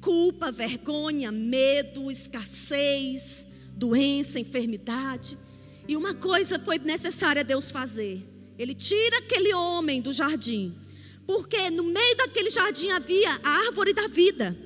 culpa, 0.00 0.50
vergonha, 0.50 1.30
medo, 1.30 2.10
escassez, 2.10 3.53
doença, 3.76 4.40
enfermidade. 4.40 5.38
E 5.86 5.96
uma 5.96 6.14
coisa 6.14 6.58
foi 6.58 6.78
necessária 6.78 7.44
Deus 7.44 7.70
fazer. 7.70 8.26
Ele 8.58 8.74
tira 8.74 9.18
aquele 9.18 9.52
homem 9.52 10.00
do 10.00 10.12
jardim, 10.12 10.74
porque 11.26 11.70
no 11.70 11.84
meio 11.84 12.16
daquele 12.16 12.50
jardim 12.50 12.90
havia 12.90 13.30
a 13.42 13.50
árvore 13.66 13.92
da 13.92 14.06
vida. 14.06 14.56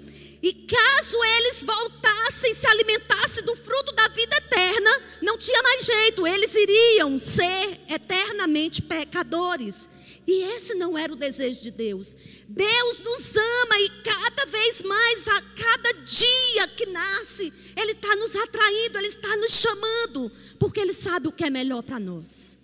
E 0.41 0.53
caso 0.53 1.19
eles 1.39 1.65
voltassem, 1.65 2.55
se 2.55 2.67
alimentassem 2.69 3.45
do 3.45 3.57
fruto 3.57 3.93
da 3.93 4.07
vida 4.09 4.37
eterna, 4.37 5.03
não 5.23 5.37
tinha 5.37 5.61
mais 5.63 5.85
jeito, 5.85 6.27
eles 6.27 6.55
iriam 6.55 7.19
ser 7.19 7.81
eternamente 7.89 8.83
pecadores. 8.83 9.89
E 10.27 10.43
esse 10.55 10.75
não 10.75 10.97
era 10.97 11.13
o 11.13 11.17
desejo 11.17 11.63
de 11.63 11.71
Deus. 11.71 12.15
Deus 12.47 12.99
nos 13.01 13.35
ama 13.35 13.81
e 13.81 13.91
cada 14.05 14.45
vez 14.45 14.83
mais, 14.83 15.27
a 15.27 15.41
cada 15.41 15.93
dia 15.95 16.69
que 16.77 16.87
nasce, 16.87 17.53
Ele 17.79 17.93
está 17.93 18.15
nos 18.17 18.35
atraindo, 18.35 18.99
Ele 18.99 19.07
está 19.07 19.37
nos 19.37 19.53
chamando, 19.53 20.33
porque 20.59 20.81
Ele 20.81 20.93
sabe 20.93 21.29
o 21.29 21.33
que 21.33 21.45
é 21.45 21.51
melhor 21.51 21.81
para 21.81 22.01
nós. 22.01 22.59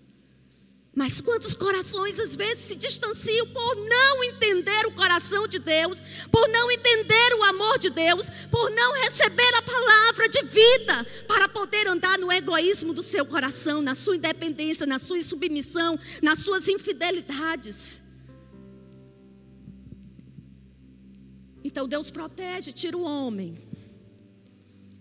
Mas 0.93 1.21
quantos 1.21 1.55
corações 1.55 2.19
às 2.19 2.35
vezes 2.35 2.65
se 2.65 2.75
distanciam 2.75 3.47
por 3.49 3.77
não 3.77 4.25
entender 4.25 4.87
o 4.87 4.93
coração 4.93 5.47
de 5.47 5.61
Deus, 5.61 6.01
por 6.33 6.49
não 6.49 6.69
entender 6.71 7.35
o 7.35 7.45
amor 7.45 7.79
de 7.79 7.91
Deus, 7.91 8.29
por 8.51 8.71
não 8.73 8.93
receber 9.03 9.55
a 9.59 9.63
palavra 9.63 10.29
de 10.29 10.45
vida 10.47 11.07
para 11.29 11.49
poder 11.49 11.87
andar 11.87 12.19
no 12.19 12.33
egoísmo 12.33 12.93
do 12.93 13.03
seu 13.03 13.25
coração, 13.25 13.83
na 13.83 13.95
sua 13.95 14.17
independência, 14.17 14.87
na 14.87 14.99
sua 14.99 15.21
submissão, 15.23 15.99
nas 16.23 16.41
suas 16.41 16.69
infidelidades. 16.69 18.03
Então 21.63 21.89
Deus 21.89 22.11
protege, 22.11 22.73
tira 22.73 22.97
o 22.97 23.03
homem 23.03 23.74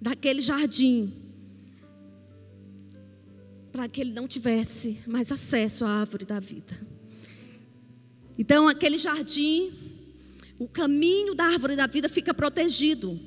daquele 0.03 0.41
jardim 0.41 1.13
para 3.71 3.87
que 3.87 4.01
ele 4.01 4.11
não 4.11 4.27
tivesse 4.27 4.99
mais 5.07 5.31
acesso 5.31 5.85
à 5.85 5.89
árvore 6.01 6.25
da 6.25 6.39
vida. 6.39 6.77
Então, 8.37 8.67
aquele 8.67 8.97
jardim, 8.97 9.71
o 10.59 10.67
caminho 10.67 11.33
da 11.33 11.45
árvore 11.45 11.75
da 11.77 11.87
vida 11.87 12.09
fica 12.09 12.33
protegido. 12.33 13.17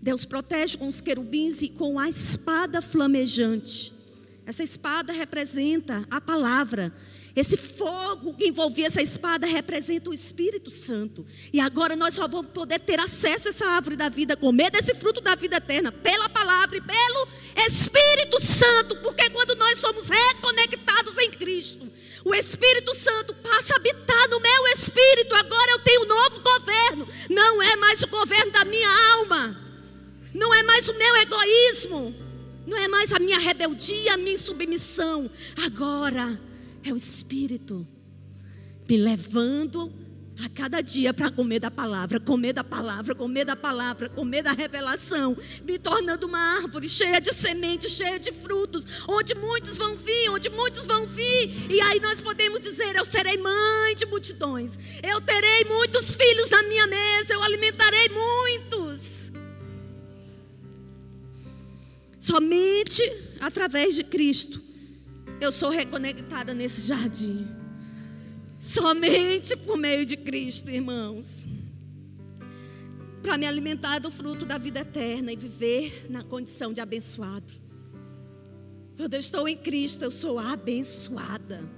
Deus 0.00 0.24
protege 0.24 0.78
com 0.78 0.86
os 0.86 1.00
querubins 1.00 1.60
e 1.60 1.70
com 1.70 1.98
a 1.98 2.08
espada 2.08 2.80
flamejante. 2.80 3.92
Essa 4.46 4.62
espada 4.62 5.12
representa 5.12 6.06
a 6.08 6.20
palavra. 6.20 6.94
Esse 7.36 7.56
fogo 7.56 8.34
que 8.34 8.46
envolvia 8.46 8.86
essa 8.86 9.02
espada 9.02 9.44
representa 9.44 10.08
o 10.08 10.14
Espírito 10.14 10.70
Santo. 10.70 11.26
E 11.52 11.58
agora 11.58 11.96
nós 11.96 12.14
só 12.14 12.28
vamos 12.28 12.52
poder 12.52 12.78
ter 12.78 13.00
acesso 13.00 13.48
a 13.48 13.50
essa 13.50 13.66
árvore 13.66 13.96
da 13.96 14.08
vida, 14.08 14.36
comer 14.36 14.70
desse 14.70 14.94
fruto 14.94 15.20
da 15.20 15.34
vida 15.34 15.56
eterna, 15.56 15.90
pela 15.90 16.28
palavra 16.28 16.76
e 16.76 16.80
pelo 16.80 17.28
Espírito 17.66 18.40
Santo. 18.40 18.96
Porque 18.96 19.28
quando 19.30 19.56
nós 19.56 19.80
somos 19.80 20.08
reconectados 20.08 21.18
em 21.18 21.30
Cristo, 21.32 21.90
o 22.24 22.32
Espírito 22.36 22.94
Santo 22.94 23.34
passa 23.34 23.74
a 23.74 23.76
habitar 23.78 24.28
no 24.30 24.40
meu 24.40 24.66
espírito. 24.68 25.34
Agora 25.34 25.70
eu 25.72 25.78
tenho 25.80 26.02
um 26.02 26.06
novo 26.06 26.40
governo. 26.40 27.08
Não 27.30 27.62
é 27.62 27.76
mais 27.76 28.00
o 28.02 28.06
governo 28.06 28.52
da 28.52 28.64
minha 28.64 28.88
alma. 29.14 29.60
Não 30.32 30.54
é 30.54 30.62
mais 30.62 30.88
o 30.88 30.94
meu 30.94 31.16
egoísmo. 31.16 32.14
Não 32.64 32.78
é 32.78 32.86
mais 32.86 33.12
a 33.12 33.18
minha 33.18 33.40
rebeldia, 33.40 34.14
a 34.14 34.18
minha 34.18 34.38
submissão. 34.38 35.28
Agora 35.66 36.40
é 36.84 36.92
o 36.92 36.96
Espírito 36.96 37.86
me 38.88 38.96
levando 38.96 39.92
a 40.42 40.48
cada 40.48 40.80
dia 40.80 41.14
para 41.14 41.30
comer 41.30 41.60
da 41.60 41.70
palavra, 41.70 42.18
comer 42.18 42.52
da 42.52 42.64
palavra, 42.64 43.14
comer 43.14 43.44
da 43.44 43.54
palavra, 43.54 44.08
comer 44.08 44.42
da 44.42 44.52
revelação, 44.52 45.36
me 45.64 45.78
tornando 45.78 46.26
uma 46.26 46.58
árvore 46.58 46.88
cheia 46.88 47.20
de 47.20 47.32
sementes, 47.32 47.92
cheia 47.92 48.18
de 48.18 48.32
frutos, 48.32 49.04
onde 49.08 49.34
muitos 49.36 49.78
vão 49.78 49.94
vir, 49.96 50.30
onde 50.30 50.50
muitos 50.50 50.86
vão 50.86 51.06
vir, 51.06 51.70
e 51.70 51.80
aí 51.80 52.00
nós 52.00 52.20
podemos 52.20 52.60
dizer: 52.60 52.96
Eu 52.96 53.04
serei 53.04 53.38
mãe 53.38 53.94
de 53.96 54.06
multidões, 54.06 54.76
eu 55.02 55.20
terei 55.20 55.64
muitos 55.66 56.16
filhos 56.16 56.50
na 56.50 56.62
minha 56.64 56.86
mesa, 56.88 57.32
eu 57.32 57.42
alimentarei 57.42 58.08
muitos. 58.08 59.32
Somente 62.18 63.02
através 63.40 63.94
de 63.94 64.02
Cristo 64.02 64.63
eu 65.40 65.52
sou 65.52 65.70
reconectada 65.70 66.54
nesse 66.54 66.88
jardim. 66.88 67.46
Somente 68.58 69.56
por 69.56 69.76
meio 69.76 70.06
de 70.06 70.16
Cristo, 70.16 70.70
irmãos. 70.70 71.46
Para 73.22 73.36
me 73.38 73.46
alimentar 73.46 73.98
do 73.98 74.10
fruto 74.10 74.44
da 74.44 74.58
vida 74.58 74.80
eterna 74.80 75.32
e 75.32 75.36
viver 75.36 76.06
na 76.10 76.22
condição 76.22 76.72
de 76.72 76.80
abençoado. 76.80 77.52
Quando 78.96 79.14
eu 79.14 79.20
estou 79.20 79.48
em 79.48 79.56
Cristo, 79.56 80.04
eu 80.04 80.10
sou 80.10 80.38
abençoada. 80.38 81.68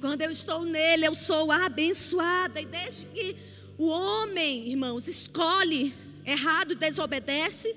Quando 0.00 0.22
eu 0.22 0.30
estou 0.30 0.64
nele, 0.64 1.06
eu 1.06 1.16
sou 1.16 1.50
abençoada. 1.50 2.60
E 2.60 2.66
desde 2.66 3.06
que 3.06 3.36
o 3.76 3.86
homem, 3.86 4.68
irmãos, 4.70 5.08
escolhe 5.08 5.92
errado 6.24 6.72
e 6.72 6.76
desobedece, 6.76 7.74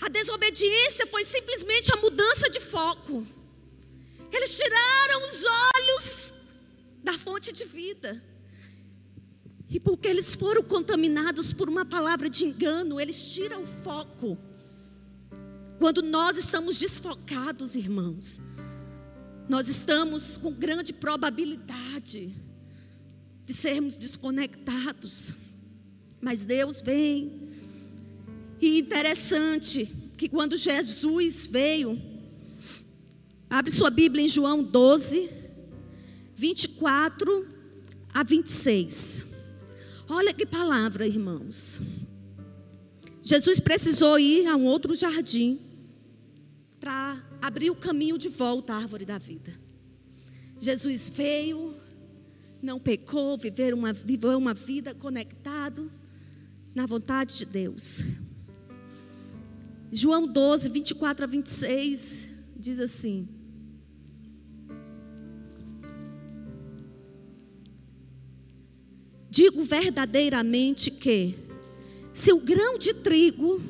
a 0.00 0.08
desobediência 0.08 1.06
foi 1.06 1.24
simplesmente 1.24 1.92
a 1.92 1.96
mudança 2.00 2.48
de 2.50 2.60
foco. 2.60 3.26
Eles 4.32 4.56
tiraram 4.56 5.28
os 5.28 5.44
olhos 5.44 6.34
da 7.02 7.18
fonte 7.18 7.52
de 7.52 7.64
vida. 7.64 8.22
E 9.68 9.78
porque 9.78 10.08
eles 10.08 10.34
foram 10.34 10.62
contaminados 10.64 11.52
por 11.52 11.68
uma 11.68 11.84
palavra 11.84 12.28
de 12.28 12.44
engano, 12.44 13.00
eles 13.00 13.22
tiram 13.22 13.62
o 13.62 13.66
foco. 13.66 14.36
Quando 15.78 16.02
nós 16.02 16.36
estamos 16.36 16.78
desfocados, 16.78 17.76
irmãos, 17.76 18.40
nós 19.48 19.68
estamos 19.68 20.36
com 20.36 20.52
grande 20.52 20.92
probabilidade 20.92 22.36
de 23.46 23.54
sermos 23.54 23.96
desconectados. 23.96 25.34
Mas 26.20 26.44
Deus 26.44 26.82
vem. 26.82 27.48
E 28.60 28.78
interessante 28.78 29.86
que 30.18 30.28
quando 30.28 30.56
Jesus 30.56 31.46
veio, 31.46 32.09
Abre 33.50 33.72
sua 33.72 33.90
Bíblia 33.90 34.24
em 34.24 34.28
João 34.28 34.62
12, 34.62 35.28
24 36.36 37.48
a 38.14 38.22
26. 38.22 39.24
Olha 40.08 40.32
que 40.32 40.46
palavra, 40.46 41.04
irmãos. 41.04 41.82
Jesus 43.24 43.58
precisou 43.58 44.20
ir 44.20 44.46
a 44.46 44.54
um 44.54 44.66
outro 44.66 44.94
jardim 44.94 45.58
para 46.78 47.20
abrir 47.42 47.70
o 47.70 47.76
caminho 47.76 48.16
de 48.16 48.28
volta 48.28 48.72
à 48.72 48.76
árvore 48.76 49.04
da 49.04 49.18
vida. 49.18 49.52
Jesus 50.56 51.10
veio, 51.10 51.74
não 52.62 52.78
pecou, 52.78 53.36
viveu 53.36 53.76
uma, 53.76 53.92
viveu 53.92 54.38
uma 54.38 54.54
vida 54.54 54.94
conectado 54.94 55.90
na 56.72 56.86
vontade 56.86 57.36
de 57.36 57.46
Deus. 57.46 58.04
João 59.90 60.28
12, 60.28 60.70
24 60.70 61.24
a 61.24 61.26
26 61.26 62.28
diz 62.56 62.78
assim: 62.78 63.39
Digo 69.30 69.62
verdadeiramente 69.62 70.90
que, 70.90 71.36
se 72.12 72.32
o 72.32 72.40
grão 72.40 72.76
de 72.76 72.92
trigo 72.94 73.62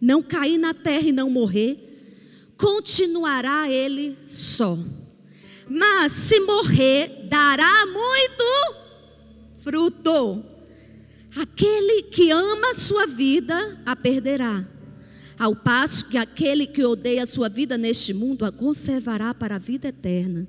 não 0.00 0.22
cair 0.22 0.58
na 0.58 0.74
terra 0.74 1.08
e 1.08 1.12
não 1.12 1.30
morrer, 1.30 2.54
continuará 2.58 3.70
ele 3.70 4.16
só. 4.26 4.78
Mas 5.68 6.12
se 6.12 6.40
morrer, 6.40 7.26
dará 7.30 7.86
muito 7.86 8.74
fruto. 9.58 10.44
Aquele 11.36 12.02
que 12.02 12.30
ama 12.30 12.70
a 12.70 12.74
sua 12.74 13.06
vida, 13.06 13.82
a 13.86 13.96
perderá. 13.96 14.68
Ao 15.38 15.56
passo 15.56 16.06
que 16.08 16.18
aquele 16.18 16.66
que 16.66 16.84
odeia 16.84 17.24
a 17.24 17.26
sua 17.26 17.48
vida 17.48 17.76
neste 17.76 18.12
mundo, 18.12 18.44
a 18.44 18.52
conservará 18.52 19.34
para 19.34 19.56
a 19.56 19.58
vida 19.58 19.88
eterna. 19.88 20.46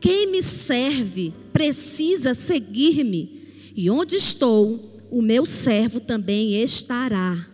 Quem 0.00 0.30
me 0.30 0.42
serve 0.42 1.32
precisa 1.52 2.34
seguir-me, 2.34 3.37
e 3.78 3.88
onde 3.88 4.16
estou, 4.16 5.06
o 5.08 5.22
meu 5.22 5.46
servo 5.46 6.00
também 6.00 6.60
estará. 6.60 7.46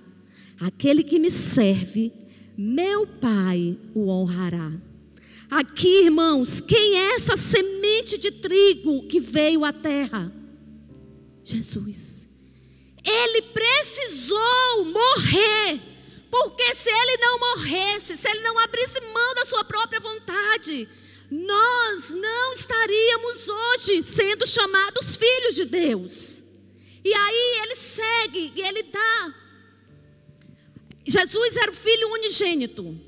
Aquele 0.58 1.02
que 1.02 1.18
me 1.18 1.30
serve, 1.30 2.10
meu 2.56 3.06
Pai 3.06 3.78
o 3.94 4.08
honrará. 4.08 4.72
Aqui, 5.50 6.04
irmãos, 6.04 6.62
quem 6.62 6.96
é 6.96 7.14
essa 7.16 7.36
semente 7.36 8.16
de 8.16 8.30
trigo 8.30 9.06
que 9.06 9.20
veio 9.20 9.66
à 9.66 9.70
terra? 9.70 10.32
Jesus. 11.44 12.26
Ele 13.04 13.42
precisou 13.42 14.86
morrer, 14.86 15.78
porque 16.30 16.74
se 16.74 16.88
ele 16.88 17.18
não 17.20 17.38
morresse, 17.38 18.16
se 18.16 18.26
ele 18.30 18.40
não 18.40 18.58
abrisse 18.60 18.98
mão 19.12 19.34
da 19.34 19.44
sua 19.44 19.64
própria 19.64 20.00
vontade, 20.00 20.88
nós 21.30 22.10
não 22.10 22.54
estaríamos 22.54 23.48
hoje 23.48 24.02
sendo 24.02 24.46
chamados 24.46 25.16
filhos 25.16 25.56
de 25.56 25.64
Deus. 25.64 26.42
E 27.04 27.12
aí 27.12 27.62
ele 27.62 27.76
segue 27.76 28.52
e 28.56 28.60
ele 28.60 28.82
dá. 28.84 29.34
Jesus 31.06 31.56
era 31.56 31.70
o 31.70 31.74
filho 31.74 32.12
unigênito. 32.12 32.98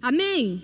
Amém? 0.00 0.62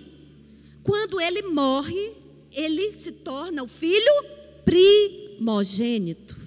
Quando 0.83 1.21
ele 1.21 1.43
morre, 1.43 2.13
ele 2.51 2.91
se 2.91 3.11
torna 3.11 3.63
o 3.63 3.67
filho 3.67 4.25
primogênito. 4.65 6.41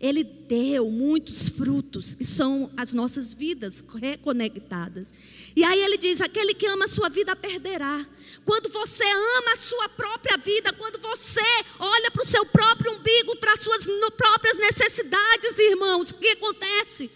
Ele 0.00 0.22
deu 0.22 0.90
muitos 0.90 1.48
frutos, 1.48 2.16
e 2.20 2.24
são 2.24 2.70
as 2.76 2.92
nossas 2.92 3.32
vidas 3.32 3.82
reconectadas. 3.94 5.14
E 5.56 5.64
aí 5.64 5.80
ele 5.80 5.96
diz: 5.96 6.20
aquele 6.20 6.52
que 6.52 6.66
ama 6.66 6.84
a 6.84 6.88
sua 6.88 7.08
vida 7.08 7.34
perderá. 7.34 8.06
Quando 8.44 8.68
você 8.68 9.04
ama 9.04 9.52
a 9.54 9.56
sua 9.56 9.88
própria 9.90 10.36
vida, 10.36 10.72
quando 10.74 11.00
você 11.00 11.40
olha 11.78 12.10
para 12.10 12.22
o 12.22 12.28
seu 12.28 12.44
próprio 12.46 12.92
umbigo, 12.92 13.36
para 13.36 13.54
as 13.54 13.60
suas 13.60 13.86
próprias 14.16 14.58
necessidades, 14.58 15.58
irmãos, 15.58 16.10
o 16.10 16.14
que 16.16 16.28
acontece? 16.28 17.10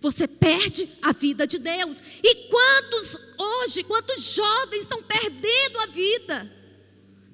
Você 0.00 0.28
perde 0.28 0.88
a 1.00 1.12
vida 1.12 1.46
de 1.46 1.58
Deus. 1.58 1.98
E 2.22 2.34
quantos 2.48 3.16
hoje, 3.38 3.84
quantos 3.84 4.34
jovens 4.34 4.80
estão 4.80 5.02
perdendo 5.02 5.78
a 5.80 5.86
vida 5.86 6.52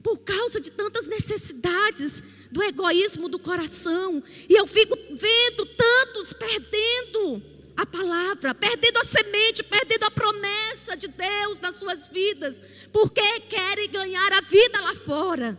por 0.02 0.18
causa 0.18 0.60
de 0.60 0.70
tantas 0.70 1.06
necessidades? 1.06 2.22
do 2.50 2.62
egoísmo 2.62 3.28
do 3.28 3.38
coração. 3.38 4.22
E 4.48 4.54
eu 4.54 4.66
fico 4.66 4.96
vendo 5.10 5.66
tantos 5.66 6.32
perdendo 6.32 7.42
a 7.80 7.86
palavra, 7.86 8.54
perdendo 8.54 8.98
a 8.98 9.04
semente, 9.04 9.62
perdendo 9.64 10.04
a 10.04 10.10
promessa 10.10 10.96
de 10.96 11.08
Deus 11.08 11.60
nas 11.60 11.76
suas 11.76 12.08
vidas, 12.08 12.88
porque 12.92 13.40
querem 13.48 13.90
ganhar 13.90 14.32
a 14.34 14.40
vida 14.42 14.80
lá 14.80 14.94
fora. 14.94 15.58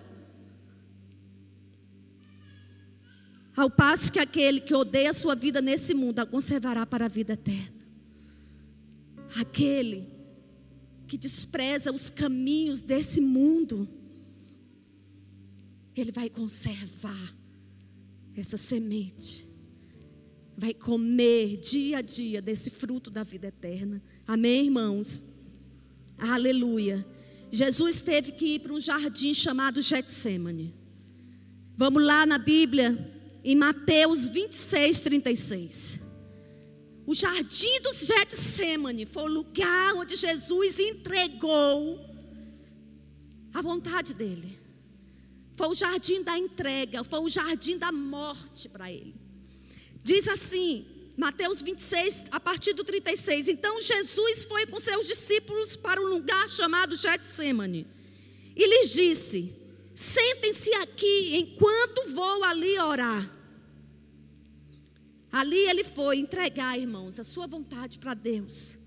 Ao 3.55 3.69
passo 3.69 4.11
que 4.11 4.19
aquele 4.19 4.61
que 4.61 4.74
odeia 4.74 5.09
a 5.09 5.13
sua 5.13 5.36
vida 5.36 5.61
nesse 5.61 5.93
mundo 5.93 6.19
a 6.19 6.26
conservará 6.26 6.86
para 6.86 7.05
a 7.05 7.09
vida 7.09 7.34
eterna. 7.34 7.82
Aquele 9.39 10.07
que 11.07 11.17
despreza 11.17 11.91
os 11.91 12.09
caminhos 12.09 12.82
desse 12.82 13.19
mundo 13.19 13.89
ele 15.95 16.11
vai 16.11 16.30
conservar 16.30 17.36
essa 18.36 18.57
semente. 18.57 19.51
Vai 20.58 20.74
comer 20.74 21.58
dia 21.58 21.99
a 21.99 22.02
dia 22.02 22.41
desse 22.41 22.70
fruto 22.70 23.10
da 23.10 23.24
vida 23.24 23.47
eterna. 23.47 24.02
Amém, 24.28 24.66
irmãos? 24.66 25.26
Aleluia. 26.18 27.06
Jesus 27.52 28.02
teve 28.02 28.32
que 28.32 28.45
ir 28.56 28.60
para 28.60 28.74
um 28.74 28.80
jardim 28.80 29.34
chamado 29.34 29.82
Getsemane. 29.82 30.74
Vamos 31.76 32.04
lá 32.04 32.26
na 32.26 32.38
Bíblia, 32.38 32.97
em 33.43 33.56
Mateus 33.56 34.28
26, 34.28 34.99
36. 35.02 35.99
O 37.06 37.14
jardim 37.14 37.82
do 37.82 37.91
Getsemane 37.93 39.06
foi 39.06 39.24
o 39.24 39.34
lugar 39.34 39.95
onde 39.95 40.16
Jesus 40.16 40.80
entregou 40.80 41.99
a 43.54 43.62
vontade 43.62 44.14
dele. 44.14 44.58
Foi 45.58 45.68
o 45.68 45.76
jardim 45.76 46.24
da 46.24 46.38
entrega, 46.38 47.04
foi 47.04 47.20
o 47.20 47.30
jardim 47.30 47.78
da 47.78 47.91
morte 47.91 48.70
para 48.70 48.91
ele. 48.91 49.20
Diz 50.04 50.28
assim, 50.28 50.86
Mateus 51.18 51.62
26, 51.62 52.22
a 52.32 52.39
partir 52.39 52.74
do 52.74 52.84
36. 52.84 53.47
Então 53.47 53.80
Jesus 53.82 54.45
foi 54.45 54.66
com 54.66 54.80
seus 54.80 55.08
discípulos 55.08 55.76
para 55.76 56.02
um 56.02 56.06
lugar 56.06 56.49
chamado 56.49 56.95
Getsemane 56.95 57.88
e 58.56 58.68
lhes 58.68 58.91
disse: 58.91 59.54
Sentem-se 59.95 60.74
aqui 60.76 61.38
enquanto 61.38 62.14
vou 62.14 62.43
ali 62.45 62.78
orar. 62.80 63.30
Ali 65.32 65.60
ele 65.70 65.84
foi 65.84 66.18
entregar, 66.18 66.78
irmãos, 66.78 67.20
a 67.20 67.24
sua 67.24 67.47
vontade 67.47 67.99
para 67.99 68.14
Deus. 68.14 68.78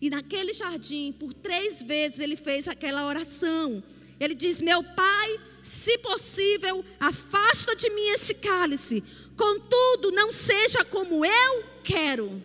E 0.00 0.10
naquele 0.10 0.52
jardim, 0.52 1.12
por 1.12 1.32
três 1.32 1.82
vezes, 1.82 2.18
ele 2.18 2.36
fez 2.36 2.68
aquela 2.68 3.06
oração. 3.06 3.82
Ele 4.20 4.34
diz: 4.34 4.60
Meu 4.60 4.82
pai 4.82 5.40
se 5.62 5.96
possível, 5.98 6.84
afasta 7.00 7.74
de 7.74 7.88
mim 7.90 8.08
esse 8.08 8.34
cálice. 8.34 9.02
Contudo, 9.36 10.10
não 10.12 10.32
seja 10.32 10.84
como 10.84 11.24
eu 11.24 11.64
quero, 11.82 12.42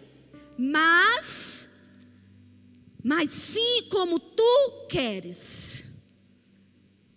mas 0.57 1.69
mas 3.03 3.29
sim 3.29 3.83
como 3.89 4.19
tu 4.19 4.87
queres. 4.89 5.85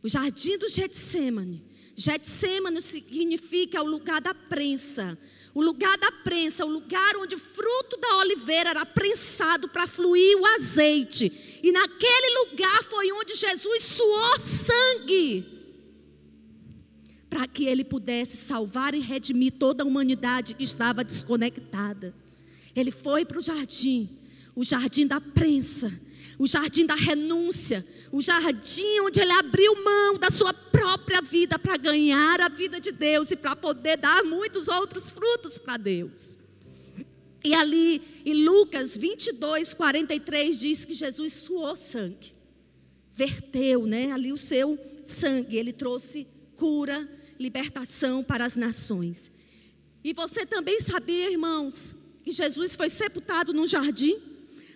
O 0.03 0.09
jardim 0.09 0.57
do 0.59 0.69
Getsemane. 0.69 1.63
Getsemane 1.97 2.81
significa 2.81 3.83
o 3.83 3.87
lugar 3.87 4.21
da 4.21 4.33
prensa. 4.33 5.19
O 5.55 5.63
lugar 5.63 5.99
da 5.99 6.11
prensa, 6.11 6.65
o 6.65 6.69
lugar 6.69 7.17
onde 7.17 7.35
o 7.35 7.39
fruto 7.39 7.97
da 7.99 8.17
oliveira 8.19 8.71
era 8.71 8.87
prensado 8.87 9.69
para 9.69 9.87
fluir 9.87 10.39
o 10.39 10.47
azeite. 10.47 11.61
E 11.63 11.71
naquele 11.71 12.39
lugar 12.39 12.85
foi 12.85 13.13
onde 13.13 13.35
Jesus 13.35 13.85
suou 13.85 14.41
sangue 14.41 15.52
para 17.33 17.49
que 17.49 17.65
ele 17.65 17.83
pudesse 17.83 18.37
salvar 18.37 18.95
e 18.95 18.99
redimir 18.99 19.53
toda 19.53 19.83
a 19.83 19.87
humanidade 19.87 20.53
que 20.53 20.63
estava 20.63 21.03
desconectada. 21.03 22.15
Ele 22.77 22.91
foi 22.91 23.25
para 23.25 23.39
o 23.39 23.41
jardim, 23.41 24.07
o 24.55 24.63
jardim 24.63 25.07
da 25.07 25.19
prensa, 25.19 25.91
o 26.39 26.47
jardim 26.47 26.85
da 26.85 26.95
renúncia, 26.95 27.87
o 28.13 28.21
jardim 28.21 29.01
onde 29.01 29.19
ele 29.19 29.33
abriu 29.33 29.83
mão 29.83 30.19
da 30.19 30.31
sua 30.31 30.53
própria 30.53 31.23
vida 31.23 31.59
para 31.59 31.79
ganhar 31.79 32.39
a 32.43 32.51
vida 32.51 32.79
de 32.79 32.93
Deus 32.93 33.31
e 33.31 33.37
para 33.37 33.57
poder 33.57 33.97
dar 33.97 34.23
muitos 34.25 34.69
outros 34.69 35.11
frutos 35.11 35.57
para 35.57 35.79
Deus. 35.79 36.37
E 37.43 37.55
ali 37.55 38.03
em 38.27 38.45
Lucas 38.45 38.95
22, 38.95 39.73
43 39.73 40.61
diz 40.61 40.85
que 40.85 40.93
Jesus 40.93 41.33
suou 41.33 41.77
sangue, 41.77 42.35
verteu, 43.11 43.87
né, 43.87 44.13
ali 44.13 44.35
o 44.35 44.39
seu 44.39 44.79
sangue, 45.03 45.57
ele 45.57 45.73
trouxe 45.73 46.27
cura, 46.57 47.09
libertação 47.43 48.23
para 48.23 48.47
as 48.47 48.57
nações. 48.57 49.31
E 50.05 50.13
você 50.13 50.47
também 50.47 50.81
sabia, 50.81 51.31
irmãos, 51.31 51.95
que 52.23 52.31
Jesus 52.31 52.75
foi 52.75 52.89
sepultado 52.89 53.53
num 53.53 53.67
jardim? 53.67 54.17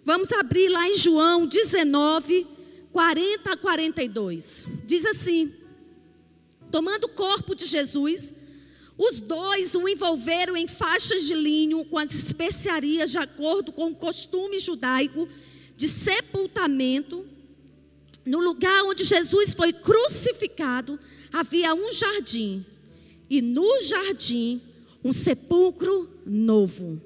Vamos 0.05 0.33
abrir 0.33 0.69
lá 0.69 0.89
em 0.89 0.97
João 0.97 1.47
19, 1.47 2.47
40 2.93 3.51
a 3.51 3.57
42. 3.57 4.67
Diz 4.85 5.05
assim: 5.07 5.53
Tomando 6.71 7.05
o 7.05 7.11
corpo 7.11 7.55
de 7.55 7.67
Jesus, 7.67 8.35
os 8.99 9.21
dois 9.21 9.75
o 9.75 9.89
envolveram 9.89 10.57
em 10.57 10.67
faixas 10.67 11.25
de 11.25 11.35
linho 11.35 11.85
com 11.87 11.99
as 11.99 12.15
especiarias 12.15 13.11
de 13.11 13.19
acordo 13.19 13.73
com 13.73 13.87
o 13.87 13.95
costume 13.95 14.59
judaico 14.59 15.29
de 15.77 15.89
sepultamento. 15.89 17.27
No 18.25 18.41
lugar 18.41 18.85
onde 18.85 19.05
Jesus 19.05 19.55
foi 19.55 19.73
crucificado, 19.73 20.99
havia 21.39 21.75
um 21.75 21.93
jardim, 21.93 22.65
e 23.29 23.43
no 23.43 23.81
jardim 23.83 24.59
um 25.05 25.13
sepulcro 25.13 26.11
novo, 26.25 26.99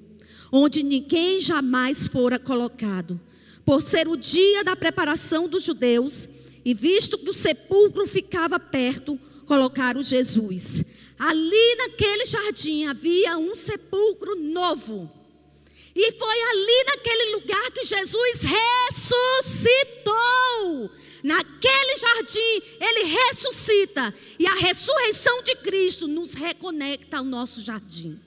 onde 0.53 0.85
ninguém 0.85 1.41
jamais 1.41 2.07
fora 2.07 2.39
colocado, 2.39 3.21
por 3.65 3.83
ser 3.83 4.07
o 4.07 4.17
dia 4.17 4.63
da 4.63 4.77
preparação 4.77 5.49
dos 5.49 5.65
judeus, 5.65 6.29
e 6.65 6.73
visto 6.73 7.19
que 7.19 7.29
o 7.29 7.35
sepulcro 7.35 8.07
ficava 8.07 8.61
perto, 8.61 9.19
colocaram 9.47 10.01
Jesus. 10.01 10.85
Ali 11.19 11.75
naquele 11.79 12.25
jardim 12.25 12.87
havia 12.87 13.37
um 13.37 13.57
sepulcro 13.57 14.37
novo. 14.37 15.11
E 15.95 16.13
foi 16.13 16.43
ali 16.43 16.85
naquele 16.87 17.35
lugar 17.35 17.71
que 17.73 17.83
Jesus 17.83 18.43
ressuscitou. 18.93 19.91
Naquele 21.23 21.97
jardim, 21.97 22.63
ele 22.81 23.05
ressuscita. 23.05 24.15
E 24.39 24.47
a 24.47 24.55
ressurreição 24.55 25.43
de 25.43 25.57
Cristo 25.57 26.09
nos 26.09 26.35
reconecta 26.35 27.19
ao 27.19 27.25
nosso 27.25 27.65
jardim. 27.65 28.19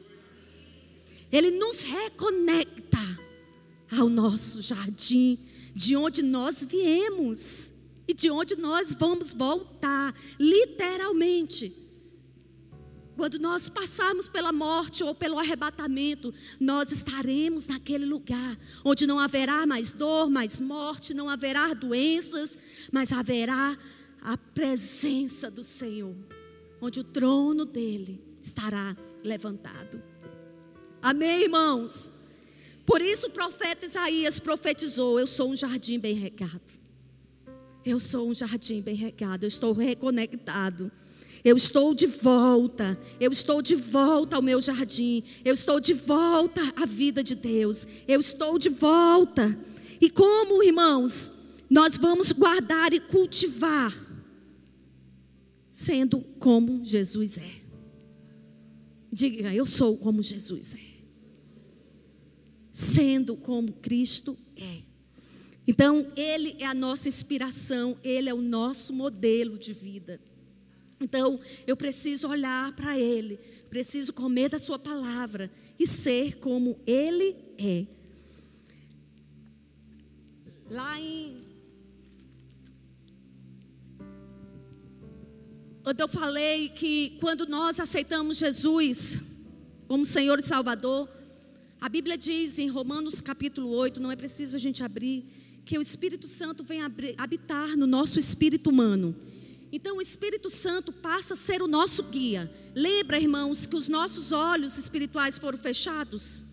Ele 1.31 1.51
nos 1.51 1.81
reconecta 1.81 2.99
ao 3.97 4.07
nosso 4.09 4.61
jardim, 4.61 5.37
de 5.75 5.95
onde 5.95 6.21
nós 6.21 6.63
viemos. 6.63 7.71
e 8.07 8.13
de 8.13 8.29
onde 8.29 8.55
nós 8.57 8.93
vamos 8.93 9.33
voltar, 9.33 10.13
literalmente. 10.39 11.82
Quando 13.15 13.37
nós 13.37 13.69
passarmos 13.69 14.27
pela 14.27 14.51
morte 14.51 15.03
ou 15.03 15.13
pelo 15.13 15.37
arrebatamento, 15.37 16.33
nós 16.59 16.91
estaremos 16.91 17.67
naquele 17.67 18.05
lugar 18.05 18.57
onde 18.83 19.05
não 19.05 19.19
haverá 19.19 19.65
mais 19.67 19.91
dor, 19.91 20.29
mais 20.29 20.59
morte, 20.59 21.13
não 21.13 21.29
haverá 21.29 21.73
doenças, 21.73 22.57
mas 22.91 23.11
haverá 23.11 23.77
a 24.21 24.37
presença 24.37 25.51
do 25.51 25.63
Senhor, 25.63 26.15
onde 26.81 26.99
o 26.99 27.03
trono 27.03 27.65
dele 27.65 28.19
estará 28.41 28.95
levantado. 29.23 30.01
Amém, 31.01 31.43
irmãos? 31.43 32.09
Por 32.85 33.01
isso 33.01 33.27
o 33.27 33.31
profeta 33.31 33.85
Isaías 33.85 34.39
profetizou: 34.39 35.19
Eu 35.19 35.27
sou 35.27 35.51
um 35.51 35.55
jardim 35.55 35.99
bem 35.99 36.15
regado. 36.15 36.61
Eu 37.85 37.99
sou 37.99 38.29
um 38.29 38.33
jardim 38.33 38.81
bem 38.81 38.95
regado, 38.95 39.43
eu 39.43 39.47
estou 39.49 39.73
reconectado. 39.73 40.89
Eu 41.43 41.57
estou 41.57 41.93
de 41.93 42.07
volta, 42.07 42.97
eu 43.19 43.31
estou 43.31 43.61
de 43.61 43.75
volta 43.75 44.37
ao 44.37 44.41
meu 44.41 44.61
jardim, 44.61 45.21
eu 45.43 45.53
estou 45.53 45.79
de 45.79 45.93
volta 45.93 46.61
à 46.75 46.85
vida 46.85 47.21
de 47.21 47.35
Deus, 47.35 47.85
eu 48.07 48.21
estou 48.21 48.57
de 48.57 48.69
volta. 48.69 49.59
E 49.99 50.09
como, 50.09 50.63
irmãos, 50.63 51.33
nós 51.69 51.97
vamos 51.97 52.31
guardar 52.31 52.93
e 52.93 52.99
cultivar, 52.99 53.93
sendo 55.69 56.21
como 56.39 56.83
Jesus 56.85 57.37
é. 57.37 57.63
Diga, 59.11 59.53
eu 59.53 59.65
sou 59.65 59.97
como 59.97 60.23
Jesus 60.23 60.75
é. 60.75 60.93
Sendo 62.71 63.35
como 63.35 63.73
Cristo 63.73 64.37
é. 64.55 64.81
Então, 65.67 66.11
Ele 66.15 66.55
é 66.59 66.65
a 66.65 66.73
nossa 66.73 67.07
inspiração, 67.07 67.97
Ele 68.03 68.29
é 68.29 68.33
o 68.33 68.41
nosso 68.41 68.93
modelo 68.93 69.57
de 69.57 69.73
vida. 69.73 70.19
Então, 71.03 71.37
eu 71.67 71.75
preciso 71.75 72.29
olhar 72.29 72.71
para 72.73 72.97
Ele, 72.97 73.37
preciso 73.69 74.13
comer 74.13 74.49
da 74.49 74.57
Sua 74.57 74.79
palavra 74.79 75.51
e 75.77 75.85
ser 75.85 76.37
como 76.37 76.79
Ele 76.87 77.35
é. 77.57 77.85
Lá 80.69 81.01
em. 81.01 81.43
Quando 85.83 85.99
eu 85.99 86.07
falei 86.07 86.69
que 86.69 87.17
quando 87.19 87.45
nós 87.45 87.81
aceitamos 87.81 88.37
Jesus 88.37 89.19
como 89.85 90.05
Senhor 90.05 90.39
e 90.39 90.43
Salvador, 90.43 91.09
a 91.81 91.89
Bíblia 91.89 92.17
diz 92.17 92.57
em 92.59 92.69
Romanos 92.69 93.19
capítulo 93.19 93.69
8, 93.71 93.99
não 93.99 94.09
é 94.09 94.15
preciso 94.15 94.55
a 94.55 94.59
gente 94.59 94.81
abrir, 94.81 95.25
que 95.65 95.77
o 95.77 95.81
Espírito 95.81 96.29
Santo 96.29 96.63
vem 96.63 96.79
habitar 97.17 97.75
no 97.75 97.85
nosso 97.85 98.17
espírito 98.17 98.69
humano. 98.69 99.13
Então 99.75 99.97
o 99.97 100.01
Espírito 100.01 100.51
Santo 100.51 100.93
passa 100.93 101.33
a 101.33 101.35
ser 101.35 101.63
o 101.63 101.67
nosso 101.67 102.03
guia. 102.03 102.49
Lembra, 102.75 103.19
irmãos, 103.19 103.65
que 103.65 103.75
os 103.75 103.89
nossos 103.89 104.31
olhos 104.31 104.77
espirituais 104.77 105.39
foram 105.39 105.57
fechados? 105.57 106.45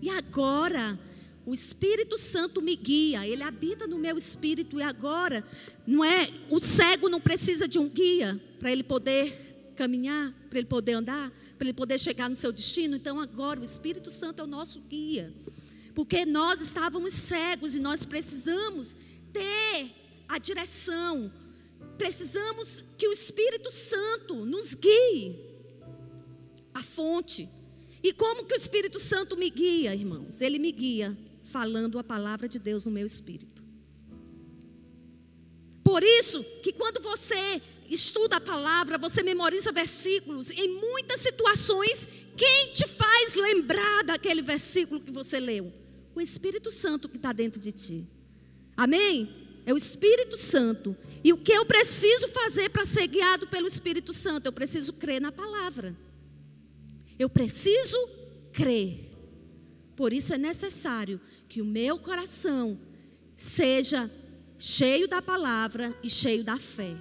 E 0.00 0.08
agora 0.08 0.96
o 1.44 1.52
Espírito 1.52 2.16
Santo 2.16 2.62
me 2.62 2.76
guia, 2.76 3.26
ele 3.26 3.42
habita 3.42 3.88
no 3.88 3.98
meu 3.98 4.16
espírito 4.16 4.78
e 4.78 4.82
agora 4.82 5.44
não 5.84 6.04
é, 6.04 6.30
o 6.48 6.60
cego 6.60 7.08
não 7.08 7.20
precisa 7.20 7.66
de 7.66 7.80
um 7.80 7.88
guia 7.88 8.40
para 8.60 8.70
ele 8.70 8.84
poder 8.84 9.72
caminhar, 9.74 10.32
para 10.48 10.58
ele 10.58 10.68
poder 10.68 10.92
andar, 10.92 11.32
para 11.58 11.66
ele 11.66 11.74
poder 11.74 11.98
chegar 11.98 12.30
no 12.30 12.36
seu 12.36 12.52
destino. 12.52 12.94
Então 12.94 13.18
agora 13.18 13.60
o 13.60 13.64
Espírito 13.64 14.10
Santo 14.10 14.40
é 14.40 14.44
o 14.44 14.46
nosso 14.46 14.80
guia 14.82 15.34
porque 15.98 16.24
nós 16.24 16.60
estávamos 16.60 17.12
cegos 17.12 17.74
e 17.74 17.80
nós 17.80 18.04
precisamos 18.04 18.96
ter 19.32 19.90
a 20.28 20.38
direção, 20.38 21.28
precisamos 21.96 22.84
que 22.96 23.08
o 23.08 23.12
Espírito 23.12 23.70
Santo 23.70 24.34
nos 24.44 24.74
guie 24.74 25.38
a 26.74 26.82
fonte. 26.82 27.48
E 28.02 28.12
como 28.12 28.44
que 28.44 28.54
o 28.54 28.56
Espírito 28.56 28.98
Santo 29.00 29.36
me 29.36 29.50
guia, 29.50 29.94
irmãos? 29.94 30.40
Ele 30.40 30.58
me 30.58 30.70
guia 30.70 31.16
falando 31.42 31.98
a 31.98 32.04
palavra 32.04 32.48
de 32.48 32.58
Deus 32.58 32.86
no 32.86 32.92
meu 32.92 33.06
espírito. 33.06 33.64
Por 35.82 36.02
isso 36.02 36.44
que 36.62 36.72
quando 36.72 37.00
você 37.00 37.60
estuda 37.88 38.36
a 38.36 38.40
palavra, 38.40 38.98
você 38.98 39.22
memoriza 39.22 39.72
versículos, 39.72 40.50
em 40.50 40.80
muitas 40.80 41.22
situações, 41.22 42.06
quem 42.36 42.72
te 42.74 42.86
faz 42.86 43.34
lembrar 43.34 44.04
daquele 44.04 44.42
versículo 44.42 45.00
que 45.00 45.10
você 45.10 45.40
leu? 45.40 45.72
o 46.18 46.20
Espírito 46.20 46.70
Santo 46.70 47.08
que 47.08 47.16
está 47.16 47.32
dentro 47.32 47.60
de 47.60 47.72
ti. 47.72 48.06
Amém? 48.76 49.28
É 49.64 49.72
o 49.72 49.76
Espírito 49.76 50.36
Santo. 50.36 50.96
E 51.22 51.32
o 51.32 51.36
que 51.36 51.52
eu 51.52 51.64
preciso 51.66 52.28
fazer 52.28 52.68
para 52.70 52.86
ser 52.86 53.06
guiado 53.06 53.46
pelo 53.48 53.66
Espírito 53.66 54.12
Santo? 54.12 54.46
Eu 54.46 54.52
preciso 54.52 54.92
crer 54.94 55.20
na 55.20 55.32
palavra. 55.32 55.96
Eu 57.18 57.28
preciso 57.28 57.98
crer. 58.52 59.10
Por 59.96 60.12
isso 60.12 60.32
é 60.32 60.38
necessário 60.38 61.20
que 61.48 61.60
o 61.60 61.64
meu 61.64 61.98
coração 61.98 62.78
seja 63.36 64.10
cheio 64.58 65.08
da 65.08 65.20
palavra 65.20 65.96
e 66.02 66.08
cheio 66.10 66.44
da 66.44 66.58
fé. 66.58 66.94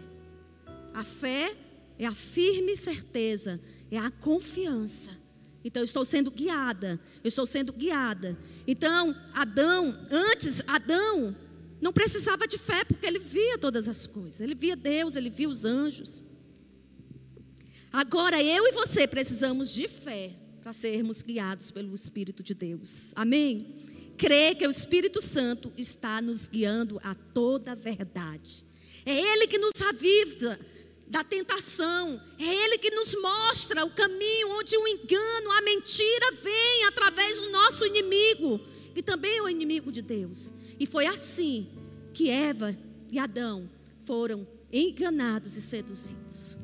A 0.94 1.04
fé 1.04 1.56
é 2.00 2.06
a 2.06 2.14
firme 2.14 2.76
certeza, 2.76 3.60
é 3.92 3.98
a 3.98 4.10
confiança 4.10 5.28
então 5.68 5.82
eu 5.82 5.86
estou 5.86 6.06
sendo 6.06 6.32
guiada, 6.32 6.98
eu 7.22 7.28
estou 7.28 7.46
sendo 7.46 7.74
guiada. 7.74 8.38
Então, 8.66 9.14
Adão, 9.34 9.94
antes, 10.10 10.62
Adão 10.66 11.36
não 11.80 11.94
precisava 11.94 12.48
de 12.48 12.58
fé 12.58 12.84
porque 12.84 13.06
ele 13.06 13.20
via 13.20 13.58
todas 13.58 13.88
as 13.88 14.08
coisas. 14.08 14.42
Ele 14.42 14.56
via 14.56 14.76
Deus, 14.76 15.16
ele 15.16 15.30
via 15.30 15.50
os 15.50 15.66
anjos. 15.66 16.24
Agora 17.92 18.42
eu 18.42 18.66
e 18.68 18.72
você 18.72 19.08
precisamos 19.08 19.72
de 19.72 19.88
fé 19.88 20.32
para 20.62 20.74
sermos 20.74 21.22
guiados 21.24 21.72
pelo 21.72 21.94
Espírito 21.94 22.44
de 22.44 22.54
Deus. 22.54 23.14
Amém? 23.16 23.76
Crer 24.18 24.56
que 24.56 24.68
o 24.68 24.72
Espírito 24.72 25.22
Santo 25.22 25.72
está 25.78 26.22
nos 26.22 26.48
guiando 26.48 27.00
a 27.04 27.16
toda 27.16 27.72
a 27.72 27.76
verdade. 27.76 28.66
É 29.06 29.16
Ele 29.16 29.48
que 29.48 29.58
nos 29.58 29.82
avisa 29.82 30.60
da 31.08 31.24
tentação. 31.24 32.22
É 32.38 32.44
Ele 32.44 32.78
que 32.80 32.92
nos 32.92 33.16
mostra 33.16 33.86
o 33.86 33.92
caminho 33.92 34.50
onde 34.60 34.78
o 34.78 34.88
engano, 34.88 35.52
a 35.52 35.62
mentira 35.62 36.32
vem 36.44 36.86
através 36.88 37.40
do 37.40 37.50
nosso 37.52 37.86
inimigo, 37.86 38.60
que 38.94 39.04
também 39.04 39.38
é 39.38 39.42
o 39.42 39.50
inimigo 39.50 39.92
de 39.92 40.02
Deus. 40.02 40.52
E 40.80 40.86
foi 40.86 41.08
assim 41.08 41.68
que 42.14 42.30
Eva 42.30 42.78
e 43.12 43.20
Adão 43.20 43.70
foram 44.02 44.48
enganados 44.72 45.56
e 45.56 45.62
seduzidos. 45.62 46.58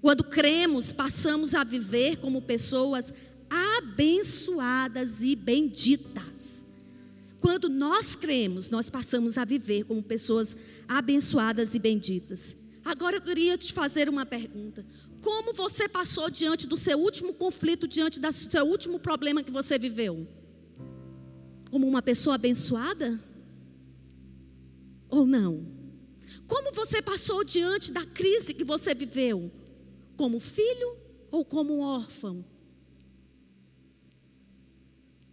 Quando 0.00 0.24
cremos, 0.24 0.92
passamos 0.92 1.54
a 1.54 1.64
viver 1.64 2.18
como 2.18 2.42
pessoas 2.42 3.12
abençoadas 3.50 5.22
e 5.22 5.34
benditas. 5.34 6.64
Quando 7.40 7.68
nós 7.68 8.16
cremos, 8.16 8.70
nós 8.70 8.90
passamos 8.90 9.38
a 9.38 9.44
viver 9.44 9.84
como 9.84 10.02
pessoas 10.02 10.56
abençoadas 10.88 11.74
e 11.74 11.78
benditas. 11.78 12.56
Agora 12.84 13.16
eu 13.16 13.20
queria 13.20 13.56
te 13.58 13.72
fazer 13.72 14.08
uma 14.08 14.24
pergunta. 14.24 14.84
Como 15.22 15.52
você 15.54 15.88
passou 15.88 16.30
diante 16.30 16.66
do 16.66 16.76
seu 16.76 16.98
último 16.98 17.34
conflito, 17.34 17.88
diante 17.88 18.20
do 18.20 18.32
seu 18.32 18.64
último 18.64 18.98
problema 18.98 19.42
que 19.42 19.50
você 19.50 19.78
viveu? 19.78 20.26
Como 21.76 21.88
uma 21.88 22.00
pessoa 22.00 22.36
abençoada? 22.36 23.22
Ou 25.10 25.26
não? 25.26 25.52
Como 26.46 26.72
você 26.72 27.02
passou 27.02 27.44
diante 27.44 27.92
da 27.92 28.02
crise 28.02 28.54
que 28.54 28.64
você 28.64 28.94
viveu? 28.94 29.52
Como 30.16 30.40
filho 30.40 30.96
ou 31.30 31.44
como 31.44 31.80
órfão? 31.80 32.42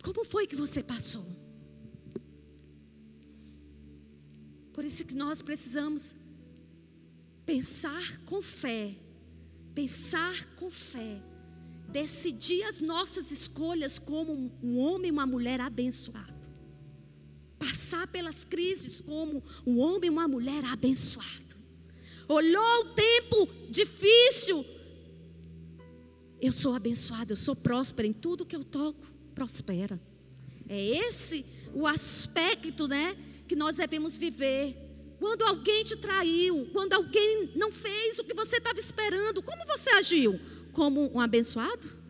Como 0.04 0.26
foi 0.26 0.46
que 0.46 0.54
você 0.54 0.84
passou? 0.84 1.26
Por 4.74 4.84
isso 4.84 5.06
que 5.06 5.16
nós 5.16 5.42
precisamos 5.42 6.14
pensar 7.46 8.18
com 8.26 8.42
fé, 8.42 8.94
pensar 9.74 10.46
com 10.58 10.70
fé, 10.70 11.24
decidir 11.94 12.64
as 12.64 12.80
nossas 12.80 13.32
escolhas 13.32 14.00
como 14.00 14.52
um 14.64 14.80
homem 14.80 15.10
e 15.10 15.12
uma 15.12 15.28
mulher 15.28 15.62
abençoado, 15.62 16.33
passar 17.64 18.08
pelas 18.08 18.44
crises 18.44 19.00
como 19.00 19.42
um 19.66 19.80
homem 19.80 20.08
e 20.08 20.10
uma 20.10 20.28
mulher 20.28 20.64
abençoado. 20.66 21.56
Olhou 22.28 22.80
o 22.82 22.86
tempo 22.94 23.50
difícil, 23.70 24.66
eu 26.42 26.52
sou 26.52 26.74
abençoado, 26.74 27.32
eu 27.32 27.38
sou 27.38 27.56
próspera 27.56 28.08
em 28.08 28.14
tudo 28.14 28.46
que 28.46 28.56
eu 28.56 28.64
toco, 28.64 29.06
prospera. 29.34 30.00
É 30.68 31.08
esse 31.08 31.46
o 31.74 31.88
aspecto, 31.88 32.88
né, 32.88 33.16
que 33.48 33.56
nós 33.56 33.78
devemos 33.78 34.18
viver 34.18 34.78
quando 35.20 35.44
alguém 35.44 35.86
te 35.86 35.96
traiu, 35.96 36.70
quando 36.74 36.94
alguém 36.94 37.52
não 37.56 37.72
fez 37.72 38.20
o 38.20 38.26
que 38.26 38.34
você 38.34 38.58
estava 38.58 38.78
esperando, 38.78 39.42
como 39.42 39.66
você 39.66 39.90
agiu? 39.92 40.38
Como 40.74 41.10
um 41.16 41.20
abençoado? 41.22 42.03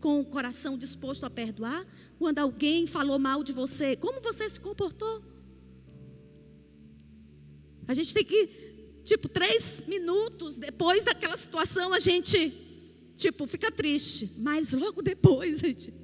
Com 0.00 0.20
o 0.20 0.24
coração 0.24 0.78
disposto 0.78 1.24
a 1.24 1.30
perdoar? 1.30 1.86
Quando 2.18 2.38
alguém 2.38 2.86
falou 2.86 3.18
mal 3.18 3.42
de 3.42 3.52
você, 3.52 3.96
como 3.96 4.20
você 4.20 4.48
se 4.48 4.60
comportou? 4.60 5.22
A 7.86 7.94
gente 7.94 8.12
tem 8.12 8.24
que, 8.24 8.46
tipo, 9.04 9.28
três 9.28 9.82
minutos 9.86 10.58
depois 10.58 11.04
daquela 11.04 11.36
situação, 11.36 11.92
a 11.94 11.98
gente, 11.98 12.52
tipo, 13.16 13.46
fica 13.46 13.72
triste. 13.72 14.30
Mas 14.38 14.72
logo 14.72 15.00
depois, 15.02 15.64
a 15.64 15.68
gente, 15.68 15.94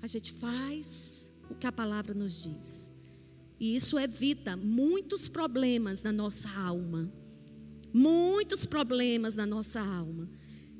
a 0.00 0.06
gente 0.06 0.32
faz 0.32 1.30
o 1.50 1.54
que 1.54 1.66
a 1.66 1.72
palavra 1.72 2.14
nos 2.14 2.42
diz. 2.42 2.90
E 3.60 3.76
isso 3.76 3.98
evita 3.98 4.56
muitos 4.56 5.28
problemas 5.28 6.02
na 6.02 6.12
nossa 6.12 6.50
alma. 6.50 7.12
Muitos 7.92 8.66
problemas 8.66 9.36
na 9.36 9.46
nossa 9.46 9.80
alma. 9.80 10.28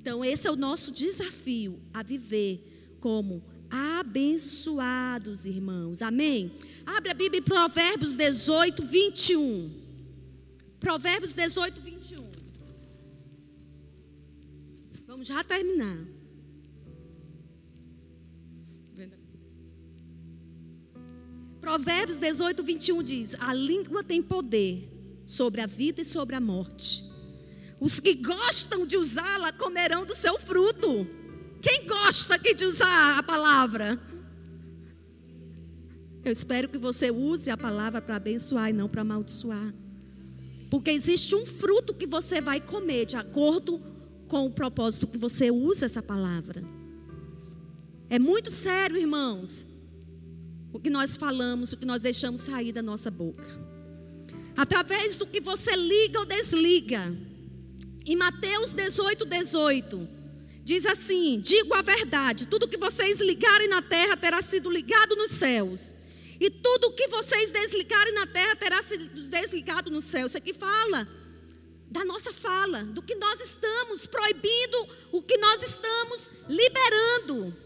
Então, 0.05 0.22
esse 0.22 0.46
é 0.46 0.50
o 0.50 0.57
nosso 0.57 0.92
desafio 0.92 1.80
a 1.90 2.02
viver 2.02 2.62
como 3.00 3.42
abençoados, 3.70 5.46
irmãos. 5.46 6.02
Amém? 6.02 6.52
Abre 6.84 7.11
a 7.11 7.14
Bíblia 7.14 7.40
em 7.40 7.42
Provérbios 7.42 8.14
18, 8.14 8.84
21. 8.84 9.70
Provérbios 10.78 11.32
18, 11.32 11.80
21. 11.80 12.22
Vamos 15.07 15.26
já 15.26 15.42
terminar. 15.42 16.07
Provérbios 21.62 22.18
18, 22.18 22.62
21 22.62 23.02
diz: 23.02 23.36
A 23.40 23.55
língua 23.55 24.05
tem 24.05 24.22
poder 24.22 24.86
sobre 25.24 25.62
a 25.62 25.66
vida 25.66 26.02
e 26.02 26.05
sobre 26.05 26.36
a 26.36 26.40
morte. 26.42 27.14
Os 27.81 28.01
que 28.01 28.14
gostam 28.14 28.87
de 28.87 28.97
usá-la 28.97 29.53
comerão 29.53 30.05
do 30.05 30.14
seu 30.14 30.39
fruto. 30.39 31.07
Quem 31.61 31.87
gosta 31.87 32.35
aqui 32.35 32.55
de 32.55 32.64
usar 32.64 33.18
a 33.18 33.22
palavra? 33.22 34.01
Eu 36.25 36.33
espero 36.33 36.68
que 36.68 36.79
você 36.79 37.11
use 37.11 37.51
a 37.51 37.57
palavra 37.57 38.01
para 38.01 38.16
abençoar 38.16 38.70
e 38.70 38.72
não 38.72 38.89
para 38.89 39.03
amaldiçoar. 39.03 39.75
Porque 40.70 40.91
existe 40.91 41.35
um 41.35 41.45
fruto 41.45 41.95
que 41.95 42.07
você 42.07 42.41
vai 42.41 42.61
comer 42.61 43.07
de 43.07 43.16
acordo 43.16 43.81
com 44.27 44.47
o 44.47 44.51
propósito 44.51 45.07
que 45.07 45.18
você 45.18 45.51
usa 45.51 45.87
essa 45.87 46.03
palavra. 46.03 46.62
É 48.09 48.18
muito 48.18 48.51
sério, 48.51 48.97
irmãos, 48.97 49.66
o 50.72 50.81
que 50.81 50.91
nós 50.91 51.16
falamos, 51.16 51.72
o 51.72 51.77
que 51.77 51.87
nós 51.87 52.03
deixamos 52.03 52.41
sair 52.41 52.72
da 52.72 52.83
nossa 52.83 53.11
boca. 53.11 53.47
Através 54.57 55.16
do 55.16 55.27
que 55.27 55.41
você 55.41 55.75
liga 55.77 56.20
ou 56.20 56.27
desliga. 56.27 57.16
Em 58.07 58.16
Mateus 58.16 58.72
18, 58.72 59.24
18, 59.24 60.09
diz 60.62 60.84
assim: 60.84 61.40
Digo 61.40 61.74
a 61.74 61.82
verdade, 61.82 62.46
tudo 62.46 62.68
que 62.68 62.76
vocês 62.76 63.20
ligarem 63.20 63.68
na 63.68 63.80
terra 63.80 64.16
terá 64.16 64.42
sido 64.42 64.70
ligado 64.70 65.16
nos 65.16 65.30
céus. 65.30 65.94
E 66.38 66.50
tudo 66.50 66.92
que 66.92 67.09
vocês 67.09 67.50
desligarem 67.50 68.12
na 68.14 68.26
terra 68.26 68.57
terá 68.57 68.82
sido 68.82 69.09
desligado 69.28 69.90
no 69.90 70.02
céu. 70.02 70.26
Isso 70.26 70.36
aqui 70.36 70.52
fala 70.52 71.09
da 71.90 72.05
nossa 72.05 72.32
fala, 72.32 72.82
do 72.82 73.00
que 73.00 73.14
nós 73.14 73.40
estamos 73.40 74.05
proibindo, 74.07 74.88
o 75.12 75.22
que 75.22 75.38
nós 75.38 75.62
estamos 75.62 76.32
liberando. 76.48 77.57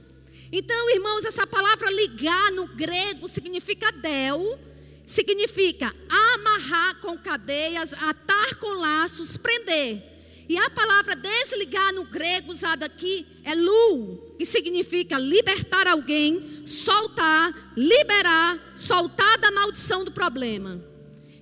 Então, 0.53 0.91
irmãos, 0.91 1.25
essa 1.25 1.47
palavra 1.47 1.91
ligar 1.91 2.53
no 2.53 2.67
grego 2.69 3.27
significa 3.27 3.91
del, 3.91 4.59
significa 5.07 5.93
amarrar 6.09 7.01
com 7.01 7.17
cadeias, 7.17 7.95
atar 7.95 8.55
com 8.57 8.69
laços, 8.75 9.37
prender. 9.39 10.18
E 10.49 10.57
a 10.57 10.71
palavra 10.71 11.15
desligar 11.15 11.93
no 11.93 12.05
grego 12.05 12.53
usada 12.53 12.87
aqui 12.87 13.27
é 13.45 13.55
lu, 13.55 14.35
que 14.39 14.47
significa 14.47 15.19
libertar 15.19 15.87
alguém, 15.87 16.67
soltar, 16.67 17.73
liberar, 17.77 18.59
soltar 18.75 19.39
da 19.39 19.51
maldição 19.51 20.05
do 20.05 20.11
problema. 20.11 20.83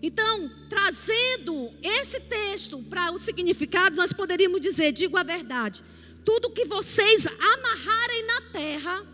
Então, 0.02 0.50
trazendo 0.68 1.72
esse 1.82 2.20
texto 2.20 2.82
para 2.90 3.12
o 3.12 3.20
significado, 3.20 3.94
nós 3.94 4.12
poderíamos 4.12 4.60
dizer: 4.60 4.90
digo 4.92 5.16
a 5.16 5.22
verdade, 5.22 5.84
tudo 6.24 6.50
que 6.50 6.64
vocês 6.64 7.26
amarrarem 7.26 8.26
na 8.26 8.40
terra, 8.52 9.06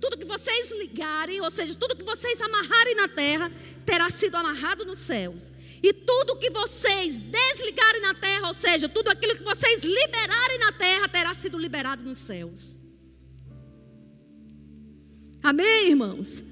tudo 0.00 0.16
que 0.16 0.24
vocês 0.24 0.70
ligarem, 0.72 1.40
ou 1.40 1.50
seja, 1.50 1.74
tudo 1.74 1.96
que 1.96 2.04
vocês 2.04 2.40
amarrarem 2.40 2.94
na 2.94 3.08
terra, 3.08 3.50
terá 3.84 4.08
sido 4.10 4.36
amarrado 4.36 4.84
nos 4.84 5.00
céus. 5.00 5.50
E 5.82 5.92
tudo 5.92 6.36
que 6.36 6.50
vocês 6.50 7.18
desligarem 7.18 8.02
na 8.02 8.14
terra, 8.14 8.48
ou 8.48 8.54
seja, 8.54 8.88
tudo 8.88 9.08
aquilo 9.08 9.36
que 9.36 9.42
vocês 9.42 9.82
liberarem 9.82 10.58
na 10.58 10.72
terra, 10.72 11.08
terá 11.08 11.34
sido 11.34 11.58
liberado 11.58 12.04
nos 12.04 12.18
céus. 12.18 12.78
Amém, 15.42 15.90
irmãos? 15.90 16.44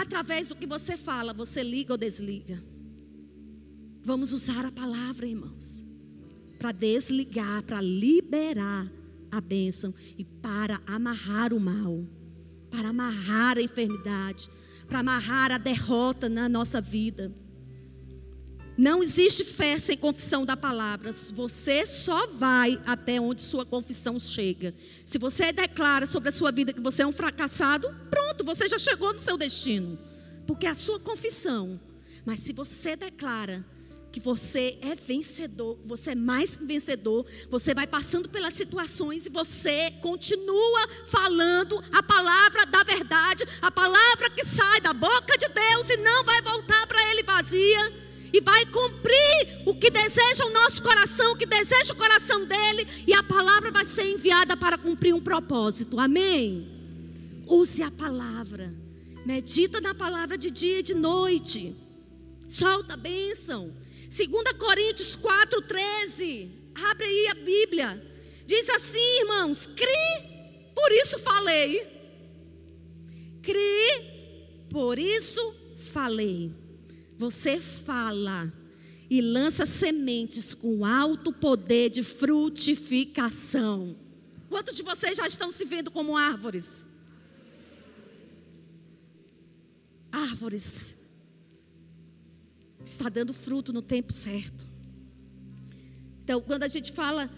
Através 0.00 0.48
do 0.48 0.56
que 0.56 0.66
você 0.66 0.96
fala, 0.96 1.32
você 1.32 1.62
liga 1.62 1.94
ou 1.94 1.98
desliga. 1.98 2.62
Vamos 4.04 4.32
usar 4.32 4.64
a 4.66 4.70
palavra, 4.70 5.26
irmãos, 5.26 5.84
para 6.58 6.70
desligar, 6.70 7.62
para 7.62 7.80
liberar 7.80 8.90
a 9.30 9.40
bênção 9.40 9.92
e 10.18 10.24
para 10.24 10.80
amarrar 10.86 11.52
o 11.52 11.60
mal, 11.60 12.06
para 12.70 12.90
amarrar 12.90 13.58
a 13.58 13.62
enfermidade, 13.62 14.50
para 14.88 15.00
amarrar 15.00 15.50
a 15.50 15.58
derrota 15.58 16.28
na 16.28 16.48
nossa 16.48 16.80
vida. 16.80 17.34
Não 18.76 19.02
existe 19.02 19.42
fé 19.42 19.78
sem 19.78 19.96
confissão 19.96 20.44
da 20.44 20.54
palavra. 20.54 21.10
Você 21.32 21.86
só 21.86 22.26
vai 22.26 22.78
até 22.84 23.18
onde 23.18 23.40
sua 23.40 23.64
confissão 23.64 24.20
chega. 24.20 24.74
Se 25.04 25.18
você 25.18 25.50
declara 25.50 26.04
sobre 26.04 26.28
a 26.28 26.32
sua 26.32 26.52
vida 26.52 26.74
que 26.74 26.80
você 26.80 27.02
é 27.02 27.06
um 27.06 27.12
fracassado, 27.12 27.88
pronto, 28.10 28.44
você 28.44 28.68
já 28.68 28.78
chegou 28.78 29.14
no 29.14 29.18
seu 29.18 29.38
destino. 29.38 29.98
Porque 30.46 30.66
é 30.66 30.70
a 30.70 30.74
sua 30.74 31.00
confissão. 31.00 31.80
Mas 32.26 32.40
se 32.40 32.52
você 32.52 32.94
declara 32.96 33.64
que 34.12 34.20
você 34.20 34.78
é 34.82 34.94
vencedor, 34.94 35.78
você 35.84 36.10
é 36.10 36.14
mais 36.14 36.56
que 36.56 36.64
vencedor, 36.64 37.24
você 37.50 37.74
vai 37.74 37.86
passando 37.86 38.28
pelas 38.28 38.54
situações 38.54 39.26
e 39.26 39.30
você 39.30 39.90
continua 40.02 40.88
falando 41.06 41.82
a 41.92 42.02
palavra 42.02 42.66
da 42.66 42.82
verdade, 42.82 43.44
a 43.60 43.70
palavra 43.70 44.30
que 44.30 44.44
sai 44.44 44.80
da 44.80 44.92
boca 44.92 45.36
de 45.38 45.48
Deus 45.48 45.90
e 45.90 45.96
não 45.98 46.24
vai 46.24 46.42
voltar 46.42 46.86
para 46.86 47.10
ele 47.10 47.22
vazia 47.24 48.05
e 48.36 48.40
vai 48.42 48.66
cumprir 48.66 49.62
o 49.64 49.74
que 49.74 49.90
deseja 49.90 50.44
o 50.44 50.52
nosso 50.52 50.82
coração, 50.82 51.32
o 51.32 51.36
que 51.36 51.46
deseja 51.46 51.94
o 51.94 51.96
coração 51.96 52.44
dele, 52.44 52.86
e 53.06 53.14
a 53.14 53.22
palavra 53.22 53.70
vai 53.70 53.86
ser 53.86 54.04
enviada 54.12 54.54
para 54.54 54.76
cumprir 54.76 55.14
um 55.14 55.20
propósito. 55.22 55.98
Amém. 55.98 56.68
Use 57.46 57.82
a 57.82 57.90
palavra. 57.90 58.74
Medita 59.24 59.80
na 59.80 59.94
palavra 59.94 60.36
de 60.36 60.50
dia 60.50 60.80
e 60.80 60.82
de 60.82 60.94
noite. 60.94 61.74
Solta 62.46 62.92
a 62.92 62.98
bênção. 62.98 63.74
2 64.04 64.28
Coríntios 64.58 65.16
4,13. 65.16 66.50
Abre 66.90 67.06
aí 67.06 67.28
a 67.28 67.34
Bíblia. 67.36 68.02
Diz 68.46 68.68
assim, 68.68 69.20
irmãos: 69.20 69.66
cri, 69.66 70.72
por 70.74 70.92
isso 70.92 71.18
falei. 71.20 71.86
Cri, 73.42 74.68
por 74.68 74.98
isso 74.98 75.54
falei. 75.78 76.65
Você 77.18 77.58
fala 77.60 78.52
e 79.08 79.20
lança 79.20 79.64
sementes 79.64 80.54
com 80.54 80.84
alto 80.84 81.32
poder 81.32 81.90
de 81.90 82.02
frutificação. 82.02 83.96
Quantos 84.48 84.76
de 84.76 84.82
vocês 84.82 85.16
já 85.16 85.26
estão 85.26 85.50
se 85.50 85.64
vendo 85.64 85.90
como 85.90 86.16
árvores? 86.16 86.86
Árvores 90.10 90.94
está 92.84 93.08
dando 93.08 93.32
fruto 93.32 93.72
no 93.72 93.82
tempo 93.82 94.12
certo. 94.12 94.66
Então, 96.22 96.40
quando 96.40 96.64
a 96.64 96.68
gente 96.68 96.92
fala, 96.92 97.30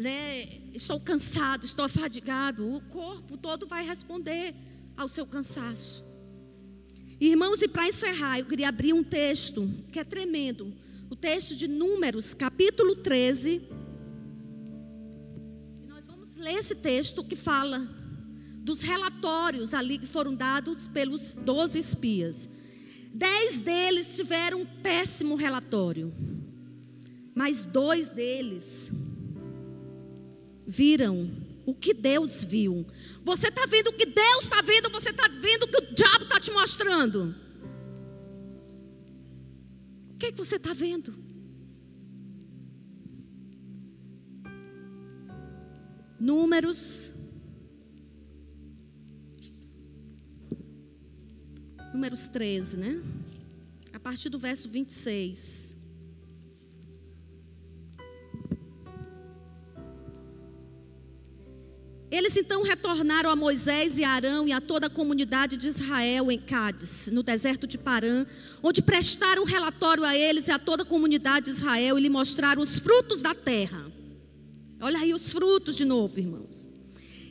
né, 0.00 0.44
estou 0.72 0.98
cansado, 1.00 1.64
estou 1.64 1.84
afadigado, 1.84 2.70
o 2.74 2.80
corpo 2.82 3.36
todo 3.36 3.66
vai 3.66 3.84
responder 3.84 4.54
ao 4.96 5.08
seu 5.08 5.26
cansaço. 5.26 6.11
Irmãos, 7.24 7.62
e 7.62 7.68
para 7.68 7.88
encerrar, 7.88 8.40
eu 8.40 8.44
queria 8.46 8.68
abrir 8.68 8.92
um 8.92 9.04
texto 9.04 9.72
que 9.92 10.00
é 10.00 10.02
tremendo. 10.02 10.74
O 11.08 11.14
texto 11.14 11.54
de 11.54 11.68
Números, 11.68 12.34
capítulo 12.34 12.96
13. 12.96 13.62
E 15.80 15.86
nós 15.86 16.04
vamos 16.08 16.34
ler 16.34 16.54
esse 16.54 16.74
texto 16.74 17.22
que 17.22 17.36
fala 17.36 17.78
dos 18.64 18.82
relatórios 18.82 19.72
ali 19.72 19.98
que 19.98 20.06
foram 20.08 20.34
dados 20.34 20.88
pelos 20.88 21.34
12 21.34 21.78
espias. 21.78 22.48
Dez 23.14 23.58
deles 23.58 24.16
tiveram 24.16 24.62
um 24.62 24.66
péssimo 24.82 25.36
relatório, 25.36 26.12
mas 27.36 27.62
dois 27.62 28.08
deles 28.08 28.90
viram 30.66 31.30
o 31.64 31.72
que 31.72 31.94
Deus 31.94 32.42
viu. 32.42 32.84
Você 33.24 33.48
está 33.48 33.66
vendo 33.66 33.88
o 33.88 33.92
que 33.92 34.06
Deus 34.06 34.44
está 34.44 34.60
vendo, 34.62 34.90
você 34.90 35.10
está 35.10 35.28
vendo 35.28 35.62
o 35.64 35.68
que 35.68 35.76
o 35.76 35.94
diabo 35.94 36.24
está 36.24 36.40
te 36.40 36.50
mostrando. 36.50 37.34
O 40.10 40.18
que, 40.18 40.26
é 40.26 40.32
que 40.32 40.38
você 40.38 40.56
está 40.56 40.72
vendo? 40.72 41.14
Números 46.18 47.12
Números 51.92 52.26
13, 52.26 52.78
né? 52.78 53.02
A 53.92 54.00
partir 54.00 54.30
do 54.30 54.38
verso 54.38 54.68
26. 54.68 55.81
Eles 62.12 62.36
então 62.36 62.62
retornaram 62.62 63.30
a 63.30 63.34
Moisés 63.34 63.96
e 63.96 64.04
Arão 64.04 64.46
e 64.46 64.52
a 64.52 64.60
toda 64.60 64.86
a 64.86 64.90
comunidade 64.90 65.56
de 65.56 65.66
Israel 65.66 66.30
em 66.30 66.38
Cádiz, 66.38 67.08
no 67.10 67.22
deserto 67.22 67.66
de 67.66 67.78
Parã, 67.78 68.26
onde 68.62 68.82
prestaram 68.82 69.44
relatório 69.44 70.04
a 70.04 70.14
eles 70.14 70.46
e 70.46 70.50
a 70.50 70.58
toda 70.58 70.82
a 70.82 70.86
comunidade 70.86 71.46
de 71.46 71.52
Israel 71.52 71.98
e 71.98 72.02
lhe 72.02 72.10
mostraram 72.10 72.60
os 72.60 72.78
frutos 72.78 73.22
da 73.22 73.34
terra. 73.34 73.90
Olha 74.82 74.98
aí 74.98 75.14
os 75.14 75.32
frutos 75.32 75.74
de 75.74 75.86
novo, 75.86 76.20
irmãos. 76.20 76.68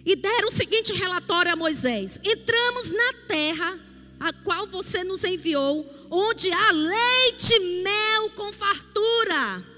E 0.04 0.16
deram 0.16 0.48
o 0.48 0.52
seguinte 0.52 0.94
relatório 0.94 1.54
a 1.54 1.56
Moisés: 1.56 2.20
Entramos 2.24 2.90
na 2.90 3.14
terra 3.28 3.80
a 4.20 4.34
qual 4.34 4.66
você 4.66 5.04
nos 5.04 5.24
enviou, 5.24 5.86
onde 6.10 6.52
há 6.52 6.72
leite 6.72 7.54
e 7.54 7.84
mel 7.84 8.32
com 8.32 8.52
fartura. 8.52 9.71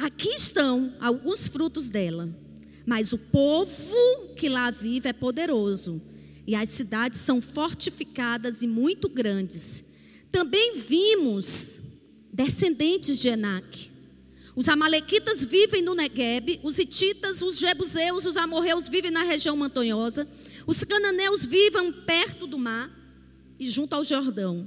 Aqui 0.00 0.30
estão 0.30 0.94
alguns 0.98 1.46
frutos 1.46 1.90
dela, 1.90 2.26
mas 2.86 3.12
o 3.12 3.18
povo 3.18 4.34
que 4.34 4.48
lá 4.48 4.70
vive 4.70 5.10
é 5.10 5.12
poderoso, 5.12 6.00
e 6.46 6.54
as 6.54 6.70
cidades 6.70 7.20
são 7.20 7.42
fortificadas 7.42 8.62
e 8.62 8.66
muito 8.66 9.10
grandes. 9.10 9.84
Também 10.32 10.76
vimos 10.76 11.80
descendentes 12.32 13.18
de 13.18 13.28
Enac. 13.28 13.90
Os 14.56 14.70
amalequitas 14.70 15.44
vivem 15.44 15.82
no 15.82 15.94
Negueb, 15.94 16.60
os 16.62 16.78
hititas, 16.78 17.42
os 17.42 17.58
jebuseus, 17.58 18.24
os 18.24 18.38
amorreus 18.38 18.88
vivem 18.88 19.10
na 19.10 19.22
região 19.22 19.54
montanhosa, 19.54 20.26
os 20.66 20.82
cananeus 20.82 21.44
vivem 21.44 21.92
perto 21.92 22.46
do 22.46 22.58
mar 22.58 22.90
e 23.58 23.68
junto 23.68 23.94
ao 23.94 24.02
Jordão. 24.02 24.66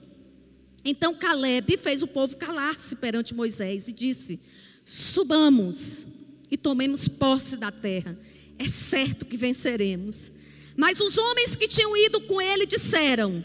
Então 0.86 1.16
Caleb 1.16 1.76
fez 1.78 2.04
o 2.04 2.08
povo 2.08 2.38
calar-se 2.38 2.96
perante 2.98 3.34
Moisés 3.34 3.88
e 3.88 3.94
disse: 3.94 4.40
Subamos 4.86 6.06
e 6.52 6.58
tomemos 6.58 7.08
posse 7.08 7.58
da 7.58 7.72
terra. 7.72 8.18
É 8.60 8.68
certo 8.68 9.26
que 9.26 9.38
venceremos. 9.38 10.32
Mas 10.76 11.00
os 11.00 11.18
homens 11.18 11.56
que 11.56 11.68
tinham 11.68 11.96
ido 11.96 12.22
com 12.22 12.42
ele 12.42 12.66
disseram: 12.66 13.44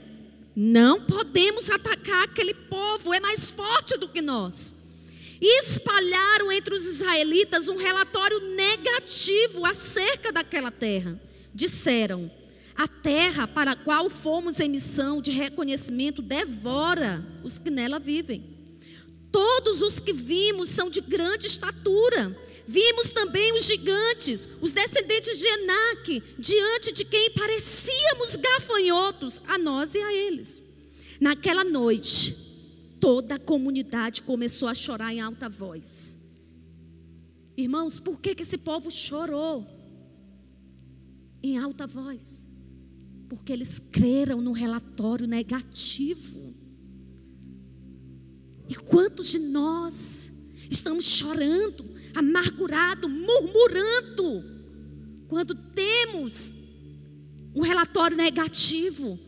Não 0.54 1.04
podemos 1.04 1.70
atacar 1.70 2.24
aquele 2.24 2.54
povo, 2.54 3.14
é 3.14 3.20
mais 3.20 3.50
forte 3.50 3.96
do 3.96 4.08
que 4.08 4.20
nós. 4.20 4.74
E 5.40 5.62
espalharam 5.62 6.50
entre 6.50 6.74
os 6.74 6.84
israelitas 6.84 7.68
um 7.68 7.76
relatório 7.76 8.40
negativo 8.56 9.64
acerca 9.64 10.32
daquela 10.32 10.70
terra. 10.70 11.20
Disseram: 11.54 12.30
A 12.74 12.88
terra 12.88 13.46
para 13.46 13.72
a 13.72 13.76
qual 13.76 14.10
fomos 14.10 14.58
em 14.58 14.68
missão 14.68 15.22
de 15.22 15.30
reconhecimento 15.30 16.20
devora 16.20 17.24
os 17.44 17.58
que 17.58 17.70
nela 17.70 17.98
vivem. 17.98 18.57
Todos 19.30 19.82
os 19.82 20.00
que 20.00 20.12
vimos 20.12 20.70
são 20.70 20.90
de 20.90 21.00
grande 21.00 21.46
estatura. 21.46 22.36
Vimos 22.66 23.10
também 23.10 23.52
os 23.56 23.64
gigantes, 23.64 24.48
os 24.60 24.72
descendentes 24.72 25.38
de 25.38 25.46
Enaque, 25.46 26.22
diante 26.38 26.92
de 26.92 27.04
quem 27.04 27.30
parecíamos 27.30 28.36
gafanhotos, 28.36 29.40
a 29.46 29.58
nós 29.58 29.94
e 29.94 29.98
a 29.98 30.12
eles. 30.12 30.62
Naquela 31.20 31.64
noite, 31.64 32.36
toda 33.00 33.36
a 33.36 33.38
comunidade 33.38 34.22
começou 34.22 34.68
a 34.68 34.74
chorar 34.74 35.12
em 35.12 35.20
alta 35.20 35.48
voz. 35.48 36.18
Irmãos, 37.56 37.98
por 37.98 38.20
que, 38.20 38.34
que 38.34 38.42
esse 38.42 38.58
povo 38.58 38.90
chorou 38.90 39.66
em 41.42 41.58
alta 41.58 41.86
voz? 41.86 42.46
Porque 43.28 43.52
eles 43.52 43.78
creram 43.78 44.40
no 44.40 44.52
relatório 44.52 45.26
negativo. 45.26 46.54
E 48.68 48.74
quantos 48.74 49.28
de 49.28 49.38
nós 49.38 50.30
estamos 50.70 51.04
chorando, 51.06 51.84
amargurado, 52.14 53.08
murmurando, 53.08 54.44
quando 55.28 55.54
temos 55.54 56.52
um 57.54 57.62
relatório 57.62 58.16
negativo? 58.16 59.18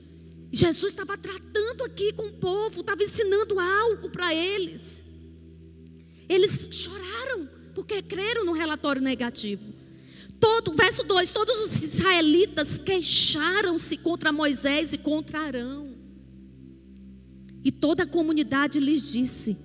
Jesus 0.52 0.92
estava 0.92 1.16
tratando 1.16 1.84
aqui 1.84 2.12
com 2.12 2.26
o 2.26 2.32
povo, 2.34 2.80
estava 2.80 3.02
ensinando 3.02 3.58
algo 3.58 4.10
para 4.10 4.34
eles. 4.34 5.04
Eles 6.28 6.68
choraram 6.70 7.48
porque 7.74 8.02
creram 8.02 8.44
no 8.44 8.52
relatório 8.52 9.00
negativo. 9.00 9.72
Todo, 10.38 10.74
verso 10.74 11.04
2: 11.04 11.32
Todos 11.32 11.60
os 11.60 11.82
israelitas 11.84 12.78
queixaram-se 12.78 13.98
contra 13.98 14.32
Moisés 14.32 14.92
e 14.92 14.98
contra 14.98 15.40
Arão. 15.40 15.89
E 17.64 17.70
toda 17.70 18.04
a 18.04 18.06
comunidade 18.06 18.80
lhes 18.80 19.12
disse: 19.12 19.56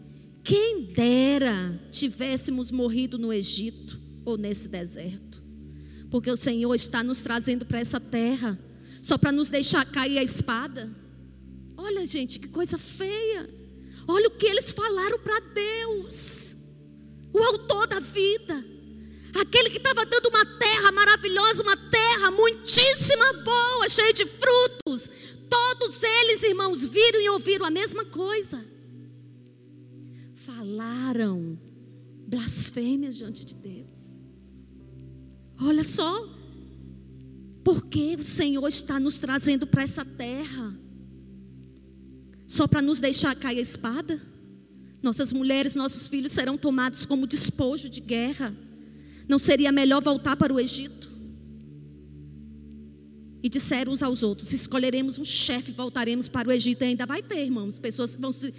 Quem 0.43 0.87
dera 0.87 1.79
tivéssemos 1.91 2.71
morrido 2.71 3.17
no 3.17 3.31
Egito 3.31 3.99
ou 4.25 4.37
nesse 4.37 4.67
deserto, 4.67 5.41
porque 6.09 6.29
o 6.29 6.37
Senhor 6.37 6.73
está 6.73 7.03
nos 7.03 7.21
trazendo 7.21 7.65
para 7.65 7.79
essa 7.79 7.99
terra, 7.99 8.59
só 9.01 9.17
para 9.17 9.31
nos 9.31 9.49
deixar 9.49 9.85
cair 9.85 10.17
a 10.17 10.23
espada. 10.23 10.89
Olha, 11.77 12.05
gente, 12.05 12.39
que 12.39 12.47
coisa 12.47 12.77
feia. 12.77 13.49
Olha 14.07 14.27
o 14.27 14.31
que 14.31 14.45
eles 14.45 14.71
falaram 14.71 15.19
para 15.19 15.39
Deus, 15.39 16.55
o 17.33 17.39
autor 17.39 17.87
da 17.87 17.99
vida, 17.99 18.63
aquele 19.41 19.69
que 19.71 19.77
estava 19.77 20.05
dando 20.05 20.27
uma 20.27 20.45
terra 20.59 20.91
maravilhosa, 20.91 21.63
uma 21.63 21.75
terra 21.75 22.29
muitíssima 22.31 23.33
boa, 23.43 23.89
cheia 23.89 24.13
de 24.13 24.25
frutos, 24.25 25.09
Todos 25.49 26.01
eles, 26.01 26.43
irmãos, 26.43 26.87
viram 26.87 27.21
e 27.21 27.29
ouviram 27.29 27.65
a 27.65 27.71
mesma 27.71 28.05
coisa. 28.05 28.63
Falaram 30.33 31.59
blasfêmias 32.27 33.15
diante 33.17 33.45
de 33.45 33.55
Deus. 33.55 34.21
Olha 35.61 35.83
só, 35.83 36.29
porque 37.63 38.15
o 38.19 38.23
Senhor 38.23 38.67
está 38.67 38.99
nos 38.99 39.19
trazendo 39.19 39.65
para 39.65 39.83
essa 39.83 40.03
terra 40.03 40.85
só 42.47 42.67
para 42.67 42.81
nos 42.81 42.99
deixar 42.99 43.35
cair 43.35 43.57
a 43.57 43.61
espada? 43.61 44.21
Nossas 45.01 45.33
mulheres, 45.33 45.75
nossos 45.75 46.07
filhos 46.07 46.31
serão 46.31 46.57
tomados 46.57 47.05
como 47.05 47.27
despojo 47.27 47.89
de 47.89 48.01
guerra. 48.01 48.55
Não 49.27 49.39
seria 49.39 49.71
melhor 49.71 50.01
voltar 50.01 50.35
para 50.35 50.53
o 50.53 50.59
Egito? 50.59 51.04
E 53.45 53.49
disseram 53.49 53.91
uns 53.91 54.01
aos 54.01 54.23
outros: 54.23 54.51
escolheremos 54.53 55.19
um 55.19 55.23
chefe, 55.23 55.71
voltaremos 55.71 56.27
para 56.27 56.49
o 56.49 56.51
Egito. 56.51 56.83
E 56.83 56.87
ainda 56.87 57.05
vai 57.05 57.21
ter, 57.21 57.43
irmãos, 57.43 57.77
pessoas 57.77 58.15
que 58.15 58.21
vão 58.23 58.33
se, 58.33 58.51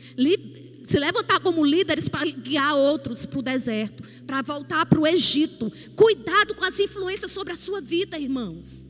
se 0.85 1.01
levantar 1.01 1.41
como 1.41 1.65
líderes 1.65 2.09
para 2.09 2.25
guiar 2.25 2.77
outros 2.77 3.27
para 3.27 3.41
o 3.41 3.43
deserto, 3.43 4.09
para 4.25 4.43
voltar 4.43 4.87
para 4.87 5.01
o 5.01 5.05
Egito. 5.05 5.73
Cuidado 5.97 6.55
com 6.55 6.65
as 6.65 6.79
influências 6.79 7.33
sobre 7.33 7.53
a 7.53 7.57
sua 7.57 7.81
vida, 7.81 8.17
irmãos. 8.17 8.87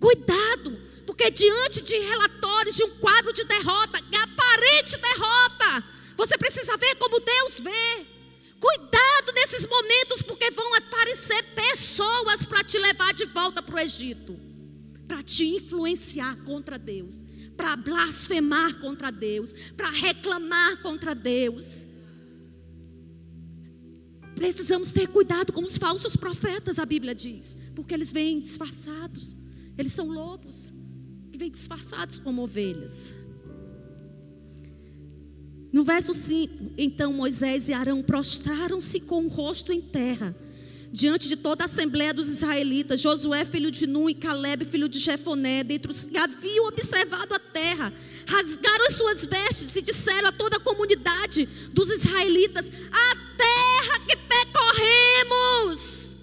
Cuidado, 0.00 0.76
porque 1.06 1.30
diante 1.30 1.80
de 1.80 1.96
relatórios 2.00 2.74
de 2.74 2.82
um 2.82 2.90
quadro 2.96 3.32
de 3.32 3.44
derrota, 3.44 3.98
aparente 3.98 4.96
derrota, 4.96 5.84
você 6.16 6.36
precisa 6.36 6.76
ver 6.76 6.96
como 6.96 7.20
Deus 7.20 7.60
vê. 7.60 8.04
Cuidado 8.58 9.32
nesses 9.32 9.64
momentos, 9.64 10.22
porque 10.22 10.50
vão 10.50 10.74
aparecer 10.74 11.40
pessoas 11.54 12.44
para 12.44 12.64
te 12.64 12.78
levar 12.78 13.14
de 13.14 13.26
volta 13.26 13.62
para 13.62 13.76
o 13.76 13.78
Egito 13.78 14.41
para 15.12 15.22
te 15.22 15.44
influenciar 15.44 16.34
contra 16.42 16.78
Deus, 16.78 17.22
para 17.54 17.76
blasfemar 17.76 18.80
contra 18.80 19.10
Deus, 19.10 19.52
para 19.76 19.90
reclamar 19.90 20.80
contra 20.80 21.14
Deus. 21.14 21.86
Precisamos 24.34 24.90
ter 24.90 25.06
cuidado 25.08 25.52
com 25.52 25.62
os 25.62 25.76
falsos 25.76 26.16
profetas, 26.16 26.78
a 26.78 26.86
Bíblia 26.86 27.14
diz, 27.14 27.58
porque 27.74 27.92
eles 27.92 28.10
vêm 28.10 28.40
disfarçados, 28.40 29.36
eles 29.76 29.92
são 29.92 30.08
lobos 30.08 30.72
que 31.30 31.36
vêm 31.36 31.50
disfarçados 31.50 32.18
como 32.18 32.44
ovelhas. 32.44 33.14
No 35.70 35.84
verso 35.84 36.14
5, 36.14 36.72
então 36.78 37.12
Moisés 37.12 37.68
e 37.68 37.74
Arão 37.74 38.02
prostraram-se 38.02 39.00
com 39.00 39.26
o 39.26 39.28
rosto 39.28 39.74
em 39.74 39.82
terra 39.82 40.34
diante 40.92 41.26
de 41.26 41.36
toda 41.36 41.64
a 41.64 41.66
assembleia 41.66 42.12
dos 42.12 42.28
israelitas, 42.28 43.00
Josué, 43.00 43.46
filho 43.46 43.70
de 43.70 43.86
Nun, 43.86 44.10
e 44.10 44.14
Caleb, 44.14 44.66
filho 44.66 44.88
de 44.88 44.98
Jefoné, 44.98 45.64
dentre 45.64 45.90
os 45.90 46.04
que 46.04 46.18
haviam 46.18 46.66
observado 46.66 47.34
a 47.34 47.38
terra, 47.38 47.90
rasgaram 48.28 48.86
as 48.86 48.94
suas 48.94 49.24
vestes 49.24 49.74
e 49.74 49.82
disseram 49.82 50.28
a 50.28 50.32
toda 50.32 50.58
a 50.58 50.60
comunidade 50.60 51.46
dos 51.72 51.90
israelitas: 51.90 52.70
A 52.92 53.16
terra 53.38 54.00
que 54.06 54.16
percorremos, 54.16 56.14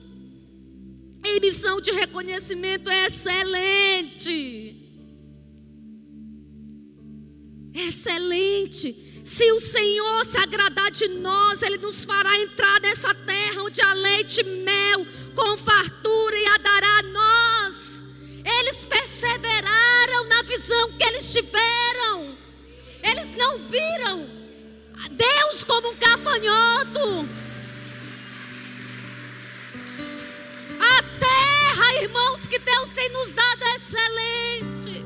em 1.25 1.39
missão 1.39 1.81
de 1.81 1.91
reconhecimento 1.91 2.91
é 2.91 3.07
excelente. 3.07 4.75
Excelente. 7.73 9.08
Se 9.29 9.51
o 9.51 9.61
Senhor 9.61 10.25
se 10.25 10.39
agradar 10.39 10.89
de 10.89 11.07
nós, 11.07 11.61
Ele 11.61 11.77
nos 11.77 12.03
fará 12.03 12.35
entrar 12.37 12.81
nessa 12.81 13.13
terra 13.13 13.61
onde 13.61 13.79
há 13.79 13.93
leite 13.93 14.41
e 14.41 14.43
mel, 14.63 15.05
com 15.35 15.55
fartura 15.55 16.35
e 16.35 16.47
a 16.47 16.57
dará 16.57 16.97
a 16.97 17.03
nós. 17.03 18.03
Eles 18.43 18.85
perseveraram 18.85 20.25
na 20.29 20.41
visão 20.41 20.91
que 20.93 21.03
eles 21.03 21.31
tiveram. 21.31 22.37
Eles 23.03 23.37
não 23.37 23.59
viram 23.59 24.27
Deus 25.11 25.63
como 25.63 25.89
um 25.91 25.95
gafanhoto. 25.95 27.29
A 30.79 31.03
terra, 31.19 32.01
irmãos, 32.01 32.47
que 32.47 32.57
Deus 32.57 32.91
tem 32.93 33.09
nos 33.09 33.31
dado 33.31 33.63
é 33.63 33.75
excelente. 33.75 35.05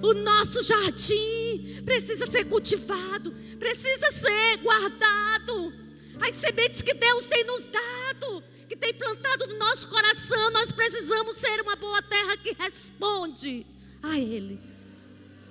O 0.00 0.14
nosso 0.14 0.62
jardim 0.62 1.43
precisa 1.84 2.26
ser 2.30 2.44
cultivado, 2.44 3.32
precisa 3.58 4.10
ser 4.10 4.58
guardado. 4.62 5.72
As 6.20 6.36
sementes 6.36 6.82
que 6.82 6.94
Deus 6.94 7.26
tem 7.26 7.44
nos 7.44 7.64
dado, 7.64 8.44
que 8.68 8.76
tem 8.76 8.94
plantado 8.94 9.46
no 9.46 9.58
nosso 9.58 9.88
coração, 9.88 10.50
nós 10.50 10.72
precisamos 10.72 11.36
ser 11.36 11.60
uma 11.60 11.76
boa 11.76 12.00
terra 12.02 12.36
que 12.36 12.54
responde 12.58 13.66
a 14.02 14.18
Ele 14.18 14.58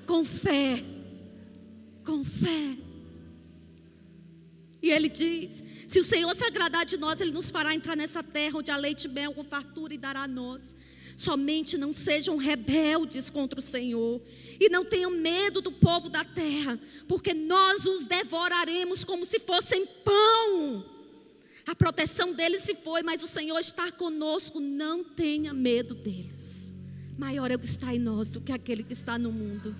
com 0.05 0.25
fé. 0.25 0.83
Com 2.05 2.23
fé. 2.23 2.77
E 4.81 4.89
ele 4.89 5.07
diz: 5.07 5.63
se 5.87 5.99
o 5.99 6.03
Senhor 6.03 6.35
se 6.35 6.43
agradar 6.43 6.85
de 6.85 6.97
nós, 6.97 7.21
Ele 7.21 7.31
nos 7.31 7.49
fará 7.49 7.73
entrar 7.73 7.95
nessa 7.95 8.21
terra 8.21 8.57
onde 8.57 8.71
há 8.71 8.77
leite 8.77 9.05
e 9.05 9.09
mel 9.09 9.33
com 9.33 9.43
fartura 9.43 9.93
e 9.93 9.97
dará 9.97 10.23
a 10.23 10.27
nós. 10.27 10.75
Somente 11.15 11.77
não 11.77 11.93
sejam 11.93 12.37
rebeldes 12.37 13.29
contra 13.29 13.59
o 13.59 13.63
Senhor 13.63 14.21
e 14.59 14.69
não 14.69 14.85
tenham 14.85 15.11
medo 15.11 15.61
do 15.61 15.71
povo 15.71 16.09
da 16.09 16.23
terra, 16.23 16.79
porque 17.07 17.33
nós 17.33 17.85
os 17.85 18.05
devoraremos 18.05 19.03
como 19.03 19.25
se 19.25 19.39
fossem 19.39 19.85
pão. 20.03 20.85
A 21.65 21.75
proteção 21.75 22.33
deles 22.33 22.63
se 22.63 22.75
foi, 22.75 23.03
mas 23.03 23.23
o 23.23 23.27
Senhor 23.27 23.57
está 23.59 23.91
conosco. 23.91 24.59
Não 24.59 25.03
tenha 25.03 25.53
medo 25.53 25.95
deles. 25.95 26.73
Maior 27.17 27.49
é 27.51 27.55
o 27.55 27.59
que 27.59 27.65
está 27.65 27.93
em 27.95 27.99
nós 27.99 28.29
do 28.29 28.41
que 28.41 28.51
aquele 28.51 28.83
que 28.83 28.93
está 28.93 29.17
no 29.17 29.31
mundo. 29.31 29.75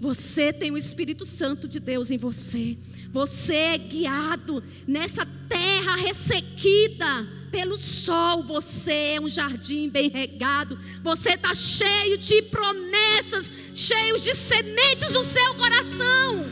Você 0.00 0.50
tem 0.50 0.70
o 0.70 0.78
Espírito 0.78 1.26
Santo 1.26 1.68
de 1.68 1.78
Deus 1.78 2.10
em 2.10 2.16
você. 2.16 2.78
Você 3.12 3.54
é 3.54 3.78
guiado 3.78 4.62
nessa 4.86 5.26
terra 5.48 5.96
ressequida 5.96 7.39
pelo 7.50 7.78
sol. 7.82 8.42
Você 8.44 9.14
é 9.16 9.20
um 9.20 9.28
jardim 9.28 9.88
bem 9.88 10.08
regado. 10.08 10.78
Você 11.02 11.30
está 11.30 11.54
cheio 11.54 12.16
de 12.18 12.42
promessas, 12.42 13.50
cheio 13.74 14.18
de 14.18 14.34
sementes 14.34 15.12
no 15.12 15.22
seu 15.22 15.54
coração. 15.54 16.50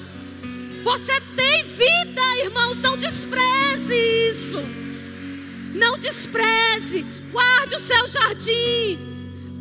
Você 0.85 1.21
tem 1.37 1.65
vida, 1.65 2.23
irmãos. 2.45 2.79
Não 2.81 2.97
despreze 2.97 3.95
isso. 4.31 4.59
Não 5.75 5.99
despreze. 5.99 7.05
Guarde 7.31 7.77
o 7.77 7.81
seu 7.81 8.09
jardim. 8.09 8.99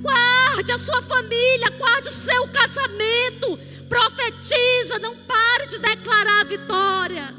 Guarde 0.01 0.72
a 0.72 0.80
sua 0.80 1.01
família. 1.01 1.69
Guarde 1.77 2.07
o 2.07 2.11
seu 2.11 2.47
casamento 2.49 3.77
profetiza, 3.88 4.99
não 4.99 5.15
pare 5.15 5.68
de 5.68 5.80
declarar 5.80 6.41
a 6.41 6.45
vitória. 6.45 7.36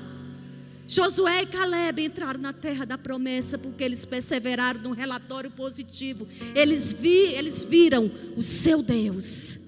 Josué 0.90 1.42
e 1.42 1.46
Caleb 1.46 2.02
entraram 2.02 2.40
na 2.40 2.54
terra 2.54 2.86
da 2.86 2.96
promessa 2.96 3.58
porque 3.58 3.84
eles 3.84 4.06
perseveraram 4.06 4.80
num 4.80 4.92
relatório 4.92 5.50
positivo. 5.50 6.26
Eles, 6.54 6.94
vi, 6.94 7.34
eles 7.34 7.62
viram 7.62 8.10
o 8.34 8.42
seu 8.42 8.82
Deus 8.82 9.58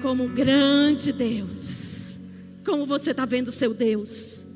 como 0.00 0.26
grande 0.30 1.12
Deus. 1.12 2.18
Como 2.64 2.86
você 2.86 3.10
está 3.10 3.26
vendo 3.26 3.48
o 3.48 3.52
seu 3.52 3.74
Deus? 3.74 4.46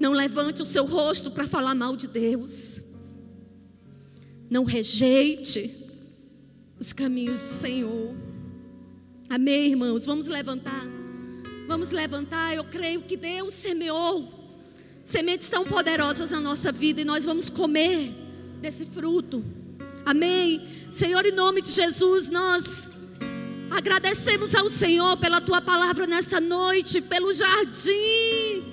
Não 0.00 0.12
levante 0.12 0.62
o 0.62 0.64
seu 0.64 0.86
rosto 0.86 1.30
para 1.30 1.46
falar 1.46 1.74
mal 1.74 1.96
de 1.96 2.08
Deus. 2.08 2.80
Não 4.48 4.64
rejeite 4.64 5.70
os 6.80 6.94
caminhos 6.94 7.42
do 7.42 7.48
Senhor. 7.48 8.16
Amém, 9.28 9.72
irmãos? 9.72 10.06
Vamos 10.06 10.28
levantar. 10.28 10.95
Vamos 11.66 11.90
levantar. 11.90 12.54
Eu 12.54 12.64
creio 12.64 13.02
que 13.02 13.16
Deus 13.16 13.54
semeou 13.54 14.32
sementes 15.02 15.48
tão 15.48 15.64
poderosas 15.64 16.30
na 16.30 16.40
nossa 16.40 16.70
vida 16.70 17.00
e 17.00 17.04
nós 17.04 17.24
vamos 17.24 17.50
comer 17.50 18.12
desse 18.60 18.86
fruto. 18.86 19.44
Amém. 20.04 20.66
Senhor, 20.90 21.24
em 21.26 21.32
nome 21.32 21.60
de 21.60 21.70
Jesus, 21.70 22.28
nós 22.28 22.90
agradecemos 23.70 24.54
ao 24.54 24.70
Senhor 24.70 25.16
pela 25.16 25.40
tua 25.40 25.60
palavra 25.60 26.06
nessa 26.06 26.40
noite, 26.40 27.00
pelo 27.00 27.32
jardim 27.32 28.64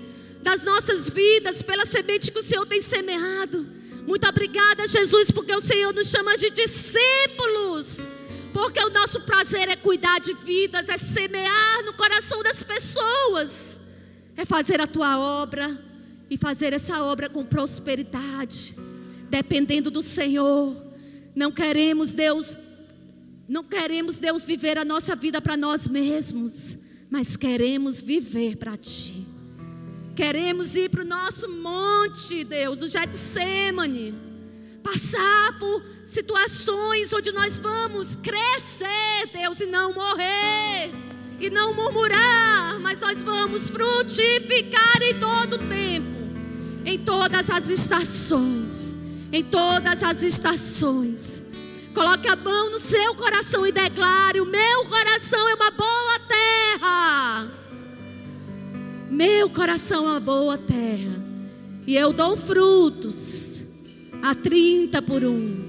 das 0.42 0.64
nossas 0.64 1.10
vidas, 1.10 1.62
pela 1.62 1.86
semente 1.86 2.32
que 2.32 2.40
o 2.40 2.44
Senhor 2.44 2.66
tem 2.66 2.82
semeado. 2.82 3.68
Muito 4.06 4.28
obrigada, 4.28 4.88
Jesus, 4.88 5.32
porque 5.32 5.56
o 5.56 5.62
Senhor 5.62 5.94
nos 5.94 6.10
chama 6.10 6.36
de 6.38 6.50
discípulos. 6.52 8.08
Porque 8.54 8.80
o 8.80 8.90
nosso 8.92 9.22
prazer 9.22 9.68
é 9.68 9.76
cuidar 9.76 10.20
de 10.20 10.34
vidas, 10.36 10.88
é 10.88 10.98
semear 10.98 11.84
no 11.86 11.94
coração 11.94 12.44
das 12.44 12.62
pessoas, 12.62 13.80
é 14.38 14.46
fazer 14.46 14.80
a 14.80 14.86
tua 14.86 15.18
obra 15.18 15.68
e 16.30 16.38
fazer 16.38 16.72
essa 16.72 17.04
obra 17.04 17.28
com 17.28 17.44
prosperidade, 17.44 18.76
dependendo 19.28 19.90
do 19.90 20.04
Senhor. 20.04 20.76
Não 21.36 21.52
queremos, 21.52 22.14
Deus, 22.14 22.56
não 23.48 23.64
queremos, 23.64 24.20
Deus, 24.20 24.46
viver 24.46 24.78
a 24.78 24.86
nossa 24.86 25.16
vida 25.16 25.42
para 25.42 25.58
nós 25.58 25.88
mesmos, 25.88 26.78
mas 27.10 27.36
queremos 27.36 28.02
viver 28.02 28.58
para 28.58 28.78
Ti. 28.78 29.26
Queremos 30.16 30.76
ir 30.76 30.92
para 30.92 31.02
o 31.02 31.08
nosso 31.08 31.50
monte, 31.50 32.44
Deus, 32.44 32.84
o 32.84 32.88
Getsemane 32.88 34.33
passar 34.84 35.58
por 35.58 35.82
situações 36.04 37.14
onde 37.14 37.32
nós 37.32 37.58
vamos 37.58 38.18
crescer, 38.18 39.30
Deus, 39.32 39.62
e 39.62 39.66
não 39.66 39.94
morrer, 39.94 40.92
e 41.40 41.50
não 41.50 41.74
murmurar, 41.74 42.80
mas 42.82 43.00
nós 43.00 43.24
vamos 43.24 43.70
frutificar 43.70 45.02
em 45.02 45.20
todo 45.20 45.58
tempo, 45.70 46.30
em 46.86 47.00
todas 47.00 47.50
as 47.50 47.70
estações, 47.70 48.96
em 49.32 49.44
todas 49.44 50.04
as 50.04 50.22
estações. 50.22 51.44
Coloque 51.94 52.28
a 52.28 52.36
mão 52.36 52.72
no 52.72 52.80
seu 52.80 53.16
coração 53.16 53.66
e 53.66 53.72
declare: 53.72 54.42
O 54.42 54.46
meu 54.46 54.86
coração 54.86 55.48
é 55.48 55.56
uma 55.56 55.72
boa 55.72 56.20
terra. 56.28 57.52
Meu 59.10 59.50
coração 59.52 60.08
é 60.08 60.12
uma 60.12 60.20
boa 60.20 60.58
terra. 60.58 61.24
E 61.86 61.96
eu 61.96 62.12
dou 62.12 62.36
frutos 62.36 63.53
a 64.24 64.34
30 64.34 65.02
por 65.02 65.22
um. 65.26 65.62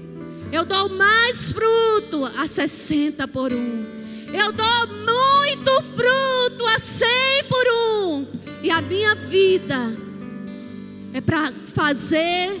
Eu 0.49 0.63
dou 0.63 0.87
mais 0.87 1.51
fruto 1.51 2.23
a 2.37 2.47
60 2.47 3.27
por 3.27 3.51
um. 3.51 3.85
Eu 4.33 4.53
dou 4.53 4.87
muito 4.87 5.83
fruto 5.93 6.65
a 6.73 6.79
100 6.79 7.07
por 7.49 7.65
um. 7.67 8.27
E 8.63 8.71
a 8.71 8.81
minha 8.81 9.13
vida 9.15 9.75
é 11.13 11.19
para 11.19 11.51
fazer 11.51 12.57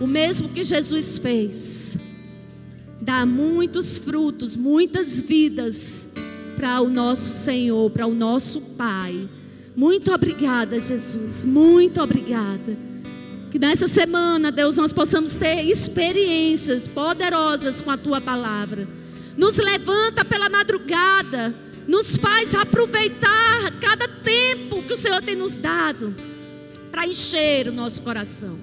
o 0.00 0.06
mesmo 0.06 0.48
que 0.48 0.64
Jesus 0.64 1.18
fez. 1.18 1.98
Dar 2.98 3.26
muitos 3.26 3.98
frutos, 3.98 4.56
muitas 4.56 5.20
vidas 5.20 6.08
para 6.56 6.80
o 6.80 6.88
nosso 6.88 7.44
Senhor, 7.44 7.90
para 7.90 8.06
o 8.06 8.14
nosso 8.14 8.58
Pai. 8.58 9.28
Muito 9.76 10.10
obrigada, 10.10 10.80
Jesus. 10.80 11.44
Muito 11.44 12.00
obrigada. 12.00 12.93
Que 13.54 13.58
nessa 13.60 13.86
semana, 13.86 14.50
Deus, 14.50 14.78
nós 14.78 14.92
possamos 14.92 15.36
ter 15.36 15.62
experiências 15.62 16.88
poderosas 16.88 17.80
com 17.80 17.88
a 17.88 17.96
tua 17.96 18.20
palavra. 18.20 18.88
Nos 19.36 19.58
levanta 19.58 20.24
pela 20.24 20.48
madrugada, 20.48 21.54
nos 21.86 22.16
faz 22.16 22.52
aproveitar 22.56 23.70
cada 23.80 24.08
tempo 24.08 24.82
que 24.82 24.92
o 24.92 24.96
Senhor 24.96 25.22
tem 25.22 25.36
nos 25.36 25.54
dado 25.54 26.12
para 26.90 27.06
encher 27.06 27.68
o 27.68 27.72
nosso 27.72 28.02
coração. 28.02 28.58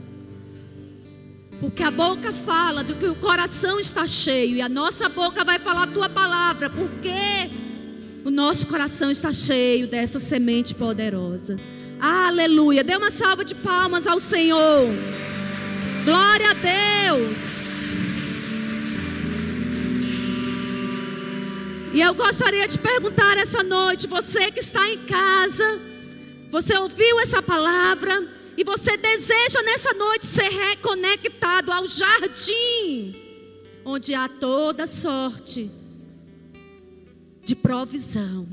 Porque 1.61 1.83
a 1.83 1.91
boca 1.91 2.33
fala 2.33 2.83
do 2.83 2.93
que 2.95 3.05
o 3.05 3.15
coração 3.15 3.79
está 3.79 4.05
cheio 4.05 4.57
e 4.57 4.61
a 4.61 4.67
nossa 4.67 5.07
boca 5.07 5.45
vai 5.45 5.57
falar 5.57 5.83
a 5.83 5.87
tua 5.87 6.09
palavra, 6.09 6.69
porque 6.69 7.49
o 8.25 8.29
nosso 8.29 8.67
coração 8.67 9.09
está 9.09 9.31
cheio 9.31 9.87
dessa 9.87 10.19
semente 10.19 10.75
poderosa. 10.75 11.55
Aleluia. 12.01 12.83
Dê 12.83 12.95
uma 12.95 13.11
salva 13.11 13.45
de 13.45 13.53
palmas 13.53 14.07
ao 14.07 14.19
Senhor. 14.19 14.87
Glória 16.03 16.49
a 16.49 16.53
Deus. 17.11 17.93
E 21.93 22.01
eu 22.01 22.15
gostaria 22.15 22.67
de 22.67 22.79
perguntar 22.79 23.37
essa 23.37 23.61
noite, 23.63 24.07
você 24.07 24.49
que 24.49 24.61
está 24.61 24.89
em 24.89 24.97
casa, 24.99 25.79
você 26.49 26.75
ouviu 26.77 27.19
essa 27.19 27.41
palavra 27.41 28.27
e 28.57 28.63
você 28.63 28.97
deseja 28.97 29.61
nessa 29.61 29.93
noite 29.93 30.25
ser 30.25 30.49
reconectado 30.49 31.71
ao 31.71 31.87
jardim, 31.87 33.15
onde 33.85 34.15
há 34.15 34.27
toda 34.27 34.87
sorte 34.87 35.69
de 37.43 37.55
provisão. 37.55 38.47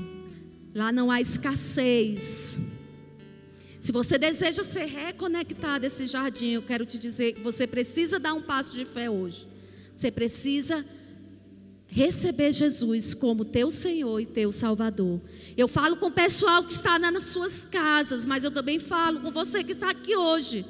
Lá 0.75 0.91
não 0.91 1.09
há 1.09 1.19
escassez. 1.19 2.59
Se 3.89 3.91
você 3.91 4.19
deseja 4.19 4.63
ser 4.63 4.85
reconectado 4.85 5.83
a 5.83 5.87
esse 5.87 6.05
jardim, 6.05 6.51
eu 6.51 6.61
quero 6.61 6.85
te 6.85 6.99
dizer 6.99 7.33
que 7.33 7.41
você 7.41 7.65
precisa 7.65 8.19
dar 8.19 8.35
um 8.35 8.41
passo 8.43 8.69
de 8.69 8.85
fé 8.85 9.09
hoje. 9.09 9.47
Você 9.95 10.11
precisa 10.11 10.85
receber 11.87 12.51
Jesus 12.51 13.15
como 13.15 13.43
teu 13.43 13.71
Senhor 13.71 14.19
e 14.19 14.27
teu 14.27 14.51
Salvador. 14.51 15.19
Eu 15.57 15.67
falo 15.67 15.97
com 15.97 16.05
o 16.05 16.11
pessoal 16.11 16.63
que 16.63 16.71
está 16.71 16.99
nas 16.99 17.23
suas 17.23 17.65
casas, 17.65 18.27
mas 18.27 18.43
eu 18.43 18.51
também 18.51 18.77
falo 18.77 19.21
com 19.21 19.31
você 19.31 19.63
que 19.63 19.71
está 19.71 19.89
aqui 19.89 20.15
hoje. 20.15 20.63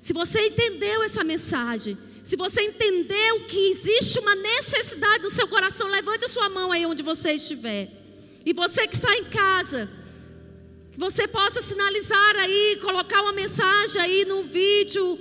Se 0.00 0.14
você 0.14 0.40
entendeu 0.46 1.02
essa 1.02 1.22
mensagem, 1.22 1.94
se 2.24 2.36
você 2.36 2.62
entendeu 2.62 3.40
que 3.48 3.70
existe 3.70 4.18
uma 4.18 4.34
necessidade 4.34 5.24
no 5.24 5.30
seu 5.30 5.46
coração, 5.46 5.88
levante 5.88 6.24
a 6.24 6.28
sua 6.28 6.48
mão 6.48 6.72
aí 6.72 6.86
onde 6.86 7.02
você 7.02 7.32
estiver. 7.32 7.92
E 8.46 8.54
você 8.54 8.88
que 8.88 8.94
está 8.94 9.14
em 9.14 9.24
casa, 9.24 9.99
você 11.00 11.26
possa 11.26 11.62
sinalizar 11.62 12.36
aí, 12.36 12.78
colocar 12.82 13.22
uma 13.22 13.32
mensagem 13.32 14.02
aí 14.02 14.24
no 14.26 14.44
vídeo. 14.44 15.18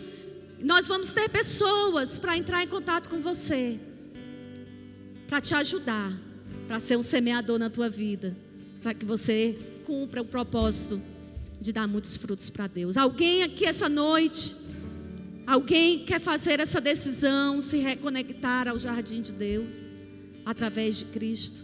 Nós 0.61 0.89
vamos 0.89 1.14
ter 1.14 1.30
pessoas 1.30 2.19
para 2.19 2.38
entrar 2.38 2.61
em 2.61 2.68
contato 2.68 3.10
com 3.10 3.22
você, 3.22 3.80
para 5.30 5.39
te 5.39 5.56
ajudar, 5.56 6.11
para 6.68 6.81
ser 6.81 6.97
um 6.97 7.01
semeador 7.01 7.57
na 7.57 7.69
tua 7.69 7.89
vida, 7.89 8.35
para 8.81 8.93
que 8.93 9.06
você 9.06 9.57
cumpra 9.85 10.22
o 10.22 10.26
propósito 10.26 11.01
de 11.61 11.72
dar 11.72 11.88
muitos 11.88 12.18
frutos 12.18 12.49
para 12.49 12.68
Deus. 12.68 12.97
Alguém 12.97 13.43
aqui 13.43 13.65
essa 13.65 13.88
noite 13.88 14.53
Alguém 15.47 16.06
quer 16.06 16.19
fazer 16.19 16.60
essa 16.60 16.80
decisão, 16.80 17.60
se 17.60 17.80
reconectar 17.80 18.68
ao 18.68 18.77
jardim 18.77 19.19
de 19.19 19.34
Deus 19.34 19.95
através 20.45 20.99
de 20.99 21.06
Cristo? 21.06 21.64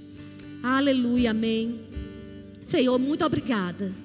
Aleluia, 0.64 1.30
amém. 1.30 1.82
Senhor, 2.64 2.98
muito 2.98 3.24
obrigada. 3.24 4.05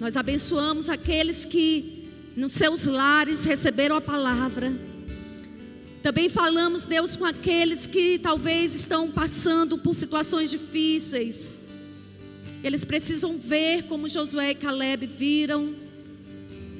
Nós 0.00 0.16
abençoamos 0.16 0.88
aqueles 0.88 1.44
que 1.44 2.08
nos 2.36 2.52
seus 2.52 2.86
lares 2.86 3.44
receberam 3.44 3.96
a 3.96 4.00
palavra. 4.00 4.72
Também 6.02 6.28
falamos, 6.28 6.84
Deus, 6.84 7.16
com 7.16 7.24
aqueles 7.24 7.86
que 7.86 8.18
talvez 8.18 8.74
estão 8.74 9.10
passando 9.10 9.78
por 9.78 9.94
situações 9.94 10.50
difíceis. 10.50 11.54
Eles 12.62 12.84
precisam 12.84 13.38
ver 13.38 13.84
como 13.84 14.08
Josué 14.08 14.50
e 14.50 14.54
Caleb 14.54 15.06
viram. 15.06 15.74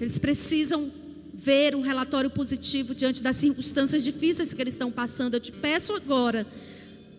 Eles 0.01 0.19
precisam 0.19 0.91
ver 1.33 1.75
um 1.75 1.81
relatório 1.81 2.31
positivo 2.31 2.95
diante 2.95 3.23
das 3.23 3.37
circunstâncias 3.37 4.05
difíceis 4.05 4.53
que 4.53 4.63
eles 4.63 4.75
estão 4.75 4.91
passando. 4.91 5.35
Eu 5.35 5.41
te 5.41 5.53
peço 5.53 5.95
agora, 5.95 6.47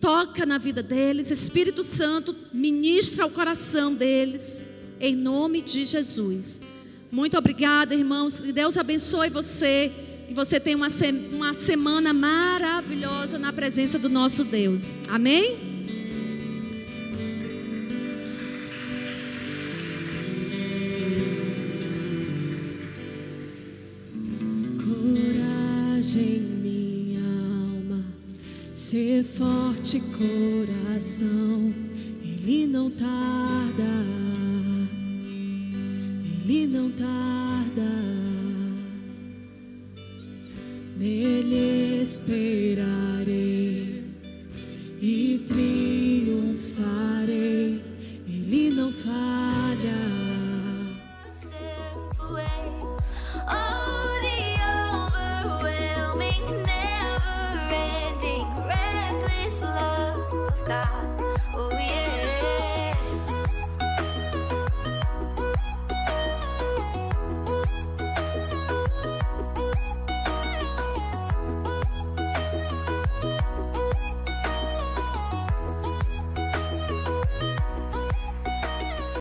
toca 0.00 0.46
na 0.46 0.58
vida 0.58 0.82
deles, 0.82 1.30
Espírito 1.30 1.82
Santo, 1.82 2.34
ministra 2.52 3.26
o 3.26 3.30
coração 3.30 3.94
deles, 3.94 4.68
em 5.00 5.14
nome 5.14 5.62
de 5.62 5.84
Jesus. 5.84 6.60
Muito 7.10 7.36
obrigada, 7.36 7.94
irmãos, 7.94 8.40
e 8.40 8.52
Deus 8.52 8.76
abençoe 8.76 9.30
você. 9.30 9.92
Que 10.28 10.34
você 10.34 10.58
tenha 10.58 10.76
uma, 10.76 10.88
uma 11.32 11.54
semana 11.54 12.12
maravilhosa 12.12 13.38
na 13.38 13.52
presença 13.52 13.98
do 13.98 14.08
nosso 14.08 14.44
Deus. 14.44 14.96
Amém? 15.08 15.76
Ser 28.88 29.24
forte 29.24 30.00
coração, 30.00 31.74
ele 32.22 32.68
não 32.68 32.88
tarda, 32.88 33.82
ele 36.48 36.68
não 36.68 36.88
tarda. 36.90 37.82
Nele 40.96 42.00
esperarei 42.00 44.04
e 45.02 45.42
triunfarei, 45.44 46.22
ele 48.28 48.70
não 48.70 48.92
falha. 48.92 49.56
God. 60.66 61.15